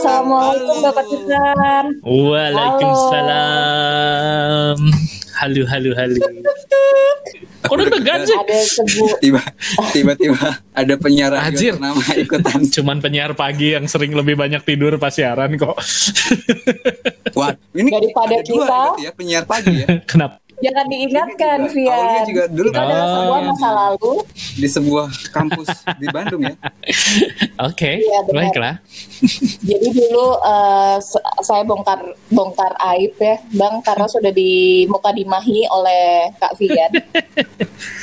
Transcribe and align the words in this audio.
Assalamualaikum 0.00 0.72
Halo. 0.72 0.88
Bapak 0.88 1.04
Tuhan. 1.12 1.84
Waalaikumsalam. 2.00 4.80
Halo, 5.36 5.62
halo, 5.68 5.92
halo. 5.92 6.16
Kok 7.60 7.76
sih? 8.24 8.32
Ada 8.32 8.56
sebuah 8.80 9.20
tiba 9.20 9.44
tiba-tiba 9.92 10.56
ada 10.72 10.94
penyiar 10.96 11.36
Anjir. 11.36 11.76
ternama 11.76 12.00
ikutan 12.16 12.64
Cuman 12.66 12.98
penyiar 12.98 13.30
pagi 13.36 13.76
yang 13.76 13.84
sering 13.84 14.16
lebih 14.16 14.32
banyak 14.34 14.64
tidur 14.64 14.96
pas 14.96 15.12
siaran 15.12 15.52
kok. 15.54 15.76
wah 17.36 17.52
ini 17.76 17.92
Daripada 17.92 18.40
dua 18.40 18.48
kita. 18.64 18.64
berarti 18.64 19.04
ya 19.04 19.12
penyiar 19.12 19.44
pagi 19.44 19.76
ya 19.76 20.00
Kenapa? 20.08 20.40
Jangan 20.60 20.86
diingatkan, 20.86 21.58
juga, 21.66 21.90
awalnya 21.90 22.22
juga 22.24 22.44
dulu 22.46 22.68
Itu 22.68 22.78
adalah 22.78 23.00
Oh, 23.00 23.12
sebuah 23.14 23.38
iya. 23.38 23.48
masa 23.48 23.68
lalu. 23.70 24.12
di 24.52 24.68
sebuah 24.68 25.06
kampus 25.30 25.68
di 25.96 26.06
Bandung 26.08 26.42
ya 26.42 26.54
Oke, 27.68 27.90
Iya, 27.98 28.18
benar. 28.24 28.36
baiklah. 28.42 28.74
Jadi 29.68 29.88
dulu 29.90 30.26
eh, 30.38 30.96
se- 30.98 31.20
saya 31.40 31.62
bongkar 31.62 32.00
bongkar 32.26 32.72
aib 32.90 33.12
ya, 33.16 33.36
Bang, 33.50 33.80
karena 33.80 34.06
sudah 34.06 34.30
di 34.30 34.50
muka 34.86 35.10
dimahi 35.10 35.64
oleh 35.66 36.02
Kak 36.36 36.56
Vian. 36.56 36.92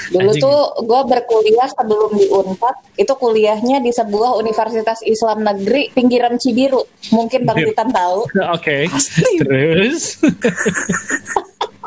Dulu 0.08 0.30
Anjing. 0.30 0.40
tuh 0.40 0.58
gue 0.82 1.02
berkuliah 1.06 1.68
sebelum 1.68 2.16
di 2.16 2.26
Unpad, 2.28 2.76
itu 2.96 3.12
kuliahnya 3.12 3.78
di 3.78 3.92
sebuah 3.92 4.34
universitas 4.36 5.04
Islam 5.04 5.44
negeri 5.44 5.92
pinggiran 5.92 6.38
Cibiru. 6.38 6.82
Mungkin 7.12 7.44
Bang. 7.44 7.58
Titan 7.60 7.90
tahu. 7.92 8.24
Oke. 8.50 8.88
Pasti. 8.88 9.38
Terus? 9.38 10.22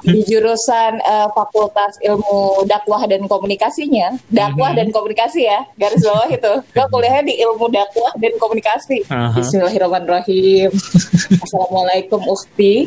Di 0.03 0.21
jurusan 0.25 0.99
eh, 0.99 1.29
Fakultas 1.31 1.97
Ilmu 2.01 2.65
Dakwah 2.65 3.05
dan 3.05 3.25
Komunikasinya, 3.25 4.17
dakwah 4.27 4.73
Mhm. 4.73 4.79
dan 4.79 4.87
komunikasi 4.91 5.41
ya, 5.45 5.61
garis 5.75 6.01
bawah 6.01 6.29
itu. 6.29 6.53
Gue 6.71 6.87
kuliahnya 6.89 7.23
di 7.25 7.35
Ilmu 7.39 7.67
Dakwah 7.69 8.13
dan 8.15 8.33
Komunikasi. 8.37 9.05
Aha. 9.07 9.37
Bismillahirrahmanirrahim. 9.37 10.71
Assalamualaikum 11.45 12.21
Ukti. 12.25 12.87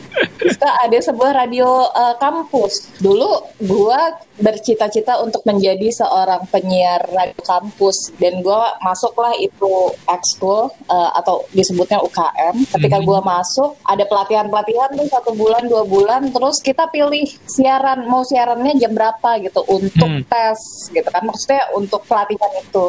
Kak, 0.53 0.75
ada 0.83 0.97
sebuah 0.97 1.31
radio 1.35 1.67
eh, 1.89 2.15
kampus. 2.17 2.87
Dulu 2.97 3.31
gue 3.59 3.99
bercita-cita 4.35 5.21
untuk 5.21 5.43
menjadi 5.43 5.93
seorang 5.93 6.49
penyiar 6.49 7.05
radio 7.05 7.37
kampus 7.39 8.09
dan 8.17 8.39
gue 8.39 8.61
masuklah 8.79 9.33
itu 9.35 9.71
ekskul 10.05 10.69
eh, 10.87 11.11
atau 11.15 11.43
disebutnya 11.51 11.99
UKM. 11.99 12.55
Ketika 12.69 12.97
Mhm. 12.97 13.05
gue 13.05 13.19
masuk 13.21 13.75
ada 13.83 14.03
pelatihan-pelatihan 14.03 14.89
tuh 14.93 15.07
satu 15.07 15.31
bulan 15.33 15.65
dua 15.65 15.83
bulan 15.83 16.29
terus 16.29 16.59
kita 16.59 16.87
pilih 16.87 17.02
siaran 17.47 18.05
mau 18.07 18.23
siarannya 18.23 18.73
jam 18.79 18.93
berapa 18.93 19.39
gitu 19.43 19.61
untuk 19.67 20.09
Hmm. 20.09 20.23
tes 20.27 20.59
gitu 20.91 21.07
kan 21.09 21.23
maksudnya 21.23 21.63
untuk 21.73 22.03
pelatihan 22.05 22.51
itu 22.59 22.85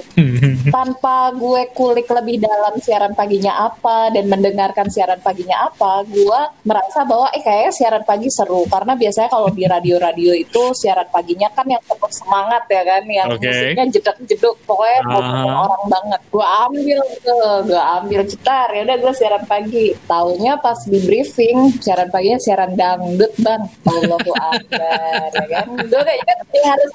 tanpa 0.69 1.31
gue 1.35 1.71
kulik 1.73 2.09
lebih 2.11 2.43
dalam 2.43 2.75
siaran 2.81 3.13
paginya 3.15 3.71
apa 3.71 4.11
dan 4.13 4.27
mendengarkan 4.29 4.89
siaran 4.91 5.21
paginya 5.21 5.69
apa, 5.71 6.05
gue 6.05 6.41
merasa 6.65 7.07
bahwa 7.07 7.31
eh 7.33 7.41
kayaknya 7.41 7.73
siaran 7.73 8.05
pagi 8.05 8.29
seru 8.29 8.67
karena 8.69 8.93
biasanya 8.97 9.29
kalau 9.31 9.49
di 9.51 9.65
radio-radio 9.65 10.33
itu 10.35 10.63
siaran 10.75 11.09
paginya 11.09 11.49
kan 11.53 11.65
yang 11.69 11.81
penuh 11.85 12.13
semangat 12.13 12.65
ya 12.69 12.83
kan, 12.85 13.03
yang 13.09 13.29
Oke. 13.31 13.47
musiknya 13.47 13.85
jeduk-jeduk, 13.95 14.57
pokoknya 14.69 14.99
ngomongin 15.07 15.55
orang 15.55 15.85
banget. 15.89 16.21
Gue 16.29 16.47
ambil 16.47 16.99
tuh, 17.23 17.55
gue 17.69 17.83
ambil 18.01 18.21
gitar, 18.27 18.69
ya 18.73 18.81
udah 18.85 18.97
gue 19.01 19.13
siaran 19.15 19.45
pagi. 19.49 19.87
Taunya 20.09 20.53
pas 20.59 20.79
di 20.85 20.99
briefing 21.01 21.59
siaran 21.81 22.09
paginya 22.11 22.39
siaran 22.41 22.73
dangdut 22.75 23.33
bang, 23.41 23.63
Allahu 24.05 24.33
Akbar, 24.37 25.29
ya 25.33 25.47
kan? 25.49 25.67
Gue 25.89 26.03
kayaknya 26.05 26.35
ya 26.55 26.75
harus 26.75 26.93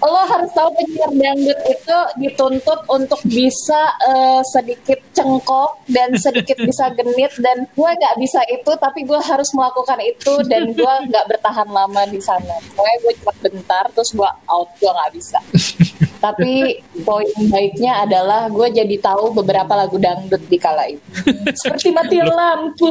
lo 0.00 0.22
harus 0.26 0.50
tahu 0.52 0.68
penyiar 0.74 1.12
dangdut 1.12 1.60
itu 1.68 1.98
dituntut 2.20 2.80
untuk 2.90 3.20
bisa 3.24 3.82
eh, 4.06 4.42
sedikit 4.48 4.98
cengkok 5.12 5.86
dan 5.90 6.14
sedikit 6.18 6.58
bisa 6.60 6.92
genit 6.94 7.32
dan 7.40 7.66
gue 7.66 7.90
nggak 7.90 8.16
bisa 8.20 8.40
itu 8.52 8.70
tapi 8.78 9.06
gue 9.06 9.20
harus 9.20 9.48
melakukan 9.54 9.98
itu 10.02 10.32
dan 10.50 10.72
gue 10.72 10.94
nggak 11.10 11.24
bertahan 11.30 11.68
lama 11.70 12.02
di 12.08 12.20
sana 12.20 12.58
pokoknya 12.74 12.98
gue 13.02 13.12
cuma 13.22 13.34
bentar 13.40 13.84
terus 13.92 14.10
gue 14.12 14.30
out 14.50 14.68
gue 14.78 14.90
nggak 14.90 15.12
bisa 15.14 15.38
tapi 16.18 16.80
poin 17.04 17.28
baiknya 17.48 18.02
adalah 18.02 18.48
gue 18.48 18.68
jadi 18.72 18.96
tahu 18.98 19.36
beberapa 19.36 19.72
lagu 19.76 19.96
dangdut 20.00 20.42
di 20.48 20.58
kala 20.58 20.88
itu 20.88 21.00
seperti 21.52 21.92
mati 21.92 22.18
lampu 22.24 22.90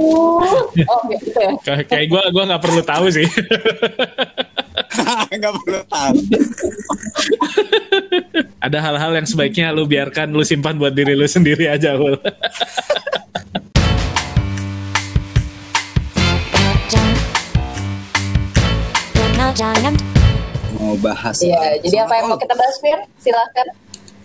oh 0.85 1.01
gitu 1.09 1.29
ya 1.35 1.51
Kayak 1.85 2.07
gue 2.11 2.21
gua 2.31 2.43
nggak 2.47 2.63
perlu 2.63 2.81
tahu 2.85 3.05
sih. 3.11 3.27
nggak 5.35 5.53
perlu 5.63 5.81
tahu 5.87 6.15
Ada 8.59 8.77
hal-hal 8.81 9.11
yang 9.13 9.27
sebaiknya 9.29 9.69
lu 9.71 9.85
biarkan 9.85 10.33
lu 10.33 10.41
simpan 10.41 10.75
buat 10.75 10.91
diri 10.91 11.13
lu 11.13 11.29
sendiri 11.29 11.69
aja, 11.69 11.95
Ul. 11.95 12.17
Mau 21.05 21.13
bahas 21.13 21.37
Iya, 21.37 21.77
jadi 21.79 21.97
apa 22.01 22.13
yang 22.17 22.25
mau 22.27 22.37
kita 22.37 22.57
bahas 22.57 22.75
Fir? 22.81 22.99
Silahkan. 23.21 23.67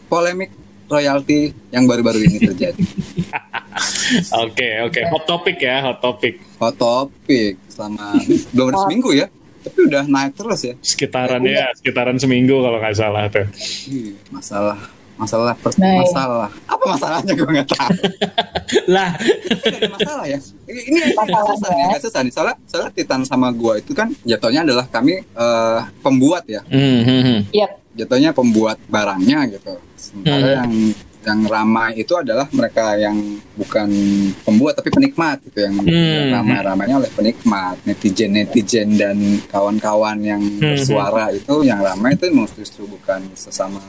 polemik 0.09 0.51
royalti 0.89 1.53
yang 1.71 1.85
baru-baru 1.85 2.25
ini 2.25 2.41
terjadi 2.41 2.81
Oke, 4.43 4.83
oke. 4.83 5.01
Hot 5.07 5.25
topic 5.25 5.63
ya, 5.63 5.81
hot 5.81 6.03
topic. 6.03 6.43
hot 6.59 6.75
topic 6.75 7.55
selama 7.71 8.19
belum 8.51 8.67
ada 8.69 8.79
seminggu 8.83 9.11
ya 9.15 9.27
tapi 9.61 9.79
udah 9.87 10.05
naik 10.05 10.33
terus 10.35 10.61
ya 10.65 10.75
Sekitaran 10.81 11.45
ya, 11.45 11.69
sekitaran 11.77 12.17
seminggu 12.17 12.59
kalau 12.59 12.81
nggak 12.81 12.97
salah 12.97 13.29
tuh. 13.29 13.45
Ih, 13.87 14.17
masalah 14.33 14.81
masalah 15.21 15.53
per- 15.55 15.77
Nah, 15.77 15.87
iya. 15.87 16.01
masalah 16.03 16.49
apa 16.65 16.85
masalahnya 16.87 17.33
gue 17.33 17.45
nggak 17.47 17.69
tahu 17.69 17.93
Lah, 18.95 19.11
Ini 19.19 19.77
ada 19.77 19.89
masalah 19.91 20.25
ya 20.25 20.39
ini 20.67 20.99
Masalahnya. 21.13 21.51
susah 21.51 21.71
nih 21.71 21.85
nggak 21.85 22.03
susah 22.03 22.21
nih 22.23 22.33
soalnya 22.33 22.57
soalnya 22.65 22.91
Titan 22.93 23.23
sama 23.23 23.49
gua 23.51 23.77
itu 23.77 23.91
kan 23.91 24.09
jatuhnya 24.23 24.63
adalah 24.63 24.87
kami 24.87 25.21
eh, 25.21 25.81
pembuat 26.01 26.45
ya 26.47 26.63
Hmm, 26.65 27.01
hmm, 27.01 27.21
hmm. 27.21 27.39
Iya. 27.51 27.69
jatuhnya 27.93 28.31
pembuat 28.31 28.79
barangnya 28.87 29.39
gitu 29.51 29.75
sementara 29.95 30.41
Hmm. 30.41 30.57
yang 30.57 30.73
yang 31.21 31.41
ramai 31.45 32.01
itu 32.01 32.17
adalah 32.17 32.49
mereka 32.49 32.97
yang 32.97 33.13
bukan 33.53 33.93
pembuat 34.41 34.73
tapi 34.73 34.89
penikmat 34.89 35.45
gitu 35.45 35.59
yang 35.61 35.77
Hmm. 35.77 36.33
ramai-ramainya 36.33 36.97
oleh 36.97 37.11
penikmat 37.11 37.77
netizen 37.85 38.33
netizen 38.33 38.97
dan 38.97 39.21
kawan-kawan 39.47 40.17
yang 40.19 40.41
Hmm. 40.41 40.73
bersuara 40.73 41.29
itu 41.31 41.61
yang 41.61 41.77
ramai 41.79 42.15
itu 42.15 42.25
justru 42.55 42.87
bukan 42.87 43.21
sesama 43.35 43.83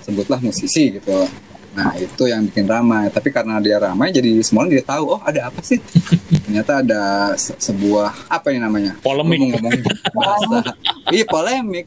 sebutlah 0.00 0.38
musisi 0.38 0.96
gitu. 0.96 1.26
Nah 1.68 1.94
itu 1.94 2.26
yang 2.26 2.42
bikin 2.44 2.66
ramai. 2.66 3.06
Tapi 3.06 3.28
karena 3.28 3.58
dia 3.58 3.78
ramai 3.78 4.10
jadi 4.10 4.42
semua 4.42 4.64
orang 4.64 4.72
dia 4.74 4.82
tahu 4.82 5.04
oh 5.14 5.20
ada 5.22 5.46
apa 5.46 5.60
sih? 5.62 5.78
Ternyata 6.42 6.82
ada 6.82 7.02
se- 7.34 7.54
sebuah 7.54 8.26
apa 8.26 8.50
ini 8.50 8.58
namanya? 8.58 8.96
Polemik. 8.98 9.38
Gua 9.38 9.48
mau 9.48 9.70
ngomong 9.70 9.82
bahasa. 10.14 10.58
Iya 11.14 11.24
polemik. 11.24 11.86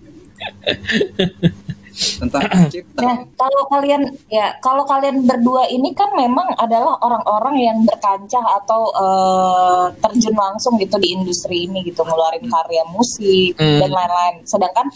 Tentang 1.92 2.42
cipta 2.72 3.04
Nah, 3.04 3.18
kalau 3.36 3.62
kalian 3.68 4.02
ya, 4.26 4.56
kalau 4.58 4.82
kalian 4.82 5.28
berdua 5.28 5.68
ini 5.68 5.92
kan 5.92 6.10
memang 6.16 6.50
adalah 6.56 6.98
orang-orang 6.98 7.62
yang 7.62 7.78
berkancah 7.84 8.42
atau 8.64 8.90
eh, 8.96 9.86
terjun 10.00 10.34
langsung 10.34 10.80
gitu 10.80 10.98
di 10.98 11.14
industri 11.14 11.68
ini 11.68 11.84
gitu, 11.84 12.02
ngeluarin 12.02 12.48
karya 12.48 12.82
musik 12.90 13.54
Hmm. 13.54 13.84
dan 13.84 13.92
lain-lain. 13.92 14.36
Sedangkan 14.48 14.88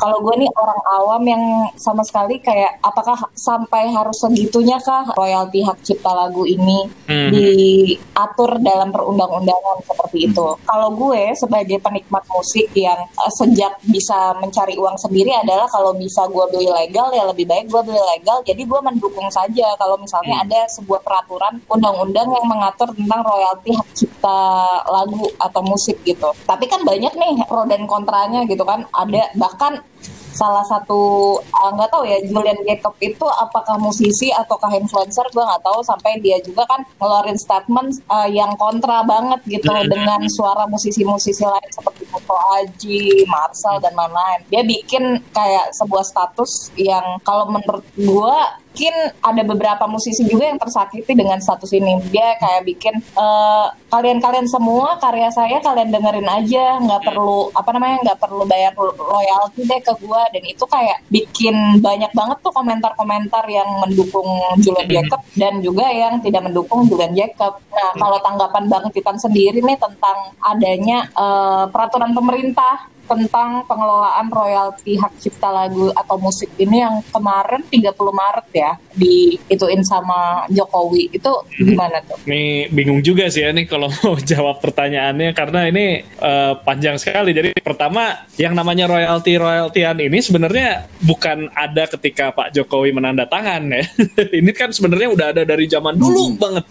kalau 0.00 0.24
gue 0.24 0.34
nih 0.40 0.50
orang 0.56 0.80
awam 0.96 1.22
yang 1.28 1.44
sama 1.76 2.00
sekali 2.00 2.40
kayak 2.40 2.80
apakah 2.80 3.28
sampai 3.36 3.92
harus 3.92 4.16
segitunya 4.16 4.80
kah 4.80 5.12
royalti 5.12 5.60
hak 5.60 5.84
cipta 5.84 6.08
lagu 6.10 6.48
ini 6.48 6.88
Hmm. 7.10 7.34
diatur 7.34 8.62
dalam 8.62 8.94
perundang-undangan 8.94 9.82
seperti 9.82 10.30
itu. 10.30 10.46
Kalau 10.62 10.94
gue 10.94 11.34
sebagai 11.34 11.82
penikmat 11.82 12.22
musik 12.30 12.70
yang 12.72 13.02
eh, 13.02 13.32
sejak 13.34 13.82
bisa 13.82 14.38
mencari 14.38 14.78
uang 14.78 14.94
sendiri 14.94 15.34
adalah 15.34 15.66
kalau 15.66 15.90
bisa 15.90 16.24
gue 16.30 16.44
beli 16.54 16.70
legal 16.70 17.10
ya 17.10 17.26
lebih 17.26 17.50
baik 17.50 17.66
gue 17.66 17.82
beli 17.82 17.98
legal. 18.16 18.46
Jadi 18.46 18.62
gue 18.62 18.80
mendukung 18.80 19.26
saja 19.28 19.74
kalau 19.74 19.98
misalnya 19.98 20.46
ada 20.46 20.70
sebuah 20.70 21.02
peraturan 21.02 21.58
undang-undang 21.66 22.30
yang 22.30 22.46
mengatur 22.46 22.94
tentang 22.94 23.20
royalti 23.26 23.74
hak 23.74 23.88
cipta 23.92 24.38
lagu 24.86 25.26
atau 25.42 25.60
musik 25.66 25.98
gitu. 26.06 26.30
Tapi 26.46 26.70
kan 26.70 26.86
banyak 26.86 27.10
nih 27.10 27.34
pro 27.50 27.66
dan 27.66 27.90
kontranya 27.90 28.46
gitu 28.46 28.62
kan. 28.62 28.86
Ada 28.94 29.34
bahkan 29.34 29.82
salah 30.30 30.64
satu 30.64 31.36
ah, 31.52 31.74
nggak 31.74 31.90
tahu 31.92 32.06
ya 32.06 32.18
Julian 32.24 32.56
Jacob 32.64 32.94
itu 33.02 33.26
apakah 33.28 33.76
musisi 33.76 34.32
ataukah 34.32 34.72
influencer 34.78 35.26
gue 35.34 35.44
nggak 35.44 35.60
tahu 35.60 35.84
sampai 35.84 36.22
dia 36.22 36.40
juga 36.40 36.64
kan 36.64 36.80
ngeluarin 36.96 37.36
statement 37.36 38.00
ah, 38.08 38.24
yang 38.24 38.54
kontra 38.56 39.04
banget 39.04 39.40
gitu 39.44 39.68
dengan 39.68 40.24
suara 40.32 40.64
musisi-musisi 40.70 41.44
lain 41.44 41.70
seperti 41.74 42.08
Kuto 42.10 42.36
Aji, 42.56 43.28
Marcel 43.28 43.78
dan 43.78 43.94
lain-lain. 43.94 44.40
Dia 44.50 44.62
bikin 44.64 45.22
kayak 45.30 45.76
sebuah 45.76 46.02
status 46.06 46.74
yang 46.74 47.20
kalau 47.22 47.50
menurut 47.50 47.84
gue 47.94 48.36
bikin 48.70 48.94
ada 49.18 49.42
beberapa 49.42 49.84
musisi 49.90 50.22
juga 50.22 50.46
yang 50.46 50.56
tersakiti 50.62 51.10
dengan 51.18 51.42
status 51.42 51.74
ini. 51.74 51.98
Dia 52.14 52.38
kayak 52.38 52.62
bikin 52.62 52.94
eh, 53.02 53.66
kalian-kalian 53.90 54.46
semua 54.46 54.94
karya 55.02 55.26
saya 55.34 55.58
kalian 55.58 55.90
dengerin 55.90 56.24
aja, 56.30 56.78
nggak 56.78 57.02
perlu 57.10 57.50
apa 57.50 57.70
namanya 57.74 57.96
nggak 58.06 58.18
perlu 58.22 58.46
bayar 58.46 58.72
royalti 58.78 59.66
deh 59.66 59.80
ke 59.82 59.92
gua. 59.98 60.22
Dan 60.30 60.46
itu 60.46 60.62
kayak 60.64 61.02
bikin 61.10 61.82
banyak 61.82 62.14
banget 62.14 62.38
tuh 62.46 62.54
komentar-komentar 62.54 63.44
yang 63.50 63.68
mendukung 63.82 64.30
Julian 64.62 64.86
Jacob 64.86 65.20
dan 65.34 65.58
juga 65.58 65.90
yang 65.90 66.22
tidak 66.22 66.46
mendukung 66.46 66.86
Julian 66.86 67.12
Jacob. 67.12 67.58
Nah 67.74 67.90
kalau 67.98 68.22
tanggapan 68.22 68.64
Bang 68.70 68.86
Titan 68.94 69.18
sendiri 69.18 69.58
nih 69.58 69.76
tentang 69.82 70.30
adanya 70.38 71.10
eh, 71.10 71.64
peraturan 71.68 72.14
pemerintah 72.14 72.86
tentang 73.10 73.66
pengelolaan 73.66 74.30
royalti 74.30 74.94
hak 74.94 75.18
cipta 75.18 75.50
lagu 75.50 75.90
atau 75.90 76.14
musik 76.22 76.54
ini 76.62 76.78
yang 76.78 77.02
kemarin 77.10 77.66
30 77.66 77.90
Maret 77.98 78.46
ya 78.54 78.59
diituin 78.94 79.82
sama 79.86 80.44
Jokowi 80.50 81.12
itu 81.14 81.32
gimana 81.56 82.02
tuh? 82.04 82.18
Nih 82.26 82.68
bingung 82.72 83.00
juga 83.00 83.28
sih 83.30 83.44
ya 83.44 83.50
nih 83.54 83.66
kalau 83.68 83.88
mau 84.02 84.16
jawab 84.18 84.58
pertanyaannya 84.58 85.30
karena 85.32 85.60
ini 85.68 86.02
eh, 86.04 86.52
panjang 86.64 86.96
sekali. 86.96 87.32
Jadi 87.36 87.56
pertama 87.60 88.26
yang 88.36 88.56
namanya 88.56 88.90
royalti 88.90 89.36
royaltian 89.36 89.98
ini 90.00 90.18
sebenarnya 90.20 90.88
bukan 91.04 91.48
ada 91.52 91.86
ketika 91.86 92.32
Pak 92.34 92.56
Jokowi 92.56 92.90
menandatangan 92.96 93.62
ya. 93.70 93.82
ini 94.40 94.50
kan 94.56 94.74
sebenarnya 94.74 95.08
udah 95.12 95.26
ada 95.36 95.42
dari 95.46 95.66
zaman 95.68 95.96
dulu 95.96 96.36
banget. 96.36 96.64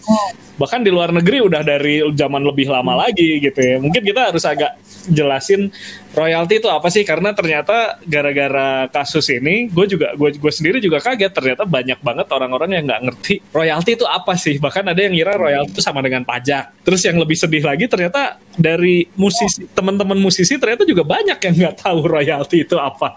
Bahkan 0.59 0.83
di 0.83 0.91
luar 0.91 1.15
negeri 1.15 1.39
udah 1.39 1.63
dari 1.63 2.03
zaman 2.11 2.43
lebih 2.43 2.67
lama 2.67 3.07
lagi 3.07 3.39
gitu 3.39 3.55
ya. 3.55 3.79
Mungkin 3.79 4.03
kita 4.03 4.29
harus 4.29 4.43
agak 4.43 4.75
jelasin 5.07 5.71
royalti 6.11 6.59
itu 6.59 6.67
apa 6.67 6.91
sih? 6.91 7.07
Karena 7.07 7.31
ternyata 7.31 7.97
gara-gara 8.03 8.91
kasus 8.91 9.31
ini 9.31 9.71
gue 9.71 9.85
juga 9.87 10.11
gue 10.19 10.35
gue 10.35 10.51
sendiri 10.51 10.83
juga 10.83 10.99
kaget. 10.99 11.31
Ternyata 11.31 11.63
banyak 11.63 11.99
banget 12.03 12.27
orang-orang 12.27 12.69
yang 12.75 12.83
nggak 12.83 13.01
ngerti 13.07 13.35
royalti 13.55 13.95
itu 13.95 14.03
apa 14.03 14.35
sih? 14.35 14.59
Bahkan 14.59 14.91
ada 14.91 14.99
yang 14.99 15.15
ngira 15.15 15.39
royalti 15.39 15.79
itu 15.79 15.81
sama 15.81 16.03
dengan 16.03 16.27
pajak. 16.27 16.83
Terus 16.83 17.01
yang 17.07 17.15
lebih 17.15 17.39
sedih 17.39 17.63
lagi 17.63 17.87
ternyata 17.87 18.35
dari 18.59 19.07
musisi 19.15 19.63
teman-teman 19.71 20.19
musisi 20.19 20.59
ternyata 20.59 20.83
juga 20.83 21.07
banyak 21.07 21.39
yang 21.39 21.53
nggak 21.55 21.75
tahu 21.79 21.99
royalti 22.05 22.67
itu 22.67 22.75
apa 22.75 23.15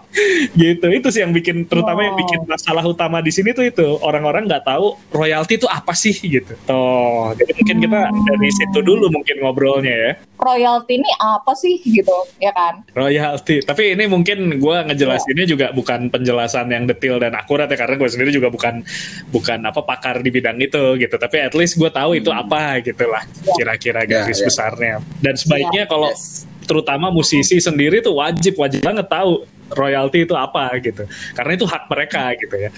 gitu 0.55 0.87
itu 0.87 1.07
sih 1.11 1.19
yang 1.19 1.35
bikin 1.35 1.67
terutama 1.67 2.07
yang 2.07 2.15
bikin 2.15 2.47
masalah 2.47 2.81
utama 2.87 3.19
di 3.19 3.29
sini 3.29 3.51
tuh 3.51 3.67
itu 3.67 3.83
orang-orang 3.99 4.47
nggak 4.47 4.63
tahu 4.63 4.95
royalti 5.11 5.59
itu 5.59 5.67
apa 5.67 5.91
sih 5.91 6.15
gitu 6.15 6.55
toh 6.63 7.35
jadi 7.35 7.51
mungkin 7.59 7.77
kita 7.83 7.99
dari 8.07 8.49
situ 8.55 8.79
dulu 8.79 9.11
mungkin 9.11 9.35
ngobrolnya 9.43 9.93
ya 9.93 10.11
Royalti 10.43 10.99
ini 10.99 11.07
apa 11.23 11.55
sih 11.55 11.79
gitu 11.79 12.11
ya 12.35 12.51
kan? 12.51 12.83
royalti. 12.91 13.63
Tapi 13.63 13.95
ini 13.95 14.11
mungkin 14.11 14.59
gue 14.59 14.77
ngejelasinnya 14.91 15.47
juga 15.47 15.71
bukan 15.71 16.11
penjelasan 16.11 16.67
yang 16.67 16.83
detail 16.83 17.15
dan 17.23 17.31
akurat 17.31 17.71
ya 17.71 17.79
karena 17.79 17.95
gue 17.95 18.09
sendiri 18.11 18.31
juga 18.35 18.51
bukan 18.51 18.83
bukan 19.31 19.59
apa 19.63 19.79
pakar 19.87 20.19
di 20.19 20.35
bidang 20.35 20.59
itu 20.59 20.99
gitu. 20.99 21.15
Tapi 21.15 21.47
at 21.47 21.55
least 21.55 21.79
gue 21.79 21.87
tahu 21.87 22.19
itu 22.19 22.27
apa 22.27 22.83
gitu 22.83 23.07
lah 23.07 23.23
kira-kira 23.55 24.03
Ya, 24.03 24.27
garis 24.27 24.43
ya. 24.43 24.51
besarnya. 24.51 24.93
Dan 25.23 25.32
sebaiknya 25.35 25.83
kalau 25.85 26.09
Yes. 26.11 26.45
terutama 26.63 27.11
musisi 27.11 27.59
sendiri 27.59 27.99
tuh 27.99 28.15
wajib 28.15 28.55
wajib 28.55 28.81
banget 28.83 29.07
tahu 29.07 29.43
royalti 29.73 30.23
itu 30.23 30.33
apa 30.33 30.73
gitu. 30.79 31.03
Karena 31.33 31.51
itu 31.53 31.65
hak 31.65 31.83
mereka 31.85 32.31
gitu 32.35 32.55
ya. 32.55 32.69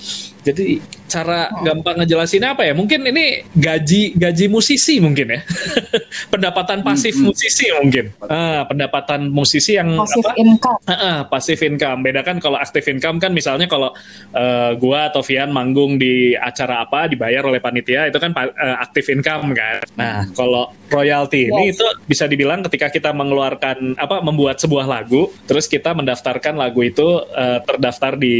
Jadi 0.41 0.77
cara 1.05 1.47
gampang 1.59 1.99
ngejelasinnya 1.99 2.53
apa 2.53 2.63
ya? 2.63 2.73
Mungkin 2.73 3.01
ini 3.05 3.25
gaji 3.51 4.15
gaji 4.15 4.45
musisi 4.47 4.97
mungkin 4.97 5.27
ya. 5.31 5.41
pendapatan 6.33 6.81
pasif 6.81 7.13
Hmm, 7.15 7.31
musisi 7.31 7.65
mungkin. 7.71 8.05
Ah, 8.21 8.63
pendapatan 8.65 9.27
musisi 9.27 9.73
yang 9.73 9.95
Passive 9.95 10.25
apa? 10.25 10.35
income. 10.37 10.79
Heeh, 10.85 11.17
passive 11.25 11.61
income. 11.63 11.99
Beda 12.01 12.21
kan 12.21 12.37
kalau 12.37 12.55
active 12.55 12.85
income 12.85 13.17
kan 13.17 13.31
misalnya 13.31 13.65
kalau 13.65 13.91
eh, 14.31 14.71
gua 14.75 15.07
atau 15.07 15.21
Vian 15.21 15.49
manggung 15.49 15.95
di 15.95 16.13
acara 16.33 16.83
apa 16.83 17.07
dibayar 17.07 17.41
oleh 17.41 17.57
panitia 17.57 18.05
itu 18.05 18.17
kan 18.17 18.31
pa- 18.31 18.51
eh, 18.51 18.77
active 18.77 19.07
income 19.11 19.53
kan. 19.53 19.81
Nah, 19.95 20.15
kalau 20.31 20.69
royalti 20.87 21.47
ini 21.47 21.63
Yes. 21.65 21.75
itu 21.75 21.85
bisa 22.05 22.25
dibilang 22.25 22.61
ketika 22.61 22.87
kita 22.87 23.09
mengeluarkan 23.09 23.95
apa 23.95 24.21
membuat 24.21 24.57
sebuah 24.57 24.85
lagu, 24.85 25.33
terus 25.43 25.65
kita 25.65 25.91
mendaftarkan 25.91 26.53
lagu 26.53 26.84
itu 26.85 27.07
eh, 27.25 27.59
terdaftar 27.61 28.13
di 28.15 28.35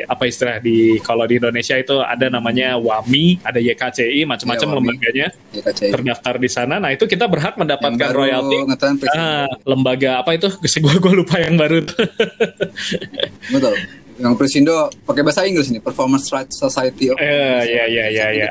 apa 0.00 0.24
istilah 0.24 0.58
di 0.58 0.96
kalau 0.98 1.24
di 1.24 1.36
Indonesia 1.36 1.74
itu 1.74 1.98
ada 1.98 2.26
namanya 2.28 2.76
WAMI, 2.76 3.42
ada 3.42 3.58
YKCI, 3.58 4.24
macam-macam 4.24 4.64
Ya, 4.64 4.74
lembaganya 4.74 5.26
Ya, 5.50 5.60
KCI. 5.62 5.90
terdaftar 5.92 6.34
di 6.36 6.48
sana. 6.48 6.76
Nah, 6.78 6.90
itu 6.90 7.04
kita 7.04 7.24
berhak 7.26 7.54
mendapatkan 7.54 8.10
royalti. 8.10 8.56
Ah, 9.10 9.44
lembaga 9.62 10.20
apa 10.20 10.34
itu? 10.34 10.48
Gue 10.84 10.96
gue 11.00 11.14
lupa 11.16 11.40
yang 11.40 11.56
baru. 11.56 11.80
Betul. 13.54 13.74
Yang 14.14 14.34
Presindo 14.38 14.76
pakai 15.02 15.26
bahasa 15.26 15.42
Inggris 15.42 15.66
nih, 15.68 15.82
Performance 15.82 16.30
Rights 16.30 16.54
Society 16.54 17.10
Eh, 17.10 17.62
ya, 17.66 17.84
ya, 17.90 18.04
ya, 18.08 18.26
ya. 18.30 18.48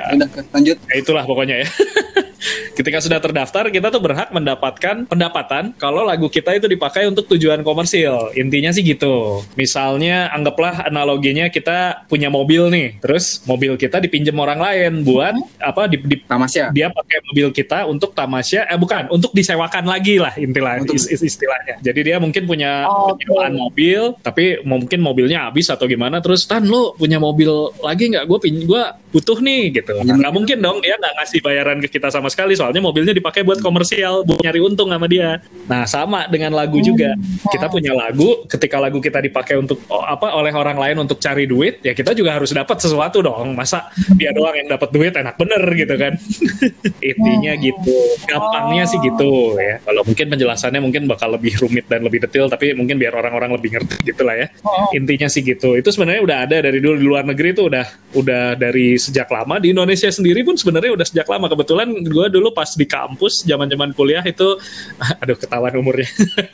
Lanjut. 0.52 0.76
Ya, 0.76 0.96
itulah 0.98 1.24
pokoknya 1.24 1.64
ya. 1.64 1.68
Ketika 2.74 3.00
sudah 3.00 3.20
terdaftar, 3.20 3.70
kita 3.70 3.88
tuh 3.88 4.02
berhak 4.02 4.30
mendapatkan 4.30 5.08
pendapatan 5.08 5.72
kalau 5.78 6.04
lagu 6.04 6.28
kita 6.28 6.52
itu 6.54 6.68
dipakai 6.68 7.08
untuk 7.08 7.30
tujuan 7.32 7.62
komersil. 7.62 8.34
Intinya 8.36 8.70
sih 8.70 8.84
gitu. 8.84 9.46
Misalnya, 9.56 10.28
anggaplah 10.34 10.88
analoginya 10.88 11.48
kita 11.48 12.04
punya 12.08 12.28
mobil 12.28 12.68
nih, 12.68 13.00
terus 13.00 13.40
mobil 13.48 13.80
kita 13.80 14.04
dipinjam 14.04 14.36
orang 14.38 14.60
lain 14.60 14.92
buat 15.06 15.34
apa? 15.62 15.88
Di, 15.88 15.98
di- 16.02 16.22
Tamasya. 16.24 16.72
dia 16.74 16.90
pakai 16.90 17.20
mobil 17.30 17.48
kita 17.54 17.86
untuk 17.86 18.12
tamasya, 18.12 18.66
eh 18.68 18.80
bukan, 18.80 19.12
untuk 19.12 19.32
disewakan 19.32 19.86
lagi 19.86 20.18
lah 20.18 20.34
intilah 20.34 20.82
Untuk- 20.82 20.98
is- 20.98 21.08
is- 21.08 21.22
istilahnya. 21.22 21.78
Jadi 21.80 22.00
dia 22.12 22.18
mungkin 22.18 22.44
punya 22.44 22.86
Oh, 22.90 23.14
penyewaan 23.16 23.54
mobil, 23.54 24.18
tapi 24.26 24.60
mungkin 24.66 25.00
mobilnya 25.00 25.48
habis 25.48 25.70
atau 25.70 25.86
gimana, 25.86 26.20
terus 26.20 26.44
tan 26.44 26.66
lo 26.66 26.98
punya 26.98 27.22
mobil 27.22 27.50
lagi 27.80 28.10
nggak? 28.10 28.26
Gue 28.26 28.40
pin, 28.42 28.56
gue 28.66 28.84
butuh 29.14 29.38
nih 29.38 29.78
gitu. 29.78 29.94
Nah, 29.94 30.02
Pinjam 30.02 30.18
nggak 30.20 30.34
mungkin 30.34 30.58
dong 30.58 30.78
dia 30.82 30.98
nggak 30.98 31.14
ngasih 31.22 31.40
bayaran 31.46 31.78
ke 31.86 31.88
kita 31.88 32.10
sama 32.10 32.33
sekali, 32.34 32.58
soalnya 32.58 32.82
mobilnya 32.82 33.14
dipakai 33.14 33.46
buat 33.46 33.62
komersial, 33.62 34.26
buat 34.26 34.42
nyari 34.42 34.60
untung 34.60 34.90
sama 34.90 35.06
dia. 35.06 35.40
Nah 35.70 35.86
sama 35.86 36.26
dengan 36.28 36.58
lagu 36.58 36.82
juga, 36.82 37.14
kita 37.54 37.70
punya 37.70 37.94
lagu, 37.94 38.44
ketika 38.50 38.82
lagu 38.82 38.98
kita 38.98 39.22
dipakai 39.22 39.62
untuk 39.62 39.80
oh, 39.88 40.02
apa 40.02 40.34
oleh 40.34 40.50
orang 40.50 40.76
lain 40.82 41.06
untuk 41.06 41.22
cari 41.22 41.46
duit, 41.46 41.80
ya 41.86 41.94
kita 41.94 42.18
juga 42.18 42.36
harus 42.36 42.50
dapat 42.50 42.82
sesuatu 42.82 43.22
dong. 43.22 43.54
Masa 43.54 43.94
dia 44.18 44.34
doang 44.34 44.58
yang 44.58 44.68
dapat 44.74 44.90
duit 44.90 45.14
enak 45.14 45.38
bener 45.38 45.64
gitu 45.78 45.96
kan? 45.96 46.14
Intinya 47.14 47.54
gitu, 47.62 47.98
gampangnya 48.26 48.84
sih 48.90 48.98
gitu 49.00 49.62
ya. 49.62 49.78
Kalau 49.86 50.02
mungkin 50.02 50.26
penjelasannya 50.34 50.82
mungkin 50.82 51.06
bakal 51.06 51.38
lebih 51.38 51.62
rumit 51.62 51.86
dan 51.86 52.02
lebih 52.02 52.26
detail, 52.26 52.50
tapi 52.50 52.74
mungkin 52.74 52.98
biar 52.98 53.14
orang-orang 53.14 53.54
lebih 53.54 53.78
ngerti 53.78 54.10
gitu 54.10 54.26
lah 54.26 54.36
ya. 54.36 54.48
Intinya 54.96 55.28
sih 55.30 55.46
gitu. 55.46 55.78
Itu 55.78 55.94
sebenarnya 55.94 56.22
udah 56.24 56.38
ada 56.50 56.58
dari 56.64 56.80
dulu 56.82 56.96
di 56.98 57.06
luar 57.06 57.24
negeri 57.28 57.54
itu 57.54 57.70
udah 57.70 57.86
udah 58.18 58.44
dari 58.58 58.96
sejak 58.98 59.28
lama. 59.30 59.60
Di 59.60 59.76
Indonesia 59.76 60.10
sendiri 60.10 60.42
pun 60.42 60.56
sebenarnya 60.56 60.92
udah 60.96 61.06
sejak 61.06 61.28
lama. 61.28 61.46
Kebetulan 61.52 61.88
gue 62.14 62.30
dulu 62.30 62.54
pas 62.54 62.70
di 62.70 62.86
kampus 62.86 63.42
zaman-zaman 63.42 63.90
kuliah 63.98 64.22
itu, 64.22 64.54
aduh 65.22 65.34
ketahuan 65.34 65.74
umurnya 65.74 66.06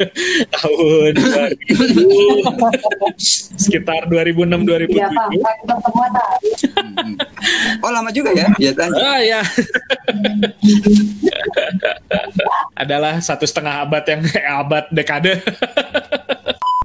tahun 0.56 1.20
2000, 1.20 3.60
sekitar 3.60 4.08
2006 4.08 4.88
Iya 4.90 5.12
2007. 5.12 5.44
Pak, 5.44 5.56
kita 5.60 5.76
semua 5.84 6.08
tahu. 6.16 6.48
Hmm. 6.80 7.16
Oh 7.84 7.92
lama 7.92 8.10
juga 8.12 8.32
ya? 8.32 8.48
Ya 8.56 8.72
lanjut. 8.76 9.04
Ah 9.04 9.20
ya. 9.20 9.42
Adalah 12.82 13.20
satu 13.20 13.44
setengah 13.44 13.84
abad 13.84 14.04
yang 14.08 14.22
eh, 14.24 14.48
abad 14.48 14.88
dekade. 14.92 15.44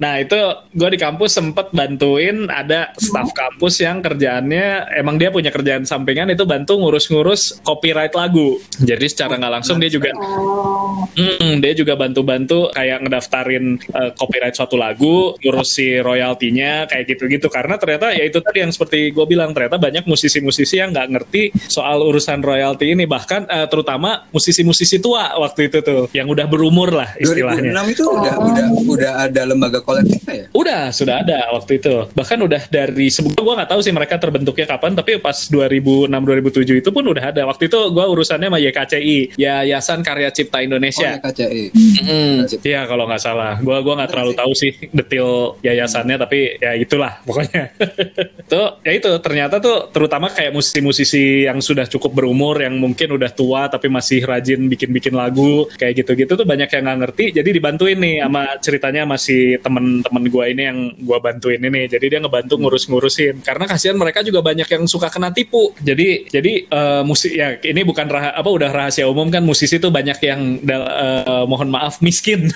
Nah 0.05 0.21
itu 0.21 0.37
gue 0.69 0.89
di 0.93 0.99
kampus 1.01 1.33
sempet 1.33 1.73
bantuin 1.73 2.45
ada 2.45 2.93
staf 2.93 3.33
kampus 3.33 3.81
yang 3.81 4.05
kerjaannya 4.05 4.93
emang 5.01 5.17
dia 5.17 5.33
punya 5.33 5.49
kerjaan 5.49 5.81
sampingan 5.81 6.29
itu 6.29 6.45
bantu 6.45 6.77
ngurus-ngurus 6.77 7.65
copyright 7.65 8.13
lagu. 8.13 8.61
Jadi 8.77 9.05
secara 9.09 9.41
nggak 9.41 9.53
langsung 9.61 9.81
dia 9.81 9.89
juga 9.89 10.13
Oh, 10.15 11.09
Hmm, 11.15 11.57
dia 11.63 11.73
juga 11.73 11.97
bantu-bantu 11.97 12.69
kayak 12.69 13.07
ngedaftarin 13.07 13.81
eh, 13.81 14.11
copyright 14.13 14.53
suatu 14.53 14.77
lagu, 14.77 15.33
ngurus 15.41 15.79
si 15.79 15.97
royaltinya 15.97 16.85
kayak 16.85 17.15
gitu-gitu. 17.15 17.47
Karena 17.49 17.81
ternyata 17.81 18.13
ya 18.13 18.27
itu 18.27 18.37
tadi 18.43 18.61
yang 18.61 18.69
seperti 18.69 19.09
gue 19.09 19.25
bilang 19.25 19.55
ternyata 19.55 19.81
banyak 19.81 20.05
musisi-musisi 20.05 20.77
yang 20.77 20.93
nggak 20.93 21.07
ngerti 21.17 21.41
soal 21.65 22.05
urusan 22.05 22.45
royalti 22.45 22.93
ini. 22.93 23.09
Bahkan 23.09 23.41
eh, 23.49 23.67
terutama 23.71 24.27
musisi-musisi 24.29 25.01
tua 25.01 25.33
waktu 25.39 25.71
itu 25.73 25.81
tuh 25.81 26.11
yang 26.13 26.29
udah 26.29 26.45
berumur 26.45 26.93
lah 26.93 27.09
2006 27.17 27.25
istilahnya. 27.25 27.71
itu 27.89 28.03
udah 28.05 28.35
udah 28.43 28.65
udah 28.85 29.11
ada 29.25 29.41
lembaga 29.47 29.79
kolektifnya 29.95 30.35
ya? 30.35 30.45
Udah, 30.51 30.81
sudah 30.91 31.15
ada 31.23 31.39
waktu 31.55 31.71
itu. 31.79 31.95
Bahkan 32.11 32.37
udah 32.43 32.61
dari 32.67 33.07
sebelum 33.07 33.39
gue 33.39 33.53
nggak 33.55 33.69
tahu 33.71 33.79
sih 33.79 33.93
mereka 33.95 34.15
terbentuknya 34.19 34.65
kapan, 34.67 34.91
tapi 34.93 35.17
pas 35.23 35.37
2006-2007 35.47 36.81
itu 36.83 36.89
pun 36.91 37.03
udah 37.05 37.23
ada. 37.31 37.41
Waktu 37.47 37.71
itu 37.71 37.79
gue 37.91 38.05
urusannya 38.05 38.47
sama 38.51 38.59
YKCI, 38.59 39.39
Yayasan 39.39 40.03
Karya 40.03 40.29
Cipta 40.31 40.55
Oh, 40.55 40.63
Indonesia. 40.63 41.09
ya 41.17 41.21
KCI. 41.21 41.63
Mm, 41.75 42.37
Iya 42.63 42.81
kalau 42.87 43.05
nggak 43.05 43.21
salah, 43.21 43.59
gua 43.59 43.83
gua 43.83 43.99
nggak 43.99 44.11
terlalu 44.15 44.33
tahu 44.39 44.51
sih 44.55 44.71
detail 44.89 45.59
yayasannya, 45.59 46.15
tapi 46.15 46.55
ya 46.57 46.71
itulah 46.79 47.19
pokoknya. 47.27 47.75
tuh 48.51 48.79
ya 48.81 48.91
itu 48.95 49.11
ternyata 49.19 49.59
tuh 49.59 49.91
terutama 49.91 50.31
kayak 50.31 50.55
musisi-musisi 50.55 51.45
yang 51.45 51.59
sudah 51.59 51.85
cukup 51.91 52.15
berumur, 52.15 52.63
yang 52.63 52.79
mungkin 52.79 53.19
udah 53.19 53.29
tua 53.35 53.67
tapi 53.67 53.91
masih 53.91 54.23
rajin 54.23 54.63
bikin-bikin 54.65 55.11
lagu 55.11 55.67
kayak 55.75 56.05
gitu-gitu 56.05 56.39
tuh 56.39 56.47
banyak 56.47 56.71
yang 56.71 56.83
nggak 56.87 56.99
ngerti. 57.03 57.25
Jadi 57.35 57.49
dibantuin 57.51 57.99
nih 57.99 58.15
sama 58.23 58.43
ceritanya 58.63 59.03
masih 59.03 59.59
teman 59.59 59.74
temen-temen 59.75 60.23
gue 60.25 60.45
ini 60.47 60.63
yang 60.63 60.79
gue 60.95 61.17
bantuin 61.19 61.59
ini 61.59 61.91
jadi 61.91 62.05
dia 62.07 62.19
ngebantu 62.19 62.55
ngurus-ngurusin 62.55 63.43
karena 63.43 63.67
kasihan 63.67 63.93
mereka 63.93 64.23
juga 64.23 64.39
banyak 64.39 64.63
yang 64.65 64.87
suka 64.87 65.11
kena 65.11 65.29
tipu 65.29 65.75
jadi 65.77 66.23
jadi 66.25 66.53
eh, 66.63 67.01
musik 67.03 67.27
ya 67.29 67.59
ini 67.59 67.83
bukan 67.83 68.07
rah- 68.07 68.31
apa 68.31 68.47
udah 68.47 68.71
rahasia 68.71 69.03
umum 69.03 69.27
kan 69.27 69.43
musisi 69.43 69.75
tuh 69.75 69.91
banyak 69.91 70.15
yang 70.21 70.41
eh, 70.63 71.43
mohon 71.43 71.67
maaf 71.67 71.99
miskin 71.99 72.47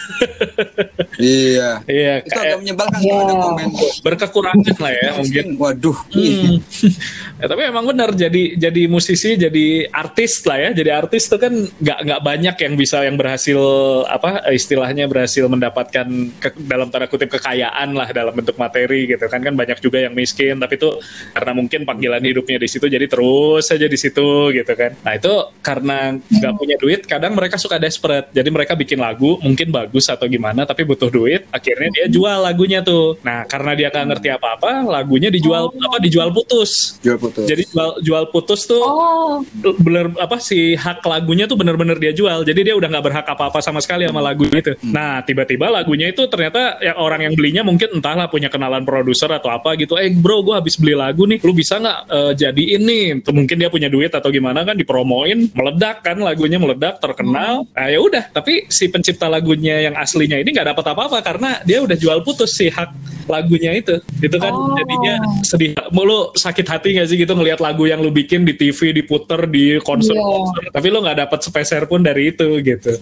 Iya. 1.20 1.84
iya 1.84 2.14
Itu 2.22 2.32
kayak 2.32 2.48
agak 2.48 2.60
menyebalkan 2.62 3.00
kalau 3.02 3.20
ada 3.20 3.36
komen. 3.36 3.68
berkekurangan 4.00 4.76
lah 4.80 4.94
ya 4.94 5.10
mungkin 5.14 5.46
Waduh. 5.60 5.98
Hmm. 6.10 6.54
ya, 7.42 7.46
tapi 7.46 7.62
emang 7.66 7.86
benar 7.86 8.16
jadi 8.16 8.56
jadi 8.56 8.82
musisi 8.88 9.36
jadi 9.36 9.66
artis 9.90 10.40
lah 10.46 10.58
ya 10.58 10.70
jadi 10.72 10.96
artis 10.96 11.28
tuh 11.28 11.36
kan 11.36 11.52
nggak 11.52 12.00
nggak 12.00 12.22
banyak 12.22 12.56
yang 12.56 12.74
bisa 12.76 13.04
yang 13.04 13.20
berhasil 13.20 13.60
apa 14.08 14.48
istilahnya 14.50 15.06
berhasil 15.06 15.44
mendapatkan 15.46 16.08
ke- 16.38 16.56
dalam 16.64 16.88
tanda 16.88 17.09
kutip 17.10 17.30
kekayaan 17.34 17.98
lah 17.98 18.10
dalam 18.14 18.34
bentuk 18.34 18.56
materi 18.56 19.10
gitu 19.10 19.26
kan. 19.26 19.42
Kan 19.42 19.58
banyak 19.58 19.82
juga 19.82 20.06
yang 20.06 20.14
miskin 20.14 20.62
tapi 20.62 20.78
itu 20.78 20.90
karena 21.34 21.52
mungkin 21.58 21.82
panggilan 21.84 22.22
hidupnya 22.22 22.58
di 22.62 22.70
situ 22.70 22.86
jadi 22.86 23.06
terus 23.10 23.66
saja 23.66 23.86
di 23.90 23.98
situ 23.98 24.54
gitu 24.54 24.74
kan. 24.78 24.94
Nah 25.02 25.14
itu 25.18 25.34
karena 25.66 26.16
nggak 26.18 26.54
punya 26.56 26.76
duit 26.78 27.02
kadang 27.10 27.34
mereka 27.34 27.58
suka 27.58 27.82
desperate. 27.82 28.30
Jadi 28.32 28.50
mereka 28.54 28.78
bikin 28.78 29.02
lagu 29.02 29.42
mungkin 29.42 29.74
bagus 29.74 30.08
atau 30.08 30.30
gimana 30.30 30.64
tapi 30.70 30.86
butuh 30.86 31.10
duit 31.10 31.50
akhirnya 31.50 31.90
dia 31.90 32.06
jual 32.12 32.38
lagunya 32.46 32.86
tuh. 32.86 33.18
Nah 33.26 33.46
karena 33.50 33.74
dia 33.74 33.88
nggak 33.90 34.06
ngerti 34.16 34.30
apa-apa 34.36 34.86
lagunya 34.86 35.34
dijual 35.34 35.74
apa 35.74 35.98
dijual 35.98 36.30
putus. 36.30 37.02
Jual 37.02 37.18
putus. 37.18 37.48
jadi 37.48 37.64
jual 37.66 37.90
jual 38.04 38.24
putus 38.30 38.68
tuh 38.68 38.84
Oh, 39.00 39.42
bener 39.80 40.12
apa 40.20 40.38
si 40.42 40.76
hak 40.76 41.06
lagunya 41.06 41.48
tuh 41.48 41.56
bener-bener 41.56 41.96
dia 41.96 42.12
jual. 42.12 42.44
Jadi 42.44 42.72
dia 42.72 42.76
udah 42.76 42.90
nggak 42.92 43.06
berhak 43.06 43.26
apa-apa 43.28 43.60
sama 43.64 43.80
sekali 43.80 44.04
sama 44.04 44.20
lagu 44.20 44.44
itu. 44.50 44.76
Nah 44.84 45.24
tiba-tiba 45.24 45.72
lagunya 45.72 46.12
itu 46.12 46.26
ternyata 46.28 46.82
yang 46.84 46.98
orang 47.00 47.26
yang 47.26 47.34
belinya 47.34 47.64
mungkin 47.66 48.00
entahlah 48.00 48.28
punya 48.28 48.52
kenalan 48.52 48.84
produser 48.84 49.32
atau 49.32 49.50
apa 49.50 49.74
gitu. 49.80 49.96
Eh 49.96 50.12
bro 50.14 50.44
gue 50.44 50.56
habis 50.56 50.76
beli 50.76 50.94
lagu 50.94 51.26
nih. 51.26 51.40
Lu 51.42 51.56
bisa 51.56 51.80
nggak 51.80 52.00
eh, 52.12 52.34
jadiin 52.38 52.82
nih? 52.84 53.06
Tuh, 53.26 53.34
mungkin 53.34 53.56
dia 53.58 53.70
punya 53.72 53.88
duit 53.88 54.12
atau 54.12 54.30
gimana 54.30 54.64
kan 54.68 54.76
dipromoin. 54.76 55.50
Meledak 55.56 56.04
kan 56.04 56.20
lagunya 56.20 56.60
meledak 56.60 57.00
terkenal. 57.00 57.66
Nah 57.72 57.88
ya 57.88 58.00
udah. 58.00 58.24
Tapi 58.32 58.68
si 58.70 58.92
pencipta 58.92 59.32
lagunya 59.32 59.90
yang 59.90 59.96
aslinya 59.96 60.38
ini 60.40 60.50
nggak 60.52 60.76
dapat 60.76 60.86
apa-apa 60.94 61.18
karena 61.24 61.50
dia 61.64 61.80
udah 61.82 61.98
jual 61.98 62.20
putus 62.22 62.56
si 62.56 62.68
hak 62.70 62.92
lagunya 63.30 63.74
itu. 63.78 63.98
Itu 64.20 64.38
kan 64.42 64.52
Oh. 64.52 64.76
jadinya 64.76 65.16
sedih. 65.46 65.72
Mau 65.94 66.04
lu 66.04 66.34
sakit 66.36 66.66
hati 66.66 66.98
gak 66.98 67.08
sih 67.08 67.18
gitu 67.22 67.32
ngelihat 67.38 67.62
lagu 67.62 67.86
yang 67.86 68.02
lu 68.02 68.10
bikin 68.12 68.44
di 68.44 68.58
TV 68.58 68.92
diputer 68.92 69.46
di 69.46 69.78
konser 69.80 70.18
konser 70.18 70.74
tapi 70.74 70.88
lu 70.90 71.00
nggak 71.00 71.30
dapat 71.30 71.40
sepeser 71.46 71.86
pun 71.86 72.02
dari 72.02 72.34
itu 72.34 72.60
gitu. 72.60 72.98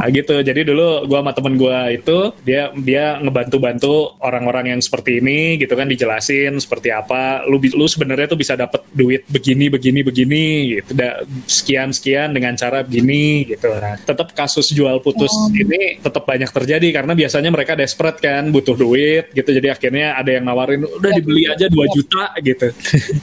Nah 0.00 0.08
gitu. 0.10 0.40
Jadi 0.40 0.60
dulu 0.66 1.04
gua 1.06 1.20
sama 1.22 1.32
temen 1.36 1.54
gua 1.60 1.92
itu 1.92 2.32
dia 2.42 2.72
dia 2.80 2.95
ngebantu-bantu 3.20 4.20
orang-orang 4.22 4.76
yang 4.76 4.80
seperti 4.80 5.20
ini 5.20 5.60
gitu 5.60 5.72
kan 5.74 5.88
dijelasin 5.88 6.56
seperti 6.60 6.92
apa 6.92 7.44
lu 7.46 7.58
lu 7.60 7.86
sebenarnya 7.86 8.32
tuh 8.32 8.38
bisa 8.38 8.54
dapat 8.54 8.84
duit 8.92 9.24
begini 9.28 9.68
begini 9.68 10.00
begini 10.04 10.44
gitu 10.80 10.90
da, 10.94 11.22
sekian 11.46 11.90
sekian 11.92 12.32
dengan 12.32 12.54
cara 12.56 12.82
begini 12.82 13.48
gitu 13.56 13.68
nah 13.76 13.98
tetap 13.98 14.32
kasus 14.32 14.70
jual 14.72 14.98
putus 15.02 15.32
ini 15.52 16.00
tetap 16.00 16.24
banyak 16.24 16.48
terjadi 16.48 16.88
karena 17.02 17.12
biasanya 17.12 17.50
mereka 17.50 17.74
desperate 17.74 18.22
kan 18.22 18.48
butuh 18.54 18.78
duit 18.78 19.32
gitu 19.34 19.50
jadi 19.50 19.74
akhirnya 19.74 20.16
ada 20.16 20.30
yang 20.30 20.44
nawarin 20.46 20.86
udah 20.86 21.10
dibeli 21.12 21.48
aja 21.50 21.66
2 21.68 21.96
juta 21.96 22.32
gitu 22.40 22.68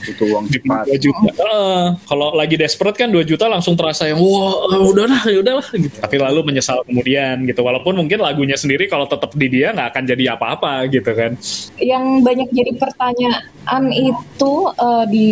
Butuh 0.04 0.26
uang 0.30 0.46
cepat. 0.50 0.84
2 0.90 1.04
juta. 1.04 1.30
Heeh. 1.32 1.84
kalau 2.04 2.28
lagi 2.36 2.56
desperate 2.60 2.98
kan 2.98 3.08
2 3.08 3.24
juta 3.24 3.48
langsung 3.48 3.74
terasa 3.78 4.08
yang 4.10 4.20
wah 4.20 4.84
udahlah 4.84 5.22
ya 5.26 5.38
udahlah 5.40 5.68
gitu. 5.72 5.96
Tapi 5.98 6.16
lalu 6.20 6.40
menyesal 6.52 6.84
kemudian 6.84 7.44
gitu. 7.48 7.60
Walaupun 7.64 7.94
mungkin 7.96 8.20
lagunya 8.20 8.58
sendiri 8.58 8.86
kalau 8.90 9.08
tetap 9.08 9.32
di 9.34 9.46
dia 9.48 9.63
nggak 9.70 9.88
akan 9.90 10.04
jadi 10.04 10.24
apa-apa 10.34 10.72
gitu 10.88 11.10
kan. 11.10 11.32
yang 11.78 12.20
banyak 12.20 12.50
jadi 12.50 12.72
pertanyaan 12.74 13.84
itu 13.90 14.52
eh, 14.74 15.04
di 15.06 15.28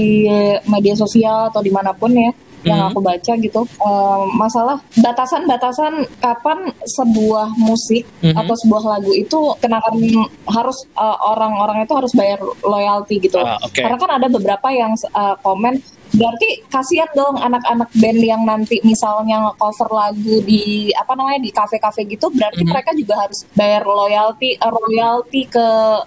media 0.64 0.94
sosial 0.94 1.48
atau 1.48 1.60
di 1.60 1.68
mana 1.68 1.92
pun 1.92 2.08
ya 2.10 2.30
yang 2.62 2.78
Mhm. 2.78 2.88
aku 2.88 3.00
baca 3.02 3.32
gitu 3.36 3.60
eh, 3.66 4.22
masalah 4.32 4.78
batasan-batasan 4.96 5.92
kapan 6.18 6.58
sebuah 6.84 7.52
musik 7.56 8.06
Mhm. 8.22 8.38
atau 8.38 8.54
sebuah 8.56 8.82
lagu 8.88 9.10
itu 9.12 9.38
kenakan 9.58 9.98
harus 10.46 10.78
eh, 10.88 11.16
orang-orang 11.24 11.82
itu 11.82 11.92
harus 11.92 12.12
bayar 12.12 12.38
loyalty 12.62 13.18
gitu 13.18 13.38
Ah, 13.38 13.58
oke. 13.58 13.74
karena 13.74 13.98
kan 13.98 14.10
ada 14.14 14.28
beberapa 14.28 14.68
yang 14.70 14.94
eh, 14.94 15.34
komen 15.40 15.82
berarti 16.12 16.48
kasihan 16.68 17.08
dong 17.12 17.40
anak-anak 17.40 17.88
band 17.94 18.20
yang 18.20 18.42
nanti 18.44 18.76
misalnya 18.82 19.48
cover 19.56 19.88
lagu 19.88 20.44
di 20.44 20.92
apa 20.92 21.16
namanya 21.16 21.40
di 21.40 21.50
kafe-kafe 21.50 22.04
gitu 22.04 22.28
berarti 22.28 22.62
Mhm. 22.62 22.68
mereka 22.68 22.90
juga 22.92 23.14
harus 23.16 23.48
bayar 23.52 23.82
loyalty 23.82 24.54
eh, 24.54 24.70
royalty 24.70 25.48
ke 25.48 25.66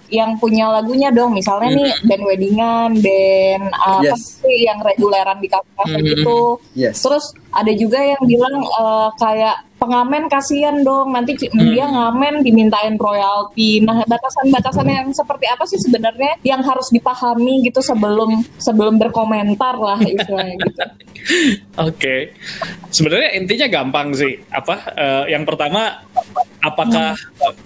yang 0.10 0.38
punya 0.38 0.70
lagunya 0.70 1.10
dong 1.10 1.34
misalnya 1.34 1.74
nih 1.74 1.92
band 2.06 2.24
weddingan 2.24 2.90
band 3.02 3.66
apa 3.74 4.06
Yes. 4.06 4.40
sih 4.40 4.64
yang 4.64 4.78
reguleran 4.80 5.42
di 5.42 5.50
kafe-kafe 5.50 5.98
Mhm. 5.98 6.06
gitu 6.06 6.40
Yes. 6.78 7.02
terus 7.02 7.26
ada 7.50 7.72
juga 7.74 7.98
yang 7.98 8.22
bilang 8.24 8.62
eh, 8.62 9.10
kayak 9.18 9.65
pengamen 9.86 10.26
kasihan 10.26 10.82
dong 10.82 11.14
nanti 11.14 11.38
Hmm. 11.46 11.72
dia 11.72 11.86
ngamen 11.86 12.42
dimintain 12.42 12.98
royalti 12.98 13.84
nah 13.86 14.02
batasan-batasan 14.08 14.88
yang 14.90 15.08
seperti 15.14 15.46
apa 15.46 15.64
sih 15.70 15.78
sebenarnya 15.78 16.42
yang 16.42 16.66
harus 16.66 16.90
dipahami 16.90 17.62
gitu 17.70 17.86
sebelum 17.86 18.42
sebelum 18.58 18.98
berkomentar 18.98 19.78
lah 19.78 20.00
istilahnya 20.18 20.58
gitu 20.58 20.84
Oke. 21.76 22.38
Sebenarnya 22.94 23.34
intinya 23.36 23.68
gampang 23.68 24.14
sih. 24.14 24.38
Apa 24.54 24.76
eh, 24.94 25.24
yang 25.34 25.44
pertama 25.44 26.06
apakah 26.62 27.14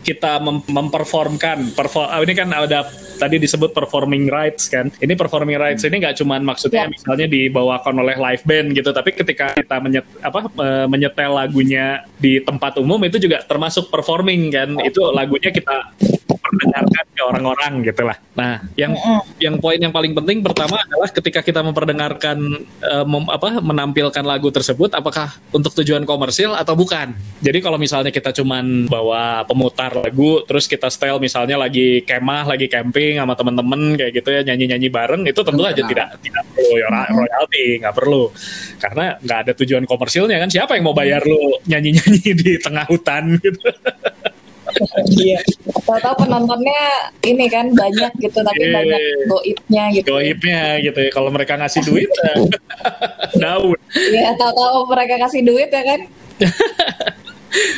kita 0.03 0.39
mem- 0.43 0.65
memperformkan 0.67 1.71
perfor- 1.71 2.09
ah, 2.11 2.19
ini 2.19 2.33
kan 2.35 2.51
ada 2.51 2.83
tadi 3.19 3.39
disebut 3.39 3.71
performing 3.71 4.27
rights 4.27 4.67
kan. 4.67 4.91
Ini 4.99 5.13
performing 5.15 5.55
rights 5.59 5.83
ini 5.83 5.99
nggak 5.99 6.19
cuman 6.19 6.41
maksudnya 6.43 6.87
Ya. 6.87 6.91
misalnya 6.91 7.27
dibawakan 7.27 7.95
oleh 7.99 8.15
live 8.15 8.43
band 8.47 8.67
gitu, 8.75 8.89
tapi 8.91 9.11
ketika 9.11 9.55
kita 9.55 9.75
menyet, 9.83 10.05
apa 10.23 10.47
menyetel 10.87 11.31
lagunya 11.35 12.07
di 12.15 12.39
tempat 12.39 12.79
umum 12.79 12.99
itu 13.03 13.19
juga 13.19 13.43
termasuk 13.43 13.91
performing 13.91 14.51
kan. 14.51 14.69
Itu 14.83 15.11
lagunya 15.11 15.51
kita 15.51 15.91
perdengarkan 16.39 17.05
ke 17.13 17.21
orang-orang 17.21 17.73
gitu 17.85 18.01
lah. 18.07 18.17
Nah, 18.33 18.63
yang 18.73 18.95
yang 19.37 19.59
poin 19.61 19.77
yang 19.77 19.93
paling 19.93 20.17
penting 20.17 20.41
pertama 20.41 20.81
adalah 20.81 21.11
ketika 21.11 21.43
kita 21.43 21.61
memperdengarkan 21.61 22.37
eh, 22.81 23.05
mem- 23.05 23.29
apa 23.29 23.59
menampilkan 23.61 24.23
lagu 24.25 24.49
tersebut 24.49 24.95
apakah 24.95 25.35
untuk 25.53 25.75
tujuan 25.83 26.07
komersil 26.07 26.55
atau 26.55 26.73
bukan. 26.73 27.13
Jadi 27.43 27.59
kalau 27.61 27.77
misalnya 27.77 28.09
kita 28.09 28.31
cuman 28.39 28.87
bawa 28.87 29.43
pemutar 29.43 29.91
lagu 29.91 30.39
terus 30.47 30.63
kita 30.65 30.87
style 30.87 31.19
misalnya 31.19 31.59
lagi 31.59 31.99
kemah, 32.07 32.47
lagi 32.47 32.71
camping 32.71 33.19
sama 33.19 33.35
temen-temen 33.35 33.99
kayak 33.99 34.11
gitu 34.15 34.29
ya 34.31 34.41
nyanyi-nyanyi 34.47 34.87
bareng 34.87 35.21
itu 35.27 35.41
tentu 35.43 35.61
aja 35.67 35.83
tidak 35.83 36.15
tidak 36.23 36.43
perlu 36.55 36.73
ya, 36.79 36.87
royalti, 37.11 37.65
nggak 37.83 37.95
perlu. 37.95 38.23
Karena 38.79 39.05
nggak 39.19 39.39
ada 39.43 39.51
tujuan 39.59 39.83
komersilnya 39.83 40.39
kan 40.39 40.49
siapa 40.49 40.79
yang 40.79 40.87
mau 40.87 40.95
bayar 40.95 41.19
lu 41.27 41.59
nyanyi-nyanyi 41.67 42.31
di 42.31 42.51
tengah 42.63 42.87
hutan 42.87 43.35
gitu. 43.43 43.67
iya 45.17 45.41
tahu-tahu 45.65 46.29
penontonnya 46.29 47.09
ini 47.25 47.49
kan 47.49 47.73
banyak 47.73 48.11
gitu 48.21 48.37
tapi 48.45 48.69
Iya. 48.69 48.73
banyak 48.77 49.01
goibnya 49.25 49.83
gitu 49.97 50.07
goibnya 50.13 50.61
gitu 50.85 50.99
ya 50.99 51.09
kalau 51.09 51.33
mereka 51.33 51.57
ngasih 51.57 51.81
duit 51.89 52.05
ya, 52.05 52.33
daun 53.41 53.77
Iya 53.97 54.29
tahu-tahu 54.37 54.85
mereka 54.93 55.25
kasih 55.25 55.41
duit 55.41 55.69
ya 55.73 55.83
kan 55.83 55.99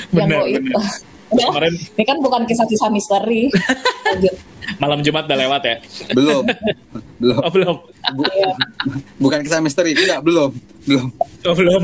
benar 0.09 0.43
benar 0.43 0.83
Udah, 1.31 1.47
kemarin 1.47 1.73
ini 1.73 2.03
kan 2.03 2.17
bukan 2.19 2.43
kisah-kisah 2.43 2.91
misteri 2.91 3.47
malam 4.77 4.99
Jumat 4.99 5.23
udah 5.25 5.39
lewat 5.39 5.61
ya 5.63 5.75
Belum. 6.11 6.43
belum. 7.17 7.39
oh 7.39 7.49
belum 7.49 7.75
Bu- 8.11 8.27
Iya. 8.27 8.51
bukan 9.15 9.39
kisah 9.39 9.59
misteri. 9.59 9.93
Enggak, 9.93 10.19
belum. 10.21 10.51
Belum. 10.83 11.07
oh 11.45 11.55
belum 11.55 11.83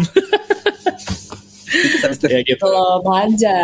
Kisah 1.67 2.09
misteri. 2.09 2.33
ya 2.33 2.41
gitu 2.45 2.59
belum 2.61 3.03
aja 3.07 3.59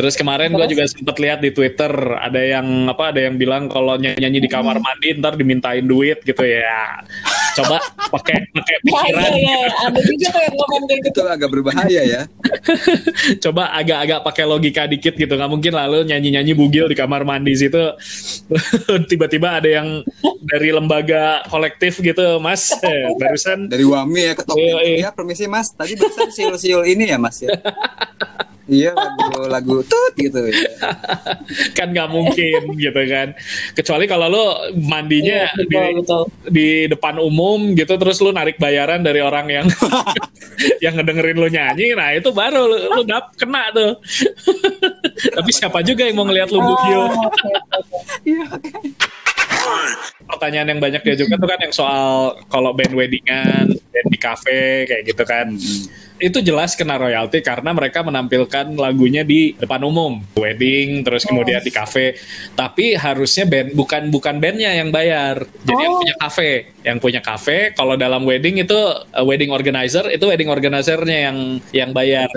terus 0.00 0.16
kemarin 0.16 0.56
gue 0.56 0.66
juga 0.72 0.88
sempat 0.88 1.20
lihat 1.20 1.44
di 1.44 1.52
Twitter 1.52 1.92
ada 2.16 2.40
yang 2.40 2.88
apa 2.88 3.12
ada 3.12 3.20
yang 3.20 3.36
bilang 3.36 3.68
kalau 3.68 4.00
nyanyi, 4.00 4.16
nyanyi 4.16 4.38
di 4.40 4.48
kamar 4.48 4.80
mandi 4.80 5.12
ntar 5.20 5.36
dimintain 5.36 5.84
duit 5.84 6.24
gitu 6.24 6.40
ya 6.40 7.04
coba 7.60 7.76
pakai 8.08 8.48
pakai 8.56 8.76
Iya, 8.80 8.86
pikiran 8.86 9.30
iya, 9.36 9.54
iya. 9.60 9.70
Ada 9.90 10.00
juga 10.06 10.26
tuh 10.32 10.40
yang 10.40 10.56
komen 10.56 10.82
kayak 10.88 11.00
gitu. 11.04 11.20
Itu 11.20 11.22
agak 11.28 11.50
berbahaya 11.52 12.00
ya. 12.06 12.22
coba 13.44 13.62
agak-agak 13.76 14.20
pakai 14.24 14.44
logika 14.48 14.82
dikit 14.88 15.14
gitu 15.20 15.28
nggak 15.36 15.50
mungkin 15.50 15.72
lalu 15.76 16.08
nyanyi-nyanyi 16.08 16.56
bugil 16.56 16.88
di 16.88 16.96
kamar 16.96 17.26
mandi 17.26 17.52
situ 17.58 17.92
tiba-tiba 19.10 19.60
ada 19.60 19.68
yang 19.68 20.00
dari 20.46 20.72
lembaga 20.72 21.44
kolektif 21.50 22.00
gitu 22.00 22.40
mas 22.40 22.72
eh, 22.80 23.12
barusan 23.20 23.68
Dari 23.68 23.84
Wami 23.84 24.22
ya 24.30 24.32
ketok. 24.32 24.56
Iya, 24.56 24.76
iya. 24.86 24.96
Ya, 25.06 25.10
permisi 25.12 25.44
Mas. 25.50 25.74
Tadi 25.74 25.98
barusan 25.98 26.30
siul-siul 26.30 26.84
ini 26.86 27.10
ya, 27.10 27.18
Mas 27.18 27.42
ya. 27.42 27.50
Iya, 28.70 28.94
lagu 28.94 29.50
lagu 29.50 29.76
tut 29.82 30.14
gitu 30.14 30.46
ya. 30.46 30.54
kan 31.78 31.90
nggak 31.90 32.06
mungkin 32.06 32.78
gitu 32.78 33.00
kan 33.04 33.34
kecuali 33.74 34.06
kalau 34.06 34.30
lo 34.30 34.46
mandinya 34.78 35.50
Iya, 35.50 35.58
betul, 35.58 35.66
di, 35.66 35.98
betul. 35.98 36.22
di 36.46 36.68
depan 36.86 37.18
umum 37.18 37.74
gitu 37.74 37.98
terus 37.98 38.22
lu 38.22 38.30
narik 38.30 38.56
bayaran 38.56 39.02
dari 39.02 39.18
orang 39.18 39.50
yang 39.50 39.66
yang 40.84 40.94
ngedengerin 40.94 41.34
lu 41.34 41.50
nyanyi 41.50 41.98
nah 41.98 42.14
itu 42.14 42.30
baru 42.30 42.62
lu, 42.64 42.78
lu 42.94 43.02
dap 43.02 43.34
kena 43.34 43.74
tuh 43.74 43.98
Tapi 45.20 45.50
siapa 45.50 45.82
juga 45.82 46.06
yang 46.06 46.16
mau 46.16 46.24
ngelihat 46.24 46.48
lu 46.48 46.58
Oh, 46.58 46.64
Bugio? 46.64 47.02
oke, 47.08 47.50
oke. 48.56 48.70
Pertanyaan 50.22 50.68
yang 50.70 50.80
banyak 50.80 51.02
diajukan 51.02 51.36
tuh 51.36 51.48
kan 51.48 51.60
yang 51.60 51.74
soal 51.74 52.08
kalau 52.48 52.70
band 52.72 52.92
weddingan, 52.92 53.66
band 53.72 54.08
di 54.08 54.18
cafe 54.18 54.84
kayak 54.84 55.02
gitu 55.04 55.22
kan. 55.24 55.52
Itu 56.20 56.44
jelas 56.44 56.76
kena 56.76 57.00
royalti 57.00 57.40
karena 57.40 57.72
mereka 57.72 58.04
menampilkan 58.04 58.76
lagunya 58.76 59.24
di 59.24 59.56
depan 59.56 59.80
umum, 59.82 60.20
wedding, 60.36 61.00
terus 61.00 61.24
kemudian 61.24 61.64
di 61.64 61.72
cafe. 61.72 62.20
Tapi 62.52 62.94
harusnya 62.94 63.48
band 63.48 63.72
bukan 63.72 64.12
bukan 64.12 64.36
bandnya 64.36 64.76
yang 64.76 64.92
bayar. 64.92 65.42
Jadi 65.64 65.80
yang 65.80 65.94
Oh. 65.96 66.00
punya 66.04 66.16
cafe, 66.20 66.50
yang 66.84 66.98
punya 67.00 67.20
cafe. 67.24 67.72
Kalau 67.72 67.96
dalam 67.96 68.22
wedding 68.22 68.60
itu 68.60 68.76
uh, 68.76 69.24
wedding 69.24 69.48
organizer 69.50 70.06
itu 70.12 70.24
wedding 70.28 70.52
organizernya 70.52 71.32
yang 71.32 71.38
yang 71.72 71.90
bayar. 71.90 72.28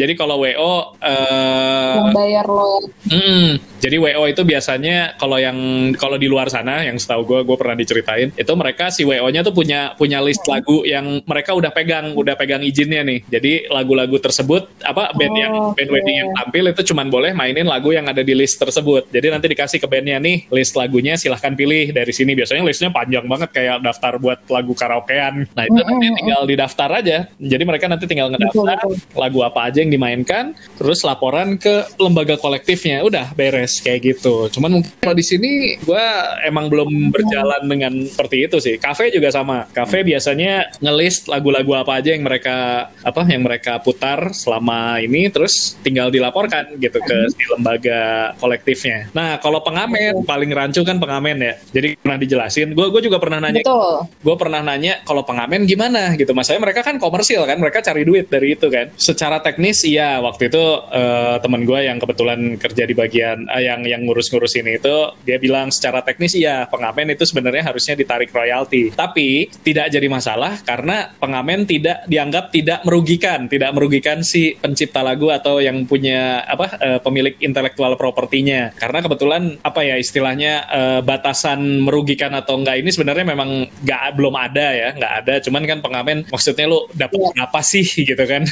Jadi 0.00 0.12
kalau 0.16 0.40
WO 0.40 0.96
eh, 1.00 1.94
Yang 2.00 2.10
bayar 2.16 2.46
lo 2.48 2.80
Hmm, 3.10 3.58
jadi 3.82 3.96
WO 3.98 4.22
itu 4.28 4.42
biasanya 4.46 5.18
kalau 5.18 5.36
yang 5.36 5.56
kalau 5.98 6.16
di 6.16 6.28
luar 6.30 6.46
sana 6.48 6.84
yang 6.86 6.96
setahu 6.96 7.26
gue 7.26 7.40
gue 7.44 7.56
pernah 7.58 7.76
diceritain 7.76 8.30
itu 8.32 8.52
mereka 8.54 8.88
si 8.88 9.02
WO-nya 9.02 9.42
tuh 9.42 9.52
punya 9.52 9.92
punya 9.98 10.22
list 10.22 10.46
lagu 10.46 10.86
yang 10.86 11.20
mereka 11.26 11.52
udah 11.52 11.72
pegang 11.74 12.14
udah 12.14 12.34
pegang 12.38 12.62
izinnya 12.62 13.02
nih. 13.02 13.09
Jadi 13.26 13.66
lagu-lagu 13.66 14.16
tersebut 14.16 14.70
apa 14.86 15.10
band 15.14 15.34
yang 15.36 15.48
Oh, 15.50 15.74
band 15.74 15.90
oke. 15.90 15.94
wedding 15.98 16.16
yang 16.22 16.30
tampil 16.38 16.64
itu 16.70 16.82
cuman 16.94 17.06
boleh 17.10 17.30
mainin 17.34 17.66
lagu 17.66 17.90
yang 17.90 18.06
ada 18.06 18.22
di 18.22 18.32
list 18.32 18.56
tersebut. 18.56 19.10
Jadi 19.10 19.26
nanti 19.28 19.46
dikasih 19.50 19.82
ke 19.82 19.88
bandnya 19.90 20.22
nih 20.22 20.46
list 20.48 20.78
lagunya 20.78 21.18
silahkan 21.18 21.52
pilih 21.52 21.90
dari 21.90 22.12
sini. 22.14 22.38
Biasanya 22.38 22.62
listnya 22.62 22.90
panjang 22.94 23.26
banget 23.26 23.50
kayak 23.50 23.76
daftar 23.82 24.16
buat 24.22 24.38
lagu 24.46 24.72
karaokean. 24.72 25.50
Nah 25.52 25.64
itu 25.66 25.80
nanti 25.82 26.06
tinggal 26.22 26.40
didaftar 26.46 26.88
aja. 27.02 27.18
Jadi 27.36 27.62
mereka 27.66 27.90
nanti 27.90 28.04
tinggal 28.06 28.30
ngedaftar 28.30 28.78
Betul, 28.86 28.94
lagu 29.18 29.40
apa 29.42 29.66
aja 29.66 29.82
yang 29.82 29.90
dimainkan, 29.90 30.54
terus 30.78 31.02
laporan 31.02 31.56
ke 31.58 31.88
lembaga 31.98 32.36
kolektifnya, 32.38 33.02
udah 33.02 33.32
beres 33.34 33.82
kayak 33.82 34.14
gitu. 34.14 34.46
Cuman 34.52 34.78
mungkin 34.80 34.92
kalau 35.00 35.16
di 35.16 35.24
sini 35.24 35.50
gue 35.80 36.04
emang 36.46 36.68
belum 36.70 37.10
berjalan 37.10 37.62
dengan 37.66 37.92
seperti 38.06 38.36
itu 38.46 38.56
sih. 38.60 38.76
Cafe 38.76 39.10
juga 39.10 39.32
sama. 39.32 39.66
Cafe 39.72 40.04
biasanya 40.04 40.70
ngelist 40.78 41.26
lagu-lagu 41.26 41.72
apa 41.74 41.98
aja 41.98 42.12
yang 42.12 42.22
mereka 42.26 42.88
apa 43.02 43.26
yang 43.26 43.42
mereka 43.44 43.80
putar 43.80 44.30
selama 44.36 45.00
ini, 45.00 45.26
terus 45.32 45.74
tinggal 45.80 46.12
dilaporkan 46.12 46.76
gitu 46.78 47.00
ke 47.00 47.18
si 47.32 47.44
lembaga 47.48 48.32
kolektifnya. 48.38 49.10
Nah 49.16 49.40
kalau 49.40 49.64
pengamen 49.64 50.22
paling 50.24 50.50
rancu 50.52 50.84
kan 50.84 51.00
pengamen 51.00 51.36
ya. 51.40 51.54
Jadi 51.72 51.96
pernah 51.98 52.18
dijelasin. 52.20 52.72
Gue 52.76 52.90
gue 52.90 53.08
juga 53.08 53.16
pernah 53.16 53.40
nanya 53.40 53.62
Betul. 53.64 54.10
gue 54.20 54.36
pernah 54.36 54.60
nanya 54.60 54.94
kalau 55.06 55.22
pengamen 55.24 55.64
gimana 55.64 56.12
gitu 56.18 56.36
masalahnya 56.36 56.70
mereka 56.70 56.80
kan 56.84 56.96
komersil 57.00 57.46
kan 57.48 57.56
mereka 57.56 57.80
cari 57.80 58.02
duit 58.04 58.28
dari 58.28 58.58
itu 58.58 58.66
kan 58.68 58.92
secara 58.98 59.40
teknis 59.40 59.80
iya 59.86 60.20
waktu 60.20 60.52
itu 60.52 60.64
eh, 60.92 61.36
teman 61.40 61.64
gue 61.64 61.80
yang 61.80 61.96
kebetulan 61.96 62.60
kerja 62.60 62.84
di 62.84 62.94
bagian 62.94 63.48
eh, 63.48 63.62
yang 63.64 63.80
yang 63.88 64.04
ngurus-ngurus 64.04 64.58
ini 64.60 64.76
itu 64.76 64.96
dia 65.24 65.40
bilang 65.40 65.72
secara 65.72 66.04
teknis 66.04 66.36
iya 66.36 66.68
pengamen 66.68 67.16
itu 67.16 67.24
sebenarnya 67.24 67.72
harusnya 67.72 67.94
ditarik 67.96 68.28
royalti 68.34 68.92
tapi 68.92 69.48
tidak 69.64 69.88
jadi 69.88 70.06
masalah 70.10 70.60
karena 70.60 71.14
pengamen 71.16 71.64
tidak 71.64 72.04
dianggap 72.04 72.52
tidak 72.52 72.84
merugikan 72.90 73.46
tidak 73.46 73.70
merugikan 73.70 74.26
si 74.26 74.58
pencipta 74.58 74.98
lagu 75.00 75.30
atau 75.30 75.62
yang 75.62 75.86
punya 75.86 76.42
apa 76.42 76.66
eh, 76.76 76.98
pemilik 76.98 77.38
intelektual 77.38 77.94
propertinya 77.94 78.74
karena 78.74 78.98
kebetulan 78.98 79.42
apa 79.62 79.86
ya 79.86 79.94
istilahnya 79.94 80.52
eh, 80.66 81.00
batasan 81.00 81.86
merugikan 81.86 82.34
atau 82.34 82.58
enggak 82.58 82.82
ini 82.82 82.90
sebenarnya 82.90 83.22
memang 83.22 83.70
nggak 83.86 84.02
belum 84.18 84.34
ada 84.34 84.66
ya 84.74 84.88
nggak 84.98 85.12
ada 85.22 85.34
cuman 85.38 85.62
kan 85.64 85.78
pengamen 85.78 86.18
maksudnya 86.26 86.66
lu 86.66 86.90
dapat 86.90 87.14
Iya. 87.20 87.46
apa 87.46 87.60
sih 87.62 87.86
gitu 88.10 88.24
kan 88.26 88.42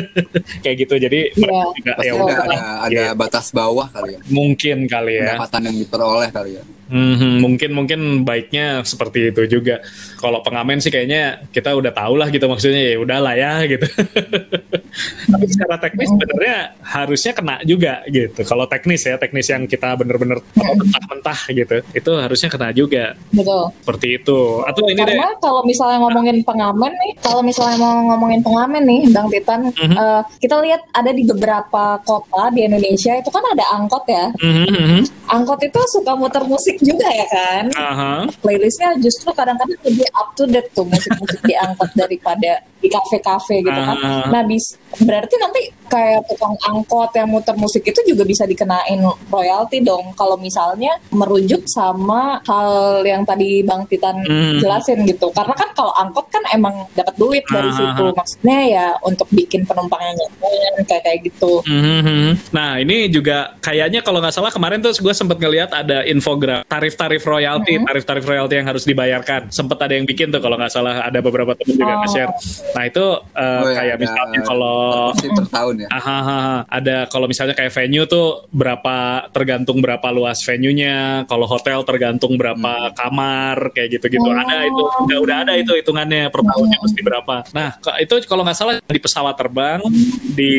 kayak 0.64 0.76
gitu 0.80 0.94
jadi 0.96 1.20
mereka 1.34 1.52
Iya. 1.52 1.74
juga 1.76 1.92
ya 2.00 2.12
ada, 2.14 2.22
udah 2.24 2.36
ada, 2.40 2.56
ada 2.88 2.94
Iya. 2.94 3.12
batas 3.12 3.52
bawah 3.52 3.90
kali 3.90 4.16
ya. 4.16 4.20
mungkin 4.30 4.88
kali 4.88 5.12
ya 5.18 5.36
Pendapatan 5.36 5.60
yang 5.68 5.76
diperoleh 5.76 6.30
kali 6.30 6.50
ya. 6.56 6.64
Mhm, 6.94 7.42
mungkin 7.42 7.70
mungkin 7.74 8.00
baiknya 8.22 8.86
seperti 8.86 9.34
itu 9.34 9.58
juga. 9.58 9.82
Kalau 10.22 10.38
pengamen 10.46 10.78
sih 10.78 10.94
kayaknya 10.94 11.42
kita 11.50 11.74
udah 11.74 11.90
tahu 11.90 12.14
lah 12.14 12.30
gitu 12.30 12.46
maksudnya 12.46 12.94
ya 12.94 13.02
udahlah 13.02 13.34
ya 13.34 13.66
gitu. 13.66 13.82
Tapi 15.34 15.44
secara 15.50 15.74
teknis 15.82 16.06
sebenarnya 16.06 16.56
harusnya 16.86 17.32
kena 17.34 17.56
juga 17.66 18.06
gitu. 18.06 18.46
Kalau 18.46 18.70
teknis 18.70 19.02
ya 19.02 19.18
teknis 19.18 19.50
yang 19.50 19.66
kita 19.66 19.98
bener-bener 19.98 20.38
apa, 20.38 20.72
mentah-mentah 20.78 21.40
gitu, 21.50 21.76
itu 21.90 22.10
harusnya 22.14 22.48
kena 22.54 22.70
juga 22.70 23.18
Betul. 23.34 23.74
seperti 23.82 24.06
itu. 24.22 24.62
Atau 24.62 24.86
ini 24.86 25.02
deh, 25.02 25.18
Karena 25.18 25.34
kalau 25.42 25.66
misalnya 25.66 25.98
ngomongin 25.98 26.46
pengamen 26.46 26.92
nih, 26.94 27.12
kalau 27.18 27.42
misalnya 27.42 27.76
mau 27.82 28.14
ngomongin 28.14 28.40
pengamen 28.46 28.82
nih, 28.86 29.00
Bang 29.10 29.26
Titan, 29.34 29.74
Mhm. 29.74 29.94
eh, 29.98 30.22
kita 30.38 30.62
lihat 30.62 30.86
ada 30.94 31.10
di 31.10 31.26
beberapa 31.26 31.98
kota 32.06 32.54
di 32.54 32.62
Indonesia 32.62 33.18
itu 33.18 33.30
kan 33.34 33.42
ada 33.50 33.64
angkot 33.74 34.04
ya. 34.06 34.30
Mhm, 34.38 34.66
mhm. 34.70 35.00
Angkot 35.26 35.58
itu 35.58 35.80
suka 35.90 36.14
muter 36.14 36.46
musik 36.46 36.83
juga 36.84 37.08
ya 37.08 37.26
kan. 37.32 37.64
Aha. 37.74 38.12
Playlistnya 38.44 38.94
justru 39.00 39.32
kadang-kadang 39.32 39.80
lebih 39.82 40.08
up 40.14 40.36
to 40.36 40.44
date 40.44 40.68
tuh 40.76 40.84
musik-musik 40.84 41.40
di 41.42 41.56
angkot 41.56 41.90
daripada 41.96 42.62
di 42.78 42.88
kafe-kafe 42.92 43.64
gitu 43.64 43.80
kan. 43.80 43.96
Ah. 43.98 44.28
Nah, 44.28 44.44
bis, 44.44 44.76
berarti 44.96 45.34
nanti 45.36 45.60
kayak 45.84 46.26
tukang 46.26 46.54
angkot 46.60 47.10
yang 47.12 47.28
muter 47.28 47.54
musik 47.54 47.82
itu 47.82 48.00
juga 48.04 48.22
bisa 48.22 48.44
dikenain 48.44 48.98
royalti 49.28 49.78
dong 49.78 50.10
kalau 50.14 50.34
misalnya 50.34 50.96
merujuk 51.10 51.66
sama 51.66 52.40
hal 52.42 53.00
yang 53.02 53.22
tadi 53.22 53.62
Bang 53.62 53.86
Titan 53.86 54.16
Hmm. 54.24 54.58
jelasin 54.58 55.04
gitu. 55.04 55.30
Karena 55.30 55.52
kan 55.52 55.70
kalau 55.72 55.92
angkot 55.92 56.26
kan 56.28 56.42
emang 56.50 56.86
dapat 56.92 57.14
duit 57.14 57.44
dari 57.46 57.68
Ah. 57.68 57.76
situ. 57.76 58.04
Maksudnya 58.10 58.58
ya 58.64 58.86
untuk 59.00 59.28
bikin 59.30 59.62
penumpangnya 59.62 60.14
nyaman 60.16 60.84
kayak 60.84 61.02
kayak 61.02 61.18
gitu. 61.24 61.60
Mhm. 61.64 62.50
Nah 62.50 62.78
ini 62.78 63.06
juga 63.08 63.54
kayaknya 63.58 64.00
kalau 64.00 64.18
nggak 64.18 64.32
salah 64.32 64.50
kemarin 64.50 64.80
tuh 64.80 64.94
gue 64.94 65.12
sempat 65.12 65.36
ngelihat 65.36 65.70
ada 65.70 66.02
infograf 66.04 66.64
tarif-tarif 66.64 67.22
royalti, 67.22 67.78
tarif-tarif 67.80 68.24
royalti 68.24 68.54
yang 68.54 68.66
harus 68.66 68.84
dibayarkan. 68.84 69.50
Sempat 69.50 69.78
ada 69.80 69.94
yang 69.94 70.04
bikin 70.04 70.28
tuh 70.28 70.40
kalau 70.40 70.54
nggak 70.54 70.70
salah 70.70 71.02
ada 71.02 71.18
beberapa 71.18 71.54
temen 71.54 71.76
juga 71.76 71.92
Oh. 71.92 72.00
nge-share. 72.02 72.32
Nah 72.72 72.84
itu 72.84 73.04
uh, 73.14 73.42
Oh, 73.54 73.70
ya, 73.70 73.76
kayak 73.76 73.94
ada 73.94 74.02
misalnya 74.02 74.40
kalau 74.44 74.76
Pasti 75.12 75.28
per 75.30 75.46
tahun 75.48 75.74
ya. 75.84 75.88
Aha, 75.90 76.16
aha. 76.20 76.42
ada 76.68 76.96
kalau 77.08 77.26
misalnya 77.30 77.54
kayak 77.56 77.72
venue 77.72 78.04
tuh 78.04 78.48
berapa 78.50 79.28
tergantung 79.30 79.78
berapa 79.80 80.08
luas 80.10 80.42
venue-nya, 80.42 81.28
kalau 81.30 81.46
hotel 81.48 81.80
tergantung 81.86 82.34
berapa 82.34 82.92
kamar 82.96 83.72
kayak 83.72 84.00
gitu-gitu. 84.00 84.26
Oh. 84.26 84.34
Ada 84.34 84.56
itu 84.66 84.82
udah 85.08 85.18
udah 85.20 85.36
ada 85.46 85.52
itu 85.56 85.72
hitungannya 85.76 86.28
per 86.28 86.40
tahunnya 86.42 86.78
mesti 86.82 87.00
berapa. 87.00 87.36
Nah, 87.54 87.70
itu 88.00 88.14
kalau 88.26 88.42
nggak 88.42 88.58
salah 88.58 88.74
di 88.80 89.00
pesawat 89.00 89.34
terbang, 89.38 89.80
di 90.34 90.54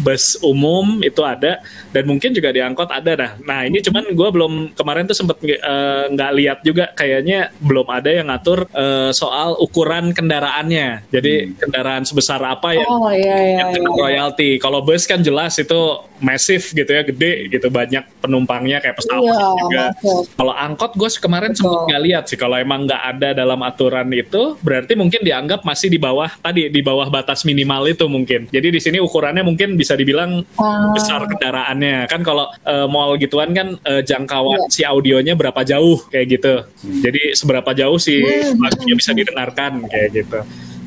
bus 0.00 0.38
umum 0.40 1.02
itu 1.02 1.20
ada 1.26 1.60
dan 1.90 2.04
mungkin 2.06 2.32
juga 2.32 2.54
di 2.54 2.60
angkot 2.62 2.88
ada 2.90 3.12
nah. 3.18 3.32
Nah, 3.42 3.60
ini 3.66 3.82
cuman 3.82 4.14
gue 4.14 4.28
belum 4.32 4.52
kemarin 4.78 5.04
tuh 5.08 5.16
sempet 5.16 5.36
eh, 5.44 6.04
nggak 6.12 6.32
lihat 6.38 6.58
juga 6.62 6.90
kayaknya 6.94 7.50
belum 7.60 7.86
ada 7.88 8.10
yang 8.10 8.30
ngatur 8.30 8.66
eh, 8.72 9.10
soal 9.12 9.58
ukuran 9.58 10.14
kendaraannya. 10.14 11.10
Jadi 11.10 11.58
kendaraan 11.58 12.06
sebesar 12.06 12.40
apa 12.42 12.74
yang 12.76 12.88
Oh 12.92 13.10
iya 13.10 13.38
iya. 13.42 13.58
yang 13.58 13.68
kena 13.74 13.90
iya. 13.90 13.98
royalti. 13.98 14.48
Kalau 14.56 14.78
bus 14.80 15.02
kan 15.04 15.20
jelas 15.20 15.58
itu 15.58 15.80
masif 16.22 16.70
gitu 16.70 16.86
ya, 16.86 17.02
gede 17.02 17.50
gitu, 17.50 17.66
banyak 17.66 18.06
penumpangnya 18.22 18.78
kayak 18.78 18.94
pesawat 18.94 19.26
Iya, 19.26 19.46
juga. 19.58 19.84
Kalau 20.32 20.54
angkot 20.54 20.94
gue 20.94 21.08
kemarin 21.18 21.50
Betul. 21.50 21.58
sempat 21.66 21.80
nggak 21.90 22.02
lihat 22.06 22.24
sih. 22.30 22.38
Kalau 22.38 22.56
emang 22.56 22.86
nggak 22.86 23.02
ada 23.02 23.28
dalam 23.34 23.60
aturan 23.60 24.06
itu, 24.14 24.54
berarti 24.62 24.94
mungkin 24.94 25.20
dianggap 25.20 25.66
masih 25.66 25.90
di 25.90 25.98
bawah 25.98 26.30
tadi 26.38 26.70
di 26.70 26.80
bawah 26.80 27.10
batas 27.10 27.42
minimal 27.42 27.90
itu 27.90 28.06
mungkin. 28.06 28.46
Jadi 28.48 28.68
di 28.70 28.80
sini 28.80 29.02
ukurannya 29.02 29.42
mungkin 29.42 29.74
bisa 29.74 29.98
dibilang 29.98 30.46
Ah. 30.54 30.94
besar 30.94 31.26
kendaraannya. 31.26 32.06
Kan 32.06 32.22
kalau 32.22 32.46
eh, 32.62 32.86
mall 32.86 33.18
gituan 33.18 33.50
kan 33.50 33.74
eh, 33.82 34.06
jangkauan 34.06 34.62
Iya. 34.62 34.70
si 34.70 34.82
audionya 34.86 35.34
berapa 35.34 35.66
jauh 35.66 35.98
kayak 36.06 36.26
gitu. 36.30 36.54
Jadi 37.02 37.34
seberapa 37.34 37.74
jauh 37.74 37.98
si 37.98 38.22
Hmm. 38.22 38.62
lagunya 38.62 38.94
bisa 38.94 39.10
didengarkan 39.10 39.82
kayak 39.90 40.08
gitu. 40.14 40.40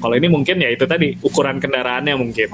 Kalau 0.06 0.22
ini 0.22 0.30
mungkin 0.30 0.62
ya 0.62 0.70
itu 0.70 0.86
tadi 0.86 1.18
ukuran 1.26 1.58
kendaraannya 1.58 2.14
mungkin. 2.14 2.46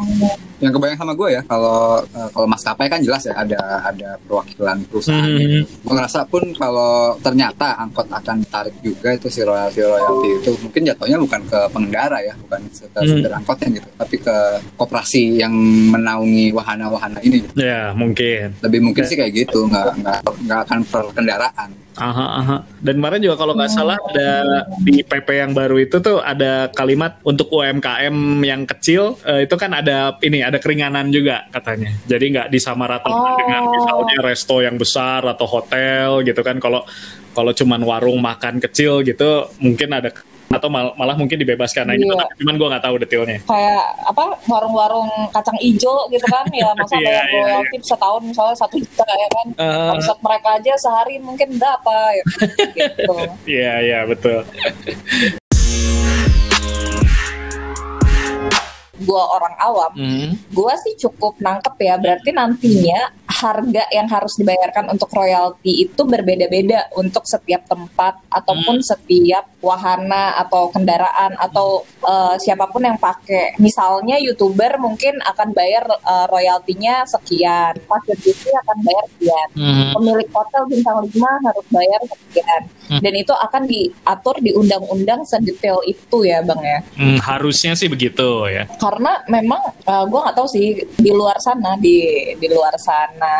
Yang 0.63 0.71
kebayang 0.79 0.99
sama 1.03 1.11
gue 1.19 1.29
ya, 1.35 1.41
kalau 1.43 1.99
eh, 1.99 2.29
kalau 2.31 2.47
maskapai 2.47 2.87
kan 2.87 3.03
jelas 3.03 3.27
ya 3.27 3.35
ada 3.35 3.59
ada 3.83 4.15
perwakilan 4.23 4.77
perusahaan. 4.87 5.27
Hmm. 5.27 5.67
Gue 5.67 5.93
ngerasa 5.99 6.23
pun 6.31 6.47
kalau 6.55 7.19
ternyata 7.19 7.75
angkot 7.75 8.07
akan 8.07 8.47
tarik 8.47 8.79
juga 8.79 9.11
itu 9.11 9.27
si 9.27 9.43
royalti 9.43 9.83
royalti 9.83 10.29
itu 10.39 10.51
mungkin 10.63 10.81
jatuhnya 10.87 11.17
bukan 11.19 11.41
ke 11.43 11.59
pengendara 11.75 12.23
ya, 12.23 12.31
bukan 12.39 12.61
ke 12.71 12.87
Hmm. 12.87 13.09
supir 13.11 13.31
angkotnya 13.35 13.67
gitu, 13.83 13.89
tapi 13.99 14.15
ke 14.15 14.35
koperasi 14.79 15.43
yang 15.43 15.51
menaungi 15.91 16.55
wahana-wahana 16.55 17.19
ini. 17.19 17.43
Gitu. 17.43 17.51
Ya 17.59 17.91
mungkin. 17.91 18.55
Lebih 18.63 18.79
mungkin 18.79 19.03
sih 19.03 19.19
kayak 19.19 19.33
gitu, 19.35 19.67
nggak 19.67 19.99
nggak 19.99 20.19
nggak 20.47 20.59
akan 20.69 20.79
per 20.87 21.03
kendaraan. 21.11 21.69
Aha, 21.91 22.25
aha. 22.39 22.57
Dan 22.79 23.03
kemarin 23.03 23.19
juga 23.19 23.35
kalau 23.35 23.51
nggak 23.51 23.67
salah 23.67 23.99
ada 23.99 24.63
di 24.79 25.03
PP 25.03 25.27
yang 25.27 25.51
baru 25.51 25.75
itu 25.75 25.99
tuh 25.99 26.23
ada 26.23 26.71
kalimat 26.71 27.19
untuk 27.27 27.51
UMKM 27.51 28.15
yang 28.41 28.63
kecil 28.63 29.19
eh, 29.27 29.43
itu 29.43 29.55
kan 29.59 29.75
ada 29.75 30.15
ini 30.23 30.39
ada 30.39 30.55
keringanan 30.55 31.11
juga 31.11 31.51
katanya. 31.51 31.91
Jadi 32.07 32.25
nggak 32.31 32.47
disamaratakan 32.47 33.11
Oh. 33.11 33.35
dengan 33.35 33.67
misalnya 33.67 34.17
resto 34.23 34.63
yang 34.63 34.79
besar 34.79 35.19
atau 35.27 35.43
hotel 35.43 36.23
gitu 36.23 36.39
kan. 36.39 36.63
Kalau 36.63 36.87
kalau 37.31 37.51
cuman 37.51 37.83
warung 37.83 38.19
makan 38.19 38.59
kecil 38.59 39.03
gitu 39.03 39.51
mungkin 39.59 39.91
ada 39.91 40.15
atau 40.51 40.67
mal- 40.67 40.93
malah 40.93 41.15
mungkin 41.15 41.37
dibebaskan. 41.37 41.83
Nah, 41.83 41.95
itu 41.95 42.05
tapi 42.05 42.33
cuman 42.37 42.55
gue 42.55 42.67
nggak 42.69 42.83
tahu 42.83 42.95
detailnya. 42.97 43.39
Kayak 43.41 43.83
apa 44.03 44.23
warung-warung 44.45 45.09
kacang 45.31 45.55
ijo 45.57 45.95
gitu 46.07 46.25
kan 46.25 46.45
ya 46.51 46.69
masa 46.77 46.95
Iya, 46.95 47.05
bayar 47.05 47.25
iya, 47.25 47.39
royalti 47.41 47.77
setahun 47.81 48.21
misalnya 48.23 48.55
satu 48.55 48.75
juta 48.75 49.05
ya 49.07 49.27
kan. 49.31 49.47
Eh. 49.53 49.91
omset 49.91 50.17
mereka 50.19 50.49
aja 50.53 50.73
sehari 50.77 51.15
mungkin 51.17 51.55
berapa 51.55 51.95
ya. 52.11 52.23
Gitu. 52.71 53.15
Iya 53.51 53.73
iya 53.81 53.99
betul. 54.03 54.43
Gua 59.01 59.23
orang 59.33 59.55
awam 59.57 59.91
Hmm. 59.93 60.29
gua 60.51 60.77
sih 60.77 60.93
cukup 60.95 61.33
nangkep 61.37 61.73
ya. 61.79 61.97
Berarti 61.97 62.29
nantinya 62.29 63.09
harga 63.41 63.83
yang 63.89 64.05
harus 64.05 64.37
dibayarkan 64.37 64.93
untuk 64.93 65.09
royalti 65.09 65.89
itu 65.89 66.01
berbeda-beda 66.05 66.93
untuk 66.93 67.25
setiap 67.25 67.65
tempat 67.65 68.21
ataupun 68.29 68.85
setiap 68.85 69.49
wahana 69.61 70.37
atau 70.41 70.69
kendaraan 70.69 71.33
atau 71.37 71.81
eh, 72.05 72.35
siapa 72.37 72.69
pun 72.69 72.85
yang 72.85 72.97
pakai. 73.01 73.57
Misalnya 73.57 74.21
youtuber 74.21 74.77
mungkin 74.77 75.17
akan 75.25 75.57
bayar 75.57 75.89
eh, 75.89 76.25
royaltinya 76.29 77.05
sekian 77.09 77.81
pasir 77.89 78.17
TV 78.21 78.53
akan 78.61 78.77
bayar 78.85 79.05
sekian 79.17 79.49
Hmm. 79.51 79.93
pemilik 79.95 80.29
hotel 80.33 80.63
bintang 80.67 80.97
5 81.05 81.47
harus 81.47 81.65
bayar 81.69 82.01
sekian. 82.07 82.61
Dan 82.91 83.13
itu 83.15 83.31
akan 83.31 83.63
diatur 83.71 84.35
di 84.43 84.51
undang-undang 84.51 85.23
sedetail 85.23 85.79
itu 85.87 86.17
ya 86.27 86.43
bang 86.43 86.59
ya. 86.59 86.79
Hmm, 86.99 87.17
harusnya 87.23 87.71
sih 87.71 87.87
begitu 87.87 88.51
ya. 88.51 88.67
Karena 88.75 89.23
memang 89.31 89.61
uh, 89.87 90.03
gue 90.03 90.19
nggak 90.19 90.35
tahu 90.35 90.47
sih 90.51 90.83
di 90.99 91.11
luar 91.11 91.39
sana 91.39 91.79
di 91.79 92.03
di 92.35 92.47
luar 92.51 92.75
sana 92.75 93.30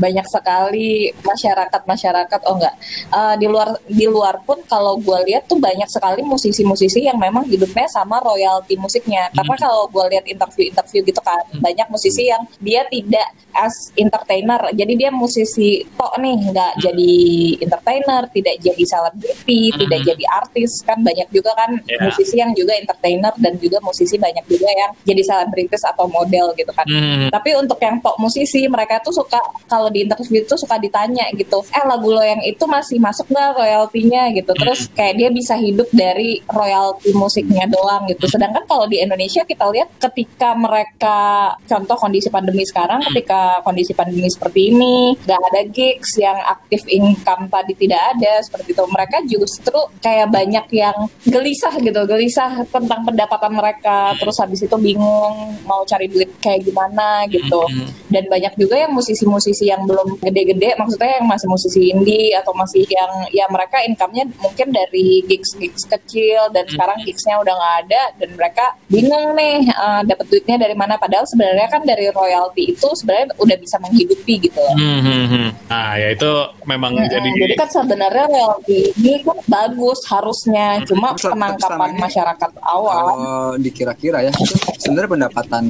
banyak 0.00 0.26
sekali 0.28 1.12
masyarakat 1.20 1.82
masyarakat 1.84 2.40
oh 2.48 2.56
enggak. 2.56 2.74
Uh, 3.12 3.34
di 3.36 3.46
luar 3.46 3.68
di 3.84 4.06
luar 4.08 4.40
pun 4.44 4.58
kalau 4.64 4.96
gue 4.96 5.18
lihat 5.28 5.44
tuh 5.44 5.60
banyak 5.60 5.88
sekali 5.88 6.24
musisi-musisi 6.24 7.04
yang 7.04 7.20
memang 7.20 7.44
hidupnya 7.44 7.84
sama 7.88 8.20
royalti 8.24 8.76
musiknya. 8.80 9.28
Karena 9.36 9.56
kalau 9.60 9.86
gue 9.92 10.04
lihat 10.16 10.24
interview-interview 10.24 11.00
gitu 11.04 11.20
kan 11.20 11.44
banyak 11.60 11.86
musisi 11.92 12.32
yang 12.32 12.42
dia 12.60 12.84
tidak 12.88 13.28
as 13.52 13.92
entertainer. 13.98 14.60
Jadi 14.72 14.92
dia 14.96 15.10
musisi 15.12 15.84
tok 15.96 16.16
nih 16.16 16.34
nggak 16.50 16.72
jadi 16.80 17.12
entertainer 17.60 18.22
tidak 18.32 18.56
jadi 18.62 18.82
selebriti 18.84 19.60
tidak 19.76 20.00
jadi 20.06 20.24
artis. 20.32 20.80
Kan 20.84 21.04
banyak 21.04 21.28
juga 21.32 21.52
kan 21.56 21.72
Ya. 21.90 22.06
musisi 22.06 22.38
yang 22.38 22.52
juga 22.54 22.76
entertainer 22.76 23.34
dan 23.40 23.58
juga 23.58 23.82
musisi 23.82 24.14
banyak 24.14 24.44
juga 24.46 24.68
yang 24.70 24.90
jadi 25.02 25.22
selebritis 25.26 25.82
atau 25.82 26.06
model 26.06 26.54
gitu 26.54 26.70
kan. 26.70 26.86
Hmm. 26.86 27.28
tapi 27.30 27.54
untuk 27.56 27.78
yang 27.82 27.98
top 28.02 28.16
musisi 28.18 28.66
mereka 28.66 28.98
tuh 29.02 29.09
suka 29.10 29.38
kalau 29.66 29.90
di 29.90 30.06
interview 30.06 30.42
itu 30.42 30.54
suka 30.58 30.78
ditanya 30.78 31.26
gitu 31.34 31.62
eh 31.70 31.84
lagu 31.86 32.08
lo 32.10 32.22
yang 32.22 32.42
itu 32.42 32.64
masih 32.66 32.98
masuk 32.98 33.26
nggak 33.30 33.56
royaltinya? 33.56 34.30
Gitu. 34.34 34.52
Terus 34.54 34.80
kayak 34.92 35.14
dia 35.18 35.28
bisa 35.30 35.54
hidup 35.58 35.88
dari 35.94 36.42
royalti 36.46 37.10
musiknya 37.14 37.66
doang 37.70 38.06
gitu. 38.10 38.26
Sedangkan 38.26 38.64
kalau 38.66 38.86
di 38.90 38.98
Indonesia 39.02 39.42
kita 39.46 39.70
lihat 39.70 39.88
ketika 39.98 40.54
mereka 40.54 41.18
contoh 41.66 41.96
kondisi 41.96 42.28
pandemi 42.28 42.62
sekarang 42.66 43.02
ketika 43.12 43.62
kondisi 43.62 43.92
pandemi 43.94 44.28
seperti 44.30 44.74
ini 44.74 45.14
nggak 45.18 45.40
ada 45.52 45.62
gigs 45.70 46.18
yang 46.18 46.38
aktif 46.46 46.86
income 46.90 47.46
tadi 47.50 47.72
tidak 47.78 48.00
ada 48.16 48.32
seperti 48.42 48.74
itu. 48.74 48.84
Mereka 48.86 49.16
justru 49.26 49.78
kayak 50.02 50.28
banyak 50.30 50.66
yang 50.74 50.96
gelisah 51.26 51.74
gitu 51.78 52.00
gelisah 52.06 52.66
tentang 52.68 53.06
pendapatan 53.06 53.52
mereka. 53.54 54.14
Terus 54.18 54.36
habis 54.42 54.60
itu 54.64 54.76
bingung 54.76 55.56
mau 55.64 55.82
cari 55.86 56.06
duit 56.10 56.30
kayak 56.42 56.66
gimana 56.66 57.24
gitu. 57.30 57.62
Dan 58.10 58.26
banyak 58.26 58.54
juga 58.58 58.76
yang 58.76 58.92
musisi-musisi 59.00 59.72
yang 59.72 59.88
belum 59.88 60.20
gede-gede 60.20 60.76
maksudnya 60.76 61.18
yang 61.18 61.26
masih 61.26 61.48
musisi 61.48 61.80
indie 61.88 62.36
atau 62.36 62.52
masih 62.52 62.84
yang 62.84 63.12
ya 63.32 63.48
mereka 63.48 63.80
income-nya 63.80 64.28
mungkin 64.38 64.68
dari 64.70 65.24
gigs-gigs 65.24 65.88
kecil 65.88 66.52
dan 66.52 66.68
sekarang 66.68 67.00
gigsnya 67.08 67.40
udah 67.40 67.54
nggak 67.56 67.76
ada 67.88 68.02
dan 68.20 68.28
mereka 68.36 68.76
bingung 68.92 69.32
nih 69.32 69.64
eh, 69.72 70.00
dapat 70.04 70.26
duitnya 70.28 70.56
dari 70.60 70.76
mana 70.76 71.00
padahal 71.00 71.24
sebenarnya 71.24 71.68
kan 71.72 71.82
dari 71.88 72.12
royalti 72.12 72.76
itu 72.76 72.88
sebenarnya 72.92 73.32
udah 73.40 73.56
bisa 73.56 73.76
menghidupi 73.80 74.34
gitu 74.44 74.58
loh. 74.60 74.76
Hmm, 74.76 75.00
hmm, 75.00 75.24
hmm. 75.26 75.48
Nah, 75.70 75.92
ya 75.96 76.08
itu 76.12 76.30
memang 76.68 76.92
Mm-mm, 76.92 77.08
jadi 77.08 77.28
Jadi 77.32 77.54
kan 77.56 77.70
sebenarnya 77.70 78.24
royalti 78.28 78.80
ini 79.00 79.14
kan 79.24 79.38
bagus 79.48 80.00
harusnya, 80.10 80.82
cuma 80.84 81.16
Terus, 81.16 81.32
penangkapan 81.32 81.90
masyarakat 81.96 82.50
awam. 82.60 83.04
Kalau 83.08 83.56
dikira-kira 83.56 84.18
ya, 84.28 84.32
itu 84.34 84.54
sebenarnya 84.82 85.10
pendapatan 85.10 85.64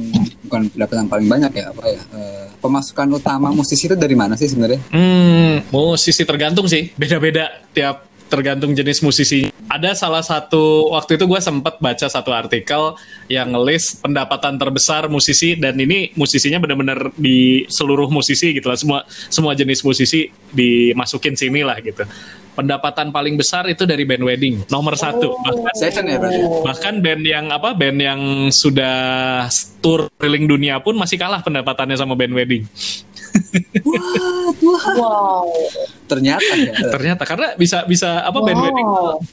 bukan 0.51 0.67
pendapatan 0.67 1.07
paling 1.07 1.27
banyak 1.31 1.51
ya 1.55 1.65
apa 1.71 1.83
ya? 1.87 2.01
eh, 2.11 2.45
pemasukan 2.59 3.07
utama 3.15 3.47
musisi 3.55 3.87
itu 3.87 3.95
dari 3.95 4.19
mana 4.19 4.35
sih 4.35 4.51
sebenarnya? 4.51 4.83
Hmm, 4.91 5.63
musisi 5.71 6.27
tergantung 6.27 6.67
sih, 6.67 6.91
beda-beda 6.99 7.63
tiap 7.71 8.10
tergantung 8.31 8.71
jenis 8.71 9.03
musisi. 9.03 9.51
Ada 9.67 9.91
salah 9.91 10.23
satu 10.23 10.95
waktu 10.95 11.19
itu 11.19 11.27
gue 11.27 11.39
sempat 11.43 11.83
baca 11.83 12.07
satu 12.07 12.31
artikel 12.31 12.95
yang 13.27 13.51
ngelis 13.51 13.99
pendapatan 13.99 14.55
terbesar 14.55 15.11
musisi 15.11 15.59
dan 15.59 15.75
ini 15.75 16.15
musisinya 16.15 16.63
benar-benar 16.63 17.11
di 17.19 17.67
seluruh 17.67 18.07
musisi 18.07 18.55
gitu 18.55 18.71
lah, 18.71 18.79
semua 18.79 19.03
semua 19.27 19.51
jenis 19.51 19.83
musisi 19.83 20.31
dimasukin 20.55 21.35
sini 21.35 21.67
lah 21.67 21.75
gitu. 21.83 22.07
Pendapatan 22.51 23.15
paling 23.15 23.39
besar 23.39 23.67
itu 23.71 23.87
dari 23.87 24.03
band 24.03 24.23
wedding 24.27 24.55
nomor 24.67 24.95
satu. 24.95 25.35
Bahkan 25.39 25.75
Session 25.75 26.03
ya 26.07 26.19
berarti. 26.19 26.39
bahkan 26.63 26.93
band 26.99 27.23
yang 27.23 27.45
apa 27.47 27.71
band 27.75 27.99
yang 27.99 28.21
sudah 28.51 29.47
tour 29.79 30.11
keliling 30.19 30.47
dunia 30.47 30.79
pun 30.83 30.99
masih 30.99 31.15
kalah 31.15 31.43
pendapatannya 31.43 31.95
sama 31.95 32.15
band 32.15 32.35
wedding. 32.35 32.63
Wow. 34.97 35.47
Ternyata 36.07 36.53
ya. 36.59 36.73
Ternyata 36.91 37.23
karena 37.23 37.47
bisa 37.55 37.83
bisa 37.87 38.23
apa 38.23 38.39
band 38.43 38.59
Wow. 38.59 38.65
wedding? 38.67 38.89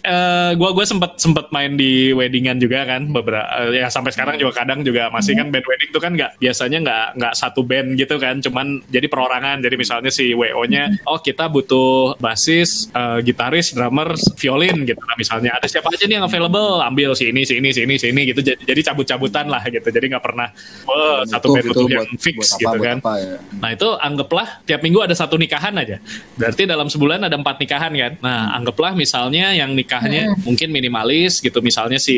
Eh 0.06 0.50
gua 0.58 0.70
gua 0.74 0.84
sempat 0.86 1.18
sempat 1.18 1.50
main 1.50 1.74
di 1.74 2.14
weddingan 2.14 2.58
juga 2.62 2.86
kan 2.86 3.10
beberapa 3.10 3.46
eh, 3.66 3.82
ya 3.82 3.90
sampai 3.90 4.14
sekarang 4.14 4.38
juga 4.38 4.62
kadang 4.62 4.86
juga 4.86 5.10
masih 5.10 5.34
kan 5.34 5.50
band 5.50 5.66
wedding 5.66 5.90
tuh 5.90 6.02
kan 6.02 6.12
nggak 6.14 6.38
biasanya 6.38 6.78
nggak 6.82 7.06
nggak 7.18 7.34
satu 7.34 7.60
band 7.66 7.98
gitu 7.98 8.14
kan 8.18 8.38
cuman 8.38 8.82
jadi 8.90 9.06
perorangan. 9.10 9.58
Jadi 9.62 9.74
misalnya 9.74 10.10
si 10.14 10.32
wo 10.34 10.46
nya 10.68 10.90
oh 11.06 11.18
kita 11.18 11.50
butuh 11.50 12.14
basis 12.22 12.90
eh, 12.94 13.18
gitaris 13.26 13.74
drummer 13.74 14.14
violin 14.38 14.86
gitu 14.86 15.02
lah 15.02 15.16
misalnya. 15.18 15.58
Ada 15.58 15.78
siapa 15.78 15.90
aja 15.90 16.04
nih 16.06 16.22
yang 16.22 16.26
available? 16.26 16.78
Ambil 16.82 17.14
si 17.18 17.30
ini 17.30 17.42
si 17.42 17.58
ini 17.58 17.74
si 17.74 17.82
ini 17.84 17.94
si 17.98 18.06
ini 18.10 18.22
gitu. 18.30 18.40
Jadi, 18.42 18.62
jadi 18.64 18.80
cabut-cabutan 18.92 19.50
lah 19.50 19.62
gitu. 19.66 19.88
Jadi 19.90 20.06
nggak 20.14 20.24
pernah 20.24 20.48
wah 20.86 21.26
satu 21.26 21.54
band 21.54 21.66
butuh 21.68 21.88
yang 21.90 22.06
fix 22.16 22.36
buat 22.38 22.48
apa, 22.48 22.58
gitu 22.58 22.76
buat 22.78 22.86
kan. 22.86 22.96
apa 23.02 23.12
ya. 23.18 23.36
Nah 23.58 23.70
itu 23.74 23.88
anggaplah 24.08 24.64
tiap 24.64 24.80
minggu 24.80 25.04
ada 25.04 25.12
satu 25.12 25.36
nikahan 25.36 25.76
aja. 25.76 26.00
Berarti 26.34 26.64
dalam 26.64 26.88
sebulan 26.88 27.28
ada 27.28 27.36
empat 27.36 27.60
nikahan 27.60 27.92
kan. 27.92 28.12
Nah 28.24 28.56
anggaplah 28.56 28.96
misalnya 28.96 29.52
yang 29.52 29.76
nikahnya 29.76 30.32
mungkin 30.42 30.72
minimalis 30.72 31.38
gitu. 31.38 31.60
Misalnya 31.60 32.00
si 32.00 32.16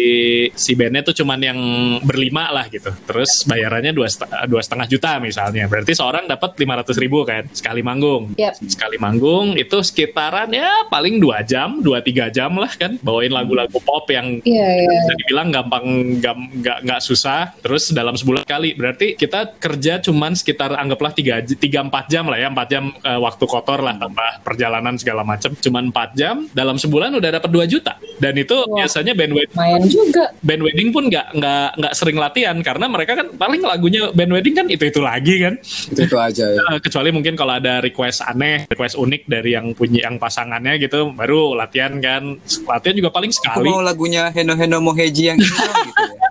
si 0.55 0.72
bandnya 0.79 1.03
tuh 1.03 1.14
cuman 1.18 1.40
yang 1.40 1.59
berlima 2.00 2.48
lah 2.50 2.70
gitu. 2.70 2.90
Terus 3.05 3.42
bayarannya 3.44 3.90
dua 3.90 4.07
dua 4.46 4.61
setengah 4.62 4.87
juta 4.87 5.18
misalnya. 5.18 5.66
Berarti 5.66 5.92
seorang 5.92 6.24
dapat 6.24 6.55
lima 6.57 6.79
ratus 6.79 6.96
ribu 6.96 7.26
kan 7.26 7.44
sekali 7.50 7.83
manggung. 7.83 8.33
Yap. 8.38 8.55
Sekali 8.62 8.96
manggung 8.96 9.59
itu 9.59 9.83
sekitaran 9.83 10.48
ya 10.53 10.87
paling 10.87 11.18
dua 11.18 11.42
jam, 11.42 11.83
dua 11.83 12.00
tiga 12.00 12.31
jam 12.31 12.55
lah 12.55 12.70
kan. 12.72 12.96
Bawain 13.03 13.33
lagu-lagu 13.33 13.76
pop 13.83 14.07
yang 14.09 14.38
Iya, 14.40 14.68
iya. 14.85 14.88
bisa 14.88 15.12
dibilang 15.20 15.48
gampang 15.50 15.87
gam- 16.22 16.48
nggak 16.50 16.79
nggak 16.87 17.00
susah 17.03 17.57
terus 17.61 17.90
dalam 17.90 18.14
sebulan 18.14 18.44
kali 18.44 18.76
berarti 18.76 19.16
kita 19.16 19.57
kerja 19.59 19.98
cuman 19.98 20.37
sekitar 20.37 20.76
anggaplah 20.76 21.11
tiga 21.11 21.40
tiga 21.42 21.80
empat 21.83 22.05
jam 22.07 22.29
lah 22.29 22.37
ya 22.37 22.49
empat 22.49 22.66
jam 22.69 22.85
eh, 22.93 23.16
waktu 23.16 23.45
kotor 23.45 23.81
lah 23.81 23.97
tambah 23.97 24.43
perjalanan 24.43 24.95
segala 24.97 25.23
macam 25.23 25.55
cuman 25.55 25.88
empat 25.88 26.11
jam 26.12 26.45
dalam 26.51 26.77
sebulan 26.77 27.14
udah 27.14 27.31
dapat 27.37 27.51
2 27.51 27.64
juta 27.66 27.97
dan 28.19 28.35
itu 28.35 28.57
biasanya 28.69 29.12
band 29.14 29.33
wedding 29.33 29.55
Lumayan 29.55 29.83
juga. 29.87 30.25
band 30.40 30.62
wedding 30.62 30.88
pun 30.90 31.05
nggak 31.07 31.27
nggak 31.33 31.69
nggak 31.77 31.95
sering 31.95 32.19
latihan 32.19 32.57
karena 32.61 32.87
mereka 32.87 33.12
kan 33.14 33.27
paling 33.33 33.61
lagunya 33.61 34.11
band 34.11 34.31
wedding 34.31 34.55
kan 34.55 34.66
itu 34.66 34.85
itu 34.85 35.01
lagi 35.01 35.35
kan 35.38 35.55
Itu 35.61 36.01
itu 36.05 36.16
aja 36.16 36.45
ya. 36.47 36.61
Eh, 36.71 36.79
kecuali 36.81 37.11
mungkin 37.11 37.35
kalau 37.35 37.57
ada 37.57 37.79
request 37.81 38.23
aneh, 38.23 38.66
request 38.66 38.95
unik 38.95 39.23
dari 39.27 39.55
yang 39.55 39.73
punya 39.73 40.07
yang 40.07 40.16
pasangannya 40.16 40.79
gitu, 40.79 41.11
baru 41.11 41.53
latihan 41.55 41.99
kan. 41.99 42.37
Latihan 42.66 42.95
juga 42.97 43.11
paling 43.11 43.31
Aku 43.31 43.38
sekali. 43.38 43.69
mau 43.69 43.81
lagunya 43.81 44.31
Heno 44.31 44.55
Heno 44.55 44.79
Moheji 44.81 45.31
yang 45.31 45.38
dong, 45.38 45.49
gitu 45.87 46.03
ya. 46.11 46.29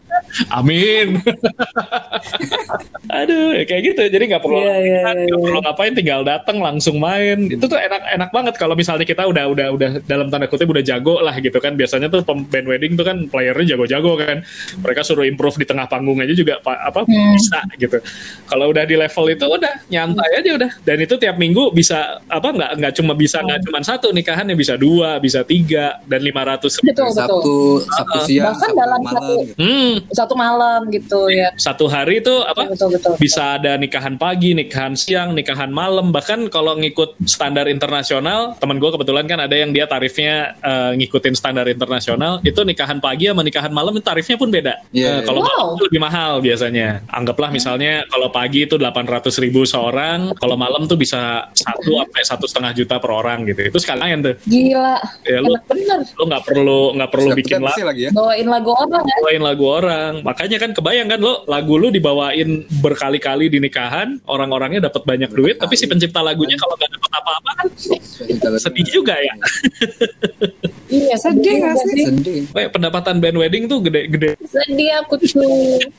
Amin. 0.50 1.20
Aduh, 3.10 3.56
ya 3.56 3.63
kayak 3.63 3.82
gitu. 3.86 4.02
Jadi 4.08 4.24
nggak 4.30 4.42
perlu 4.42 4.60
Iya, 4.60 4.76
iya, 4.78 5.00
nggak 5.04 5.15
iya. 5.26 5.36
perlu 5.36 5.60
ngapain, 5.62 5.94
tinggal 5.94 6.22
datang 6.22 6.58
langsung 6.60 6.98
main. 6.98 7.48
Itu 7.48 7.65
tuh 7.65 7.76
enak 7.76 8.02
enak 8.12 8.30
banget 8.30 8.54
kalau 8.56 8.74
misalnya 8.74 9.04
kita 9.04 9.26
udah 9.26 9.46
udah 9.48 9.68
udah 9.74 9.89
dalam 10.06 10.28
tanda 10.28 10.46
kutip 10.46 10.68
udah 10.68 10.82
jago 10.82 11.18
lah 11.20 11.34
gitu 11.36 11.58
kan. 11.58 11.74
Biasanya 11.74 12.08
tuh 12.08 12.22
pem- 12.22 12.46
band 12.46 12.68
wedding 12.68 12.94
tuh 12.94 13.04
kan 13.04 13.26
playernya 13.26 13.76
jago-jago 13.76 14.13
kan. 14.15 14.46
Mereka 14.78 15.02
suruh 15.02 15.26
improve 15.26 15.58
di 15.58 15.65
tengah 15.65 15.86
panggung 15.86 16.20
aja 16.20 16.32
juga 16.32 16.60
pa- 16.60 16.82
apa 16.82 17.02
Hmm. 17.02 17.34
bisa 17.34 17.60
gitu. 17.76 17.98
Kalau 18.46 18.70
udah 18.70 18.84
di 18.84 18.96
level 18.96 19.26
itu 19.28 19.46
udah 19.48 19.74
nyantai 19.88 20.32
aja 20.38 20.50
udah. 20.56 20.72
Dan 20.80 20.98
itu 21.00 21.15
tiap 21.15 21.36
minggu 21.36 21.72
bisa 21.72 22.22
apa 22.24 22.50
nggak 22.50 22.72
nggak 22.78 22.94
cuma 22.94 23.13
bisa 23.13 23.39
nggak 23.39 23.60
cuma 23.63 23.80
satu 23.82 24.12
nikahannya 24.12 24.54
bisa 24.54 24.76
dua, 24.76 25.18
bisa 25.18 25.42
tiga 25.42 25.98
dan 26.04 26.22
lima 26.22 26.46
ratus 26.46 26.78
Betul, 26.80 27.10
betul. 27.10 27.15
Sabtu, 27.15 27.56
Sabtu 27.89 28.18
siang, 28.24 28.46
Bahkan 28.50 28.60
Sabtu 28.62 28.78
dalam 28.78 29.00
malam. 29.00 29.13
satu- 29.15 29.42
gitu. 29.42 29.54
Hmm, 29.58 29.94
satu 30.19 30.36
malam 30.36 30.89
gitu 30.89 31.32
ya. 31.32 31.49
Satu 31.55 31.88
hari 31.88 32.19
itu 32.19 32.34
apa? 32.41 32.67
Betul 32.67 32.91
betul. 32.91 33.15
betul. 33.15 33.21
Bisa 33.21 33.55
ada 33.55 33.75
nikahan 33.75 34.15
pagi, 34.15 34.51
nikahan 34.51 34.93
siang, 34.93 35.32
nikahan 35.32 35.71
malam. 35.71 36.12
Bahkan 36.12 36.49
kalau 36.49 36.75
ngikut 36.75 37.15
standar 37.23 37.65
internasional, 37.65 38.60
temen 38.60 38.77
gue 38.77 38.91
kebetulan 38.91 39.25
kan 39.25 39.39
ada 39.39 39.55
yang 39.55 39.71
dia 39.71 39.86
tarifnya 39.86 40.53
eh, 40.60 40.91
ngikutin 40.95 41.34
standar 41.34 41.65
internasional. 41.65 42.43
Itu 42.43 42.62
nikahan 42.62 42.99
pagi 42.99 43.27
sama 43.27 43.41
nikahan 43.41 43.71
malam 43.71 43.95
itu 43.95 44.03
tarifnya 44.03 44.36
pun 44.36 44.49
beda. 44.49 44.73
Iya, 44.91 45.08
Eh, 45.10 45.21
kalau 45.23 45.39
Wow. 45.39 45.47
malam 45.47 45.67
itu 45.73 45.84
lebih 45.88 46.01
mahal 46.01 46.32
biasanya. 46.39 46.89
Anggaplah 47.08 47.49
misalnya 47.49 48.03
kalau 48.05 48.27
pagi 48.29 48.65
itu 48.65 48.75
800 48.75 49.39
ribu 49.39 49.63
seorang, 49.63 50.36
kalau 50.36 50.53
malam 50.53 50.84
tuh 50.84 50.95
bisa 50.95 51.47
satu 51.53 52.03
sampai 52.03 52.23
satu 52.23 52.45
setengah 52.45 52.71
juta 52.73 52.95
per 52.97 53.10
orang 53.10 53.45
gitu. 53.45 53.69
Itu 53.69 53.79
sekalian 53.79 54.19
tuh. 54.19 54.36
Gila. 54.43 54.97
Ya, 55.23 55.39
lu 55.39 55.55
Enak 55.55 55.63
bener. 55.65 55.99
lu 56.12 56.23
nggak 56.25 56.43
perlu 56.43 56.79
nggak 56.93 57.10
perlu 57.10 57.27
bikin 57.34 57.60
lagu 57.60 57.82
lagi 57.82 58.01
ya. 58.08 58.12
Bawain 58.12 58.47
lagu 58.47 58.71
orang 58.73 59.03
ya. 59.03 59.15
bawain 59.21 59.43
lagu 59.43 59.65
orang 59.65 60.09
makanya 60.22 60.58
kan 60.60 60.72
kebayang 60.74 61.08
kan 61.10 61.19
lo 61.22 61.45
lagu 61.45 61.78
lu 61.78 61.89
dibawain 61.89 62.65
berkali-kali 62.82 63.48
di 63.48 63.60
nikahan 63.62 64.17
orang-orangnya 64.26 64.89
dapat 64.89 65.04
banyak 65.06 65.32
duit 65.32 65.56
tapi 65.62 65.74
si 65.78 65.86
pencipta 65.86 66.19
lagunya 66.19 66.58
kalau 66.58 66.76
nggak 66.76 66.91
dapat 66.98 67.12
apa-apa 67.22 67.52
kan 67.58 67.67
sedih 68.60 68.88
juga 68.89 69.15
ya 69.17 69.34
Iya 70.89 71.22
Sedih 71.22 71.54
juga 71.62 71.69
gak 71.69 71.86
sih? 71.86 72.06
Sedih. 72.10 72.41
Kayak 72.50 72.72
pendapatan 72.74 73.22
band 73.22 73.38
wedding 73.38 73.69
tuh 73.69 73.78
gede-gede 73.86 74.41
Sedih 74.41 74.89
aku 75.06 75.22
tuh. 75.22 75.30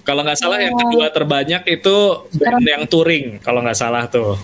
kalau 0.02 0.26
nggak 0.26 0.38
salah 0.38 0.58
yang 0.58 0.74
kedua 0.74 1.06
terbanyak 1.14 1.62
itu 1.70 1.96
band 2.34 2.66
yang 2.66 2.84
touring 2.90 3.38
kalau 3.38 3.62
nggak 3.62 3.78
salah 3.78 4.10
tuh 4.10 4.34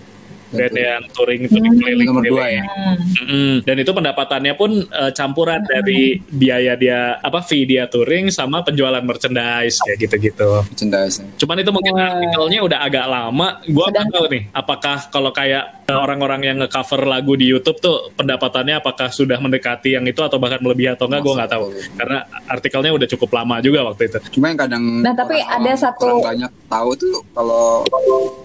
band 0.50 0.74
yang 0.74 1.02
touring 1.12 1.44
itu 1.44 1.56
di 1.58 1.70
keliling 1.76 2.08
Nomor 2.08 2.24
dua 2.24 2.46
ya. 2.48 2.62
Mm-mm. 2.64 3.66
Dan 3.66 3.76
itu 3.82 3.90
pendapatannya 3.90 4.54
pun 4.54 4.86
eh, 4.86 5.12
campuran 5.12 5.60
dari 5.66 6.18
biaya 6.22 6.78
dia 6.78 7.18
apa 7.20 7.42
fee 7.44 7.66
dia 7.68 7.90
touring 7.90 8.32
sama 8.32 8.62
penjualan 8.62 9.02
merchandise 9.04 9.82
kayak 9.84 9.98
gitu-gitu. 10.06 10.64
Merchandise. 10.72 11.22
Cuman 11.36 11.56
itu 11.60 11.70
mungkin 11.74 11.94
artikelnya 11.98 12.60
udah 12.64 12.78
agak 12.80 13.06
lama. 13.06 13.60
Gua 13.68 13.86
nggak 13.92 14.06
tahu 14.14 14.26
nih, 14.32 14.42
apakah 14.54 14.98
kalau 15.12 15.30
kayak 15.34 15.75
orang-orang 15.88 16.40
yang 16.42 16.56
nge-cover 16.58 17.06
lagu 17.06 17.38
di 17.38 17.46
YouTube 17.46 17.78
tuh 17.78 18.10
pendapatannya 18.12 18.82
apakah 18.82 19.06
sudah 19.08 19.38
mendekati 19.38 19.94
yang 19.94 20.02
itu 20.02 20.18
atau 20.18 20.36
bahkan 20.36 20.58
melebihi 20.58 20.92
atau 20.92 21.06
enggak? 21.06 21.22
Gue 21.22 21.34
nggak 21.34 21.50
tahu. 21.50 21.64
Karena 21.94 22.18
artikelnya 22.44 22.90
udah 22.90 23.08
cukup 23.08 23.30
lama 23.32 23.54
juga 23.60 23.86
waktu 23.86 24.02
itu. 24.06 24.18
Cuma 24.32 24.50
yang 24.50 24.58
kadang 24.58 24.82
Nah, 24.98 25.14
tapi 25.14 25.38
orang- 25.38 25.62
ada 25.62 25.72
satu- 25.76 26.06
orang 26.08 26.26
banyak 26.26 26.52
tahu 26.66 26.90
tuh 26.96 27.14
kalau 27.30 27.86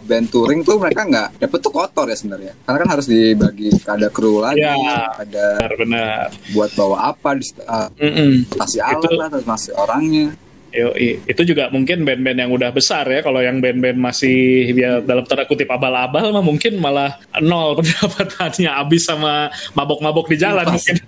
band 0.03 0.27
touring 0.29 0.61
tuh 0.61 0.77
mereka 0.77 1.01
nggak 1.01 1.27
dapet 1.39 1.59
tuh 1.59 1.71
kotor 1.71 2.05
ya 2.05 2.13
sebenarnya. 2.13 2.53
Karena 2.61 2.77
kan 2.77 2.89
harus 2.93 3.05
dibagi 3.05 3.69
ada 3.81 4.07
kru 4.09 4.37
lagi, 4.37 4.61
Ya. 4.61 5.09
ada 5.11 5.45
Benar-benar. 5.57 6.29
buat 6.51 6.69
bawa 6.73 7.09
apa, 7.09 7.29
di 7.33 7.45
uh, 7.63 7.89
Mm-mm. 7.97 8.45
kasih 8.53 8.81
alat 8.81 9.01
Itu- 9.01 9.17
lah, 9.17 9.27
terus 9.29 9.45
masih 9.45 9.71
orangnya. 9.73 10.25
Yoi. 10.71 11.19
Itu 11.27 11.43
juga 11.43 11.67
mungkin 11.67 12.07
band-band 12.07 12.39
yang 12.47 12.51
udah 12.51 12.71
besar 12.71 13.03
ya. 13.11 13.19
Kalau 13.19 13.43
yang 13.43 13.59
band-band 13.59 13.99
masih 13.99 14.71
ya 14.71 15.03
dalam 15.03 15.27
tanda 15.27 15.43
kutip 15.43 15.67
abal-abal 15.67 16.31
mah 16.31 16.43
mungkin 16.43 16.79
malah 16.79 17.19
nol 17.43 17.75
pendapatannya 17.79 18.71
habis 18.71 19.03
sama 19.03 19.51
mabok-mabok 19.75 20.31
di 20.31 20.37
jalan 20.39 20.63
Pas. 20.63 20.73
mungkin. 20.79 20.95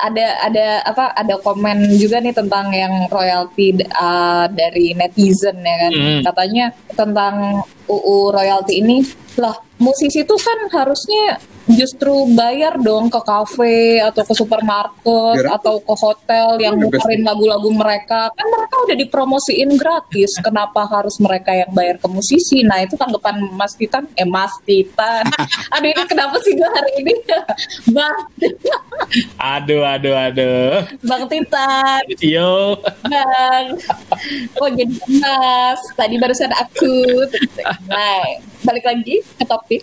ada 0.00 0.26
ada 0.48 0.66
apa 0.88 1.12
ada 1.12 1.34
komen 1.44 1.92
juga 2.00 2.24
nih 2.24 2.32
tentang 2.32 2.72
yang 2.72 3.04
royalti 3.12 3.76
uh, 3.84 4.48
dari 4.48 4.96
netizen 4.96 5.60
ya 5.60 5.76
kan 5.76 5.92
Hmm. 5.92 6.22
katanya 6.24 6.64
tentang 6.96 7.34
UU 7.90 8.30
royalti 8.30 8.78
ini. 8.78 9.02
Lah 9.34 9.58
musisi 9.80 10.22
itu 10.22 10.36
kan 10.38 10.58
harusnya 10.70 11.40
justru 11.70 12.26
bayar 12.34 12.76
dong 12.82 13.06
ke 13.08 13.20
kafe 13.22 14.02
atau 14.02 14.22
ke 14.26 14.34
supermarket 14.34 14.98
Biar 15.38 15.56
atau 15.56 15.78
ke 15.78 15.94
hotel 15.94 16.58
yang 16.58 16.74
muterin 16.76 17.22
lagu-lagu 17.22 17.70
mereka. 17.70 18.28
Kan 18.34 18.46
mereka 18.50 18.76
udah 18.86 18.96
dipromosiin 18.98 19.70
gratis. 19.78 20.34
Kenapa 20.42 20.84
harus 20.88 21.16
mereka 21.22 21.54
yang 21.54 21.70
bayar 21.70 21.96
ke 22.02 22.08
musisi? 22.10 22.66
Nah 22.66 22.82
itu 22.82 22.98
tanggapan 22.98 23.38
Mas 23.54 23.78
Titan. 23.78 24.04
Eh 24.18 24.26
Mas 24.26 24.54
Titan. 24.66 25.24
Aduh 25.74 25.88
ini 25.90 26.02
kenapa 26.10 26.36
sih 26.42 26.52
gue 26.58 26.68
hari 26.68 26.92
ini? 27.00 27.14
Bang. 27.94 28.18
Aduh, 29.38 29.82
aduh, 29.82 30.14
aduh. 30.14 30.86
Bang 31.02 31.24
Titan. 31.30 32.02
Yo. 32.20 32.78
Bang. 33.06 33.78
Oh 34.58 34.68
jadi 34.70 34.94
mas. 35.22 35.80
Tadi 35.94 36.14
barusan 36.18 36.52
aku 36.52 37.26
Nah 37.88 38.22
Balik 38.60 38.84
lagi 38.84 39.24
ke 39.24 39.44
topik 39.46 39.80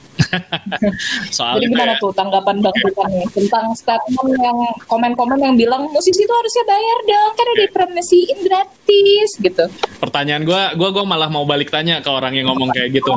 Soal 1.36 1.58
Jadi 1.58 1.66
gimana 1.74 1.98
ya. 1.98 2.02
tuh 2.02 2.14
tanggapan 2.14 2.62
Bang 2.62 2.78
Titan 2.78 3.10
nih 3.10 3.28
Tentang 3.34 3.66
statement 3.74 4.38
yang 4.38 4.58
Komen-komen 4.86 5.40
yang 5.42 5.56
bilang 5.58 5.90
Musisi 5.90 6.22
itu 6.22 6.34
harusnya 6.34 6.64
bayar 6.68 6.98
dong 7.08 7.32
Karena 7.34 7.54
dipromosiin 7.66 8.38
gratis 8.46 9.30
Gitu 9.40 9.66
pertanyaan 9.98 10.46
gua, 10.46 10.78
gua 10.78 10.90
gua 10.94 11.04
malah 11.04 11.28
mau 11.28 11.44
balik 11.44 11.74
tanya 11.74 12.00
ke 12.00 12.10
orang 12.10 12.32
yang 12.32 12.48
ngomong 12.54 12.70
kayak 12.70 13.02
gitu. 13.02 13.12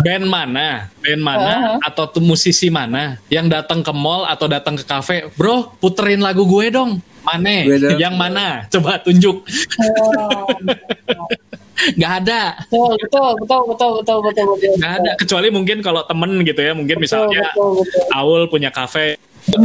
Band 0.00 0.24
mana? 0.26 0.88
Band 0.98 1.22
mana 1.22 1.50
Uh-huh. 1.52 1.78
atau 1.84 2.08
tuh 2.08 2.24
musisi 2.24 2.72
mana 2.72 3.20
yang 3.28 3.46
datang 3.46 3.84
ke 3.84 3.92
mall 3.92 4.24
atau 4.24 4.48
datang 4.48 4.74
ke 4.74 4.82
kafe, 4.82 5.28
"Bro, 5.36 5.76
puterin 5.78 6.24
lagu 6.24 6.48
gue 6.48 6.72
dong." 6.72 6.98
Mana? 7.22 7.62
Gue 7.62 7.76
dong. 7.78 8.00
Yang 8.00 8.14
mana? 8.16 8.64
Coba 8.66 8.98
tunjuk. 8.98 9.44
oh, 9.44 10.48
Gak 11.98 12.12
ada. 12.24 12.42
betul, 12.70 12.94
betul, 12.98 13.30
betul, 13.42 13.60
betul, 13.68 13.90
betul, 13.98 14.18
betul, 14.22 14.46
betul, 14.54 14.72
Gak 14.78 14.92
ada. 15.02 15.12
Kecuali 15.18 15.48
mungkin 15.50 15.78
kalau 15.82 16.02
temen 16.06 16.30
gitu 16.46 16.60
ya, 16.62 16.72
mungkin 16.72 16.96
misalnya 17.02 17.50
betul, 17.52 17.82
betul. 17.82 18.04
Aul 18.14 18.42
punya 18.46 18.70
kafe, 18.70 19.18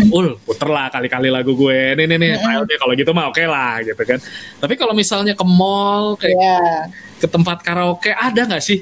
Ul, 0.09 0.41
puter 0.41 0.69
lah 0.73 0.89
kali-kali 0.89 1.29
lagu 1.29 1.53
gue. 1.53 1.93
Nih, 1.93 2.09
nih, 2.09 2.17
nih, 2.17 2.31
filenya 2.41 2.77
kalau 2.81 2.93
gitu 2.97 3.11
mah 3.13 3.29
oke 3.29 3.43
lah 3.45 3.77
gitu 3.85 4.01
kan. 4.01 4.17
Tapi 4.57 4.73
kalau 4.73 4.93
misalnya 4.97 5.37
ke 5.37 5.45
mall, 5.45 6.17
kayak 6.17 6.33
Ya, 6.37 6.89
ke 7.21 7.27
tempat 7.29 7.61
karaoke, 7.61 8.09
ada 8.09 8.41
nggak 8.49 8.63
sih? 8.65 8.81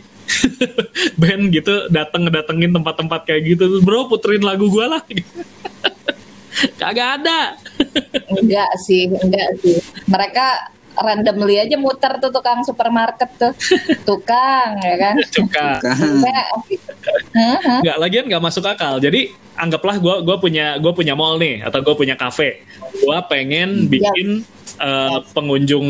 Band 1.19 1.51
gitu 1.51 1.91
dateng 1.91 2.25
ngedatengin 2.25 2.71
tempat-tempat 2.71 3.27
kayak 3.27 3.41
gitu, 3.43 3.63
Terus, 3.67 3.83
bro 3.83 4.07
puterin 4.07 4.39
lagu 4.39 4.71
gue 4.71 4.85
lah. 4.87 5.03
Kagak 6.79 7.19
ada. 7.19 7.59
enggak 8.31 8.71
sih, 8.87 9.11
enggak 9.11 9.49
sih. 9.59 9.75
Mereka 10.07 10.74
randomly 10.99 11.59
aja 11.59 11.75
muter 11.75 12.17
tuh 12.19 12.31
tukang 12.31 12.63
supermarket 12.63 13.29
tuh, 13.35 13.53
tukang 14.09 14.79
ya 14.79 14.95
kan. 14.99 15.15
Suka. 15.27 15.69
Kan. 15.83 15.95
Enggak. 15.99 16.45
Hah? 17.35 17.79
nggak 17.83 17.97
lagian 17.99 18.25
nggak 18.31 18.43
masuk 18.43 18.63
akal 18.65 18.97
jadi 18.97 19.29
anggaplah 19.55 19.99
gue 19.99 20.15
gua 20.23 20.37
punya 20.39 20.79
gue 20.79 20.91
punya 20.95 21.13
mall 21.13 21.35
nih 21.39 21.63
atau 21.63 21.79
gue 21.83 21.95
punya 21.95 22.15
kafe 22.15 22.63
gue 22.79 23.17
pengen 23.27 23.87
bikin 23.91 24.43
eh, 24.79 25.19
pengunjung 25.35 25.87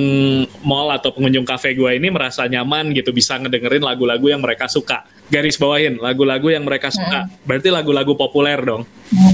mall 0.66 0.90
atau 0.94 1.14
pengunjung 1.14 1.46
kafe 1.46 1.78
gue 1.78 1.98
ini 1.98 2.10
merasa 2.10 2.46
nyaman 2.46 2.94
gitu 2.94 3.14
bisa 3.14 3.38
ngedengerin 3.38 3.82
lagu-lagu 3.82 4.26
yang 4.26 4.42
mereka 4.42 4.66
suka 4.70 5.06
garis 5.30 5.58
bawahin 5.58 5.98
lagu-lagu 5.98 6.50
yang 6.54 6.66
mereka 6.66 6.94
suka 6.94 7.30
berarti 7.46 7.70
lagu-lagu 7.74 8.14
populer 8.14 8.58
dong 8.62 8.86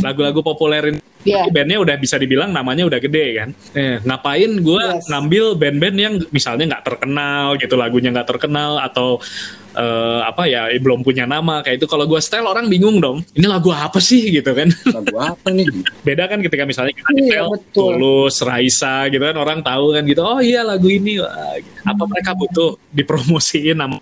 lagu-lagu 0.01 0.41
populer 0.41 0.91
ini 0.91 0.99
Iya. 1.21 1.53
bandnya 1.53 1.77
udah 1.77 2.01
bisa 2.01 2.17
dibilang 2.17 2.49
namanya 2.49 2.81
udah 2.81 2.97
gede 2.97 3.25
kan? 3.38 3.49
Eh, 3.77 4.01
ngapain 4.01 4.49
gue 4.57 4.81
Yes. 4.81 5.05
ngambil 5.05 5.53
band-band 5.53 5.95
yang 5.95 6.13
misalnya 6.34 6.65
nggak 6.73 6.81
terkenal 6.84 7.62
gitu 7.62 7.77
lagunya 7.77 8.10
nggak 8.10 8.25
terkenal 8.25 8.81
atau 8.81 9.21
eh, 9.71 10.19
apa 10.25 10.49
ya 10.49 10.67
eh, 10.67 10.81
belum 10.81 11.05
punya 11.05 11.23
nama 11.23 11.62
kayak 11.62 11.77
itu. 11.77 11.86
Kalau 11.86 12.10
gue 12.10 12.17
style 12.17 12.43
orang 12.43 12.65
bingung 12.67 12.97
dong. 12.97 13.21
Ini 13.38 13.45
lagu 13.45 13.69
apa 13.69 14.01
sih? 14.01 14.27
Gitu 14.41 14.49
kan. 14.49 14.73
Lagu 14.89 15.13
apa 15.15 15.47
nih? 15.47 15.69
beda 16.01 16.25
kan 16.25 16.41
ketika 16.41 16.65
misalnya 16.65 16.97
kita 16.97 17.07
Iya, 17.13 17.17
detail 17.21 17.47
betul. 17.53 17.69
tulus 18.01 18.36
Raisa 18.41 19.05
gitu 19.07 19.21
kan 19.21 19.38
orang 19.38 19.62
tahu 19.62 19.93
kan 19.93 20.03
gitu. 20.03 20.25
Oh 20.25 20.41
iya 20.41 20.65
lagu 20.65 20.89
ini. 20.89 21.21
Wah, 21.21 21.53
apa 21.86 22.03
mereka 22.10 22.34
butuh 22.34 22.81
dipromosiin 22.89 23.77
nama? 23.77 24.01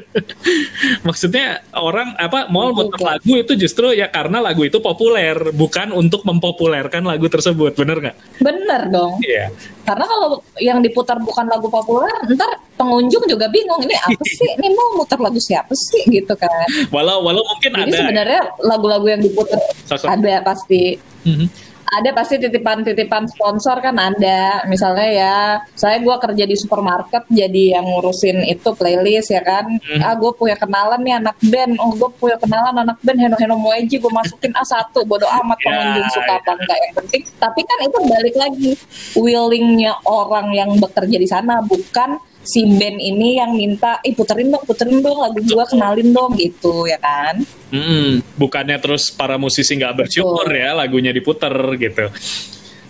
Maksudnya 1.06 1.62
orang 1.76 2.16
apa 2.16 2.48
mau 2.48 2.72
muter 2.72 2.96
lagu 2.96 3.32
itu 3.36 3.52
justru 3.54 3.92
ya 3.92 4.08
karena 4.08 4.40
lagu 4.40 4.64
itu 4.64 4.79
populer 4.80 5.52
bukan 5.52 5.92
untuk 5.92 6.24
mempopulerkan 6.24 7.04
lagu 7.04 7.28
tersebut 7.28 7.72
bener 7.72 7.96
nggak 8.00 8.16
Bener 8.40 8.82
dong. 8.88 9.20
iya 9.22 9.52
Karena 9.84 10.04
kalau 10.06 10.40
yang 10.56 10.78
diputar 10.80 11.18
bukan 11.18 11.50
lagu 11.50 11.66
populer, 11.66 12.10
ntar 12.30 12.62
pengunjung 12.74 13.26
juga 13.26 13.50
bingung 13.50 13.82
ini 13.82 13.92
apa 13.92 14.22
sih? 14.38 14.56
Ini 14.56 14.68
mau 14.72 14.96
muter 14.96 15.18
lagu 15.18 15.36
siapa 15.36 15.72
sih 15.74 16.06
gitu 16.08 16.32
kan? 16.34 16.48
walau 16.88 17.20
walau 17.20 17.42
mungkin 17.44 17.74
Jadi 17.74 17.90
ada 17.90 17.96
sebenarnya 18.00 18.40
lagu-lagu 18.62 19.06
yang 19.06 19.20
diputar 19.20 19.58
ada 20.06 20.34
pasti. 20.42 20.96
Mhm. 21.26 21.69
Ada 21.90 22.14
pasti 22.14 22.38
titipan-titipan 22.38 23.26
sponsor 23.26 23.82
kan 23.82 23.98
ada. 23.98 24.62
Misalnya 24.70 25.08
ya, 25.10 25.36
saya 25.74 25.98
gua 25.98 26.22
kerja 26.22 26.46
di 26.46 26.54
supermarket 26.54 27.26
jadi 27.26 27.78
yang 27.78 27.86
ngurusin 27.86 28.46
itu 28.46 28.70
playlist 28.74 29.34
ya 29.34 29.42
kan. 29.42 29.66
Hmm. 29.82 30.00
Ah 30.00 30.14
gue 30.14 30.30
punya 30.34 30.54
kenalan 30.54 31.02
nih 31.02 31.18
anak 31.18 31.36
band. 31.42 31.74
Oh 31.82 31.90
gue 31.94 32.10
punya 32.14 32.38
kenalan 32.38 32.74
anak 32.86 32.98
band 33.02 33.18
Heno 33.18 33.36
Heno 33.36 33.56
Moeji 33.58 33.98
gue 33.98 34.12
masukin 34.12 34.54
A1 34.54 34.94
bodo 35.04 35.26
amat 35.26 35.58
Ya, 35.60 35.64
pengunjung 35.66 36.08
suka 36.14 36.32
ya. 36.32 36.38
apa 36.40 36.50
enggak 36.56 36.78
yang 36.78 36.94
penting. 37.02 37.22
Tapi 37.36 37.60
kan 37.66 37.78
itu 37.82 37.98
balik 38.06 38.36
lagi 38.38 38.70
willingnya 39.14 39.92
orang 40.06 40.46
yang 40.54 40.70
bekerja 40.78 41.16
di 41.18 41.28
sana 41.28 41.58
bukan 41.60 42.16
si 42.40 42.64
band 42.64 42.98
ini 42.98 43.36
yang 43.36 43.52
minta, 43.52 44.00
ih 44.00 44.16
puterin 44.16 44.48
dong, 44.48 44.64
puterin 44.64 44.98
dong 45.04 45.18
lagu 45.20 45.38
gua 45.44 45.64
kenalin 45.68 46.10
dong 46.10 46.34
gitu 46.40 46.88
ya 46.88 46.96
kan. 46.96 47.44
Mm-mm. 47.70 48.18
bukannya 48.34 48.82
terus 48.82 49.14
para 49.14 49.38
musisi 49.38 49.78
nggak 49.78 50.02
bersyukur 50.02 50.42
Betul. 50.42 50.58
ya 50.58 50.70
lagunya 50.74 51.14
diputer 51.14 51.54
gitu. 51.78 52.10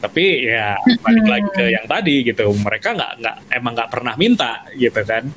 Tapi 0.00 0.48
ya 0.48 0.80
balik 1.04 1.26
lagi 1.28 1.48
ke 1.52 1.64
yang 1.68 1.84
tadi 1.84 2.24
gitu. 2.24 2.48
Mereka 2.48 2.96
nggak 2.96 3.12
nggak 3.20 3.36
emang 3.52 3.72
nggak 3.76 3.90
pernah 3.92 4.14
minta 4.16 4.64
gitu 4.72 5.00
kan. 5.04 5.28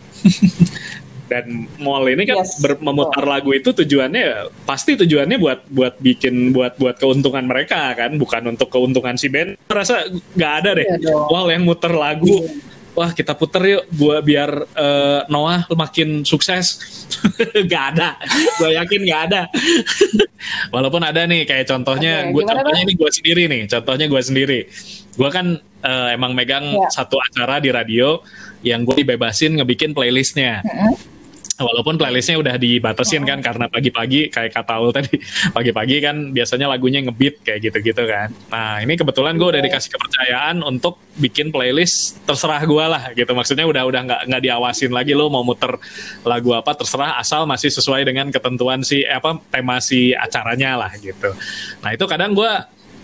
Dan 1.23 1.65
mall 1.81 2.07
ini 2.07 2.23
kan 2.29 2.45
Yes, 2.45 2.61
ber- 2.61 2.79
memutar 2.79 3.25
lagu 3.25 3.51
itu 3.51 3.73
tujuannya 3.73 4.53
pasti 4.63 4.95
tujuannya 4.95 5.35
buat 5.41 5.59
buat 5.67 5.95
bikin 5.97 6.53
buat 6.53 6.77
buat 6.77 6.95
keuntungan 6.99 7.43
mereka 7.47 7.95
kan 7.97 8.15
bukan 8.15 8.55
untuk 8.55 8.71
keuntungan 8.71 9.19
si 9.19 9.27
band. 9.27 9.59
Rasa 9.67 10.07
nggak 10.07 10.53
ada 10.63 10.69
deh. 10.79 10.87
Iya 10.87 11.15
mall 11.27 11.51
yang 11.51 11.67
muter 11.67 11.91
lagu 11.91 12.47
wah 12.93 13.11
kita 13.11 13.33
puter 13.37 13.61
yuk. 13.77 13.83
Buat 13.93 14.21
biar 14.23 14.51
eh, 14.73 15.21
Noah 15.29 15.65
makin 15.73 16.23
sukses. 16.23 16.79
Nggak 17.67 17.83
ada. 17.97 18.17
Gue 18.57 18.73
yakin 18.73 19.01
nggak 19.05 19.21
ada. 19.29 19.41
Walaupun 20.73 21.01
ada 21.05 21.23
nih 21.23 21.45
kayak 21.45 21.69
contohnya 21.69 22.27
Oke, 22.27 22.33
gue 22.35 22.43
contohnya 22.49 22.81
ini 22.83 22.93
gue 22.97 23.09
sendiri 23.13 23.43
nih. 23.47 23.61
Contohnya 23.69 24.05
gue 24.09 24.21
sendiri. 24.21 24.59
Gue 25.13 25.29
kan 25.29 25.45
eh, 25.83 26.09
emang 26.15 26.33
megang 26.33 26.65
Ya. 26.73 26.89
satu 26.89 27.21
acara 27.21 27.61
di 27.61 27.69
radio 27.69 28.19
yang 28.65 28.81
gue 28.87 29.03
dibebasin 29.03 29.59
ngebikin 29.59 29.91
playlistnya 29.91 30.63
Walaupun 31.53 32.01
playlistnya 32.01 32.41
udah 32.41 32.57
dibatasin 32.57 33.21
kan 33.29 33.37
karena 33.37 33.69
pagi-pagi 33.69 34.33
kayak 34.33 34.57
kata 34.57 34.73
Ul 34.81 34.89
tadi 34.89 35.21
pagi-pagi 35.57 36.01
kan 36.01 36.33
biasanya 36.33 36.65
lagunya 36.65 37.05
ngebeat 37.05 37.45
kayak 37.45 37.69
gitu-gitu 37.69 38.09
kan. 38.09 38.33
Nah 38.49 38.81
ini 38.81 38.97
kebetulan 38.97 39.37
gue 39.37 39.53
udah 39.53 39.61
dikasih 39.61 39.93
kepercayaan 39.93 40.65
untuk 40.65 40.97
bikin 41.21 41.53
playlist 41.53 42.17
terserah 42.25 42.57
gue 42.65 42.85
lah 42.89 43.03
gitu. 43.13 43.29
Maksudnya 43.37 43.69
udah 43.69 43.85
udah 43.85 44.01
nggak 44.01 44.21
nggak 44.33 44.41
diawasin 44.49 44.89
lagi 44.89 45.13
lo 45.13 45.29
mau 45.29 45.45
muter 45.45 45.77
lagu 46.25 46.57
apa 46.57 46.73
terserah 46.73 47.21
asal 47.21 47.45
masih 47.45 47.69
sesuai 47.69 48.01
dengan 48.01 48.33
ketentuan 48.33 48.81
si 48.81 49.05
eh, 49.05 49.13
apa 49.13 49.37
tema 49.53 49.77
si 49.77 50.09
acaranya 50.17 50.73
lah 50.73 50.91
gitu. 50.97 51.37
Nah 51.85 51.93
itu 51.93 52.05
kadang 52.09 52.33
gue 52.33 52.49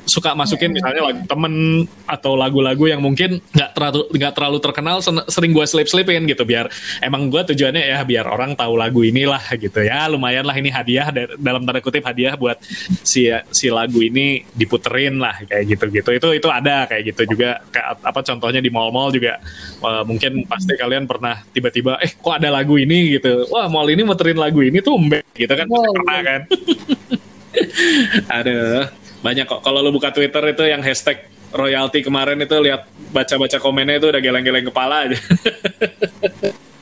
suka 0.09 0.33
masukin 0.33 0.73
misalnya 0.73 1.13
lagu 1.13 1.21
temen 1.29 1.85
atau 2.09 2.33
lagu-lagu 2.33 2.89
yang 2.89 2.97
mungkin 2.97 3.37
nggak 3.53 3.71
terlalu 3.77 4.01
nggak 4.17 4.33
terlalu 4.33 4.57
terkenal 4.57 4.97
sering 5.29 5.53
gue 5.53 5.65
slip 5.69 5.85
slipin 5.85 6.25
gitu. 6.25 6.41
Biar 6.43 6.65
emang 7.05 7.29
gue 7.29 7.41
tujuannya 7.53 7.83
ya 7.85 8.01
biar 8.01 8.25
orang 8.25 8.57
tahu 8.57 8.73
lagu 8.73 9.05
inilah 9.05 9.41
gitu 9.53 9.85
ya. 9.85 10.09
Lumayan 10.09 10.49
lah 10.49 10.57
ini 10.57 10.73
hadiah 10.73 11.13
da- 11.13 11.37
dalam 11.37 11.61
tanda 11.63 11.79
kutip 11.79 12.01
hadiah 12.01 12.33
buat 12.33 12.57
si 13.05 13.29
si 13.53 13.69
lagu 13.69 14.01
ini 14.01 14.41
diputerin 14.57 15.21
lah 15.21 15.45
kayak 15.45 15.77
gitu 15.77 15.85
gitu 15.93 16.09
itu 16.17 16.27
itu 16.41 16.47
ada 16.49 16.89
kayak 16.89 17.13
gitu 17.13 17.37
juga. 17.37 17.61
Kayak 17.69 17.87
apa 18.01 18.19
contohnya 18.25 18.59
di 18.59 18.73
mall-mall 18.73 19.13
juga. 19.13 19.37
Eh, 19.79 20.03
mungkin 20.09 20.49
pasti 20.49 20.73
kalian 20.73 21.05
pernah 21.05 21.45
tiba-tiba 21.53 22.01
eh 22.01 22.11
kok 22.17 22.33
ada 22.33 22.49
lagu 22.49 22.75
ini? 22.75 23.19
gitu. 23.19 23.47
Wah 23.53 23.69
mall 23.69 23.87
ini 23.91 24.01
muterin 24.01 24.39
lagu 24.39 24.65
ini 24.65 24.81
tuh 24.81 24.97
gitu 25.35 25.53
kan. 25.53 25.67
Wow. 25.69 25.93
pernah 25.93 26.19
kan? 26.25 26.41
Aduh, 28.39 28.87
banyak 29.19 29.45
kok. 29.47 29.59
Kalau 29.63 29.79
lu 29.83 29.91
buka 29.91 30.11
Twitter 30.15 30.43
itu 30.51 30.63
yang 30.67 30.79
hashtag 30.79 31.27
royalty 31.51 32.05
kemarin 32.05 32.39
itu 32.39 32.55
lihat 32.61 32.85
baca-baca 33.09 33.57
komennya 33.57 33.97
itu 33.97 34.07
udah 34.09 34.21
geleng-geleng 34.21 34.65
kepala 34.69 35.09
aja. 35.09 35.17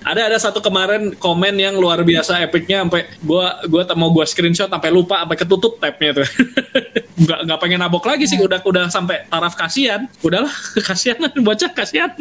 ada 0.08 0.22
ada 0.32 0.38
satu 0.40 0.64
kemarin 0.64 1.12
komen 1.20 1.56
yang 1.60 1.76
luar 1.76 2.00
biasa 2.00 2.40
epicnya 2.40 2.80
sampai 2.88 3.12
gua 3.20 3.60
gua 3.68 3.84
mau 4.00 4.08
gua 4.08 4.24
screenshot 4.24 4.72
sampai 4.72 4.88
lupa 4.88 5.24
sampai 5.24 5.38
ketutup 5.40 5.80
tabnya 5.80 6.24
tuh. 6.24 6.28
nggak 7.28 7.40
nggak 7.50 7.60
pengen 7.60 7.80
nabok 7.82 8.06
lagi 8.06 8.30
sih 8.30 8.38
udah 8.38 8.62
udah 8.64 8.88
sampai 8.88 9.28
taraf 9.28 9.58
kasihan. 9.58 10.06
Udahlah 10.22 10.54
kasihan 10.88 11.20
bocah 11.42 11.72
kasihan. 11.74 12.12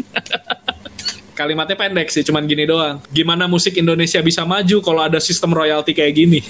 Kalimatnya 1.36 1.76
pendek 1.76 2.08
sih, 2.08 2.24
cuman 2.24 2.48
gini 2.48 2.64
doang. 2.64 2.96
Gimana 3.12 3.44
musik 3.44 3.76
Indonesia 3.76 4.24
bisa 4.24 4.48
maju 4.48 4.80
kalau 4.80 5.04
ada 5.04 5.20
sistem 5.20 5.52
royalti 5.52 5.92
kayak 5.92 6.16
gini? 6.16 6.40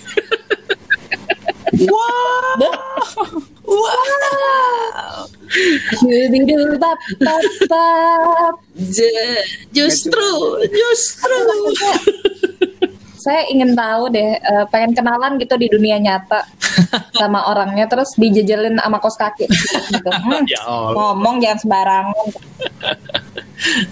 Jubidu 6.00 6.76
bap 6.80 6.98
bap 7.20 7.44
bap. 7.68 8.54
justru, 9.72 10.28
justru. 10.72 11.36
Saya 13.16 13.42
ingin 13.50 13.74
tahu 13.74 14.06
deh, 14.14 14.38
eh, 14.38 14.64
pengen 14.70 14.94
kenalan 14.94 15.34
gitu 15.42 15.58
di 15.58 15.66
dunia 15.66 15.98
nyata 15.98 16.46
sama 17.18 17.50
orangnya, 17.50 17.90
terus 17.90 18.14
dijejelin 18.14 18.78
sama 18.78 19.02
kos 19.02 19.18
kaki. 19.18 19.50
Gitu. 19.90 20.10
Hmm, 20.10 20.46
ya 20.46 20.62
Allah. 20.62 20.94
ngomong 20.94 21.42
jangan 21.42 21.58
sembarangan. 21.58 22.26